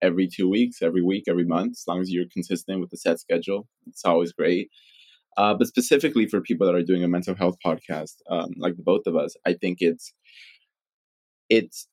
every 0.00 0.28
two 0.28 0.48
weeks, 0.48 0.82
every 0.82 1.02
week, 1.02 1.24
every 1.28 1.44
month, 1.44 1.72
as 1.72 1.84
long 1.86 2.00
as 2.00 2.10
you're 2.10 2.26
consistent 2.32 2.80
with 2.80 2.90
the 2.90 2.96
set 2.96 3.18
schedule, 3.20 3.66
it's 3.86 4.04
always 4.04 4.32
great. 4.32 4.70
Uh, 5.36 5.54
but 5.54 5.68
specifically 5.68 6.26
for 6.26 6.40
people 6.40 6.66
that 6.66 6.74
are 6.74 6.82
doing 6.82 7.04
a 7.04 7.08
mental 7.08 7.34
health 7.34 7.56
podcast, 7.64 8.14
um, 8.28 8.50
like 8.56 8.74
both 8.76 9.02
of 9.06 9.16
us, 9.16 9.36
I 9.46 9.54
think 9.54 9.78
it's 9.80 10.12
it's 11.48 11.86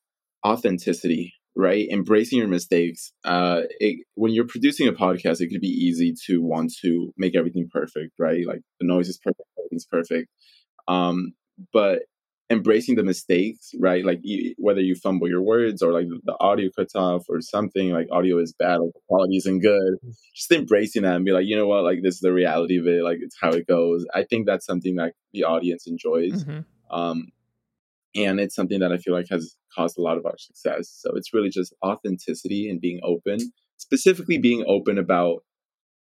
authenticity, 0.44 1.32
right? 1.56 1.88
Embracing 1.90 2.38
your 2.38 2.48
mistakes. 2.48 3.12
Uh, 3.24 3.62
it, 3.80 4.04
when 4.14 4.32
you're 4.32 4.46
producing 4.46 4.86
a 4.86 4.92
podcast, 4.92 5.40
it 5.40 5.48
could 5.48 5.60
be 5.60 5.68
easy 5.68 6.14
to 6.26 6.42
want 6.42 6.72
to 6.82 7.12
make 7.16 7.34
everything 7.34 7.68
perfect, 7.72 8.12
right? 8.18 8.46
Like 8.46 8.60
the 8.78 8.86
noise 8.86 9.08
is 9.08 9.18
perfect, 9.18 9.48
everything's 9.58 9.86
perfect. 9.86 10.28
Um, 10.86 11.32
but 11.72 12.02
embracing 12.48 12.94
the 12.94 13.02
mistakes, 13.02 13.72
right? 13.80 14.04
Like 14.04 14.20
whether 14.58 14.80
you 14.80 14.94
fumble 14.94 15.28
your 15.28 15.42
words 15.42 15.82
or 15.82 15.92
like 15.92 16.06
the 16.24 16.36
audio 16.38 16.68
cuts 16.76 16.94
off 16.94 17.24
or 17.28 17.40
something, 17.40 17.90
like 17.90 18.08
audio 18.12 18.38
is 18.38 18.54
bad 18.56 18.78
or 18.78 18.90
quality 19.08 19.38
isn't 19.38 19.60
good. 19.60 19.94
Just 20.34 20.52
embracing 20.52 21.02
that 21.02 21.16
and 21.16 21.24
be 21.24 21.32
like, 21.32 21.46
you 21.46 21.56
know 21.56 21.66
what, 21.66 21.82
like 21.82 22.02
this 22.02 22.16
is 22.16 22.20
the 22.20 22.32
reality 22.32 22.78
of 22.78 22.86
it. 22.86 23.02
Like 23.02 23.18
it's 23.20 23.36
how 23.40 23.50
it 23.50 23.66
goes. 23.66 24.04
I 24.14 24.24
think 24.24 24.46
that's 24.46 24.66
something 24.66 24.96
that 24.96 25.14
the 25.32 25.44
audience 25.44 25.86
enjoys. 25.86 26.44
Mm-hmm. 26.44 26.96
Um, 26.96 27.28
and 28.16 28.40
it's 28.40 28.54
something 28.54 28.80
that 28.80 28.92
I 28.92 28.98
feel 28.98 29.14
like 29.14 29.26
has 29.30 29.56
caused 29.74 29.98
a 29.98 30.02
lot 30.02 30.16
of 30.16 30.26
our 30.26 30.38
success. 30.38 30.88
So 30.90 31.12
it's 31.14 31.34
really 31.34 31.50
just 31.50 31.74
authenticity 31.84 32.68
and 32.70 32.80
being 32.80 33.00
open, 33.02 33.38
specifically 33.76 34.38
being 34.38 34.64
open 34.66 34.98
about 34.98 35.42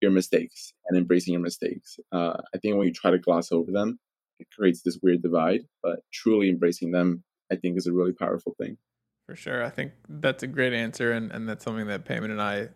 your 0.01 0.11
mistakes 0.11 0.73
and 0.87 0.99
embracing 0.99 1.33
your 1.33 1.43
mistakes. 1.43 1.99
Uh, 2.11 2.35
I 2.55 2.59
think 2.59 2.77
when 2.77 2.87
you 2.87 2.93
try 2.93 3.11
to 3.11 3.19
gloss 3.19 3.53
over 3.53 3.71
them, 3.71 3.99
it 4.39 4.49
creates 4.57 4.83
this 4.83 4.99
weird 5.03 5.23
divide. 5.23 5.61
But 5.83 6.01
truly 6.13 6.49
embracing 6.49 6.91
them, 6.91 7.23
I 7.51 7.57
think, 7.57 7.79
is 7.79 7.87
a 7.87 7.93
really 7.93 8.13
powerful 8.13 8.55
thing. 8.61 8.77
For 9.27 9.37
sure, 9.37 9.65
I 9.65 9.71
think 9.71 9.93
that's 10.09 10.43
a 10.43 10.49
great 10.49 10.73
answer, 10.73 11.13
and 11.13 11.31
and 11.31 11.49
that's 11.49 11.65
something 11.65 11.87
that 11.87 12.05
Peiman 12.05 12.31
and 12.31 12.43
I 12.43 12.69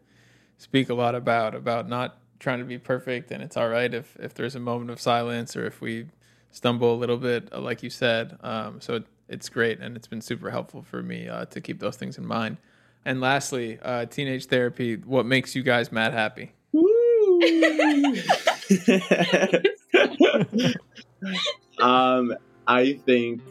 speak 0.58 0.88
a 0.88 0.94
lot 0.94 1.14
about 1.16 1.54
about 1.54 1.88
not 1.88 2.18
trying 2.38 2.60
to 2.60 2.64
be 2.64 2.78
perfect, 2.78 3.32
and 3.32 3.42
it's 3.42 3.56
all 3.56 3.68
right 3.68 3.92
if 3.92 4.16
if 4.20 4.32
there's 4.34 4.54
a 4.54 4.60
moment 4.60 4.90
of 4.90 5.00
silence 5.00 5.56
or 5.56 5.66
if 5.66 5.80
we 5.80 6.06
stumble 6.52 6.94
a 6.94 6.96
little 6.96 7.18
bit, 7.18 7.48
uh, 7.52 7.60
like 7.60 7.82
you 7.82 7.90
said. 7.90 8.38
Um, 8.42 8.80
so 8.80 9.02
it's 9.28 9.48
great, 9.48 9.80
and 9.80 9.96
it's 9.96 10.06
been 10.06 10.20
super 10.20 10.50
helpful 10.50 10.82
for 10.82 11.02
me 11.02 11.28
uh, 11.28 11.46
to 11.46 11.60
keep 11.60 11.80
those 11.80 11.96
things 11.96 12.18
in 12.18 12.26
mind. 12.26 12.58
And 13.04 13.20
lastly, 13.20 13.78
uh, 13.82 14.06
teenage 14.06 14.46
therapy. 14.46 14.96
What 14.96 15.26
makes 15.26 15.54
you 15.54 15.62
guys 15.62 15.92
mad 15.92 16.12
happy? 16.12 16.52
um, 21.78 22.34
I 22.66 22.94
think 23.06 23.42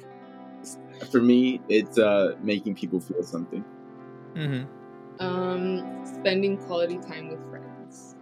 for 1.11 1.21
me, 1.21 1.61
it's 1.69 1.97
uh, 1.97 2.35
making 2.41 2.75
people 2.75 2.99
feel 2.99 3.23
something. 3.23 3.63
Mm-hmm. 4.33 5.23
Um, 5.23 6.05
spending 6.05 6.57
quality 6.57 6.97
time 6.97 7.29
with 7.29 7.39
friends 7.49 8.15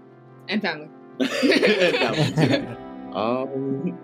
and 0.50 0.62
family. 0.62 0.90
um, 3.14 3.98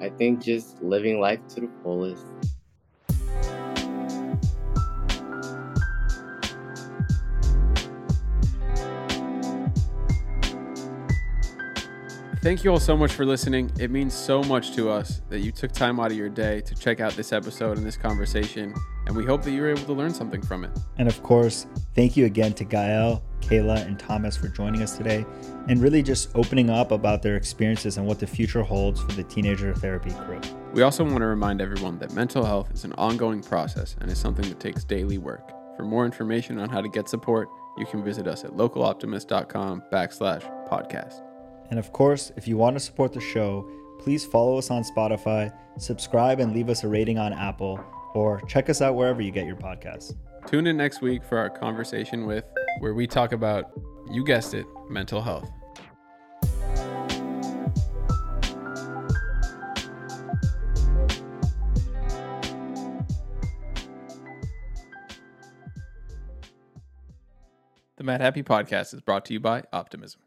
I 0.00 0.08
think 0.08 0.42
just 0.42 0.82
living 0.82 1.20
life 1.20 1.46
to 1.48 1.60
the 1.60 1.68
fullest. 1.82 2.24
Thank 12.42 12.64
you 12.64 12.70
all 12.70 12.80
so 12.80 12.96
much 12.96 13.12
for 13.12 13.26
listening. 13.26 13.70
It 13.78 13.90
means 13.90 14.14
so 14.14 14.42
much 14.42 14.72
to 14.74 14.88
us 14.88 15.20
that 15.28 15.40
you 15.40 15.52
took 15.52 15.72
time 15.72 16.00
out 16.00 16.10
of 16.10 16.16
your 16.16 16.30
day 16.30 16.62
to 16.62 16.74
check 16.74 16.98
out 16.98 17.12
this 17.12 17.34
episode 17.34 17.76
and 17.76 17.86
this 17.86 17.98
conversation, 17.98 18.74
and 19.06 19.14
we 19.14 19.26
hope 19.26 19.42
that 19.42 19.50
you 19.50 19.60
were 19.60 19.68
able 19.68 19.82
to 19.82 19.92
learn 19.92 20.14
something 20.14 20.40
from 20.40 20.64
it. 20.64 20.70
And 20.96 21.06
of 21.06 21.22
course, 21.22 21.66
thank 21.94 22.16
you 22.16 22.24
again 22.24 22.54
to 22.54 22.64
Gael, 22.64 23.22
Kayla, 23.42 23.86
and 23.86 23.98
Thomas 23.98 24.38
for 24.38 24.48
joining 24.48 24.80
us 24.80 24.96
today 24.96 25.26
and 25.68 25.82
really 25.82 26.02
just 26.02 26.30
opening 26.34 26.70
up 26.70 26.92
about 26.92 27.20
their 27.20 27.36
experiences 27.36 27.98
and 27.98 28.06
what 28.06 28.18
the 28.18 28.26
future 28.26 28.62
holds 28.62 29.02
for 29.02 29.12
the 29.12 29.24
Teenager 29.24 29.74
Therapy 29.74 30.12
crew. 30.24 30.40
We 30.72 30.80
also 30.80 31.04
want 31.04 31.18
to 31.18 31.26
remind 31.26 31.60
everyone 31.60 31.98
that 31.98 32.14
mental 32.14 32.42
health 32.42 32.70
is 32.72 32.84
an 32.84 32.94
ongoing 32.94 33.42
process 33.42 33.96
and 34.00 34.10
is 34.10 34.16
something 34.16 34.48
that 34.48 34.58
takes 34.58 34.82
daily 34.82 35.18
work. 35.18 35.52
For 35.76 35.84
more 35.84 36.06
information 36.06 36.58
on 36.58 36.70
how 36.70 36.80
to 36.80 36.88
get 36.88 37.06
support, 37.06 37.50
you 37.76 37.84
can 37.84 38.02
visit 38.02 38.26
us 38.26 38.44
at 38.44 38.52
localoptimist.com 38.52 39.82
backslash 39.92 40.68
podcast. 40.70 41.29
And 41.70 41.78
of 41.78 41.92
course, 41.92 42.32
if 42.36 42.48
you 42.48 42.56
want 42.56 42.74
to 42.74 42.80
support 42.80 43.12
the 43.12 43.20
show, 43.20 43.70
please 44.00 44.24
follow 44.24 44.58
us 44.58 44.70
on 44.72 44.82
Spotify, 44.82 45.52
subscribe, 45.78 46.40
and 46.40 46.52
leave 46.52 46.68
us 46.68 46.82
a 46.82 46.88
rating 46.88 47.16
on 47.16 47.32
Apple, 47.32 47.78
or 48.12 48.40
check 48.48 48.68
us 48.68 48.82
out 48.82 48.96
wherever 48.96 49.22
you 49.22 49.30
get 49.30 49.46
your 49.46 49.54
podcasts. 49.54 50.16
Tune 50.46 50.66
in 50.66 50.76
next 50.76 51.00
week 51.00 51.22
for 51.22 51.38
our 51.38 51.48
conversation 51.48 52.26
with, 52.26 52.44
where 52.80 52.92
we 52.92 53.06
talk 53.06 53.30
about, 53.30 53.70
you 54.10 54.24
guessed 54.24 54.52
it, 54.52 54.66
mental 54.88 55.22
health. 55.22 55.48
The 67.96 68.04
Madhappy 68.04 68.42
Podcast 68.42 68.92
is 68.92 69.00
brought 69.02 69.26
to 69.26 69.34
you 69.34 69.38
by 69.38 69.62
Optimism. 69.72 70.18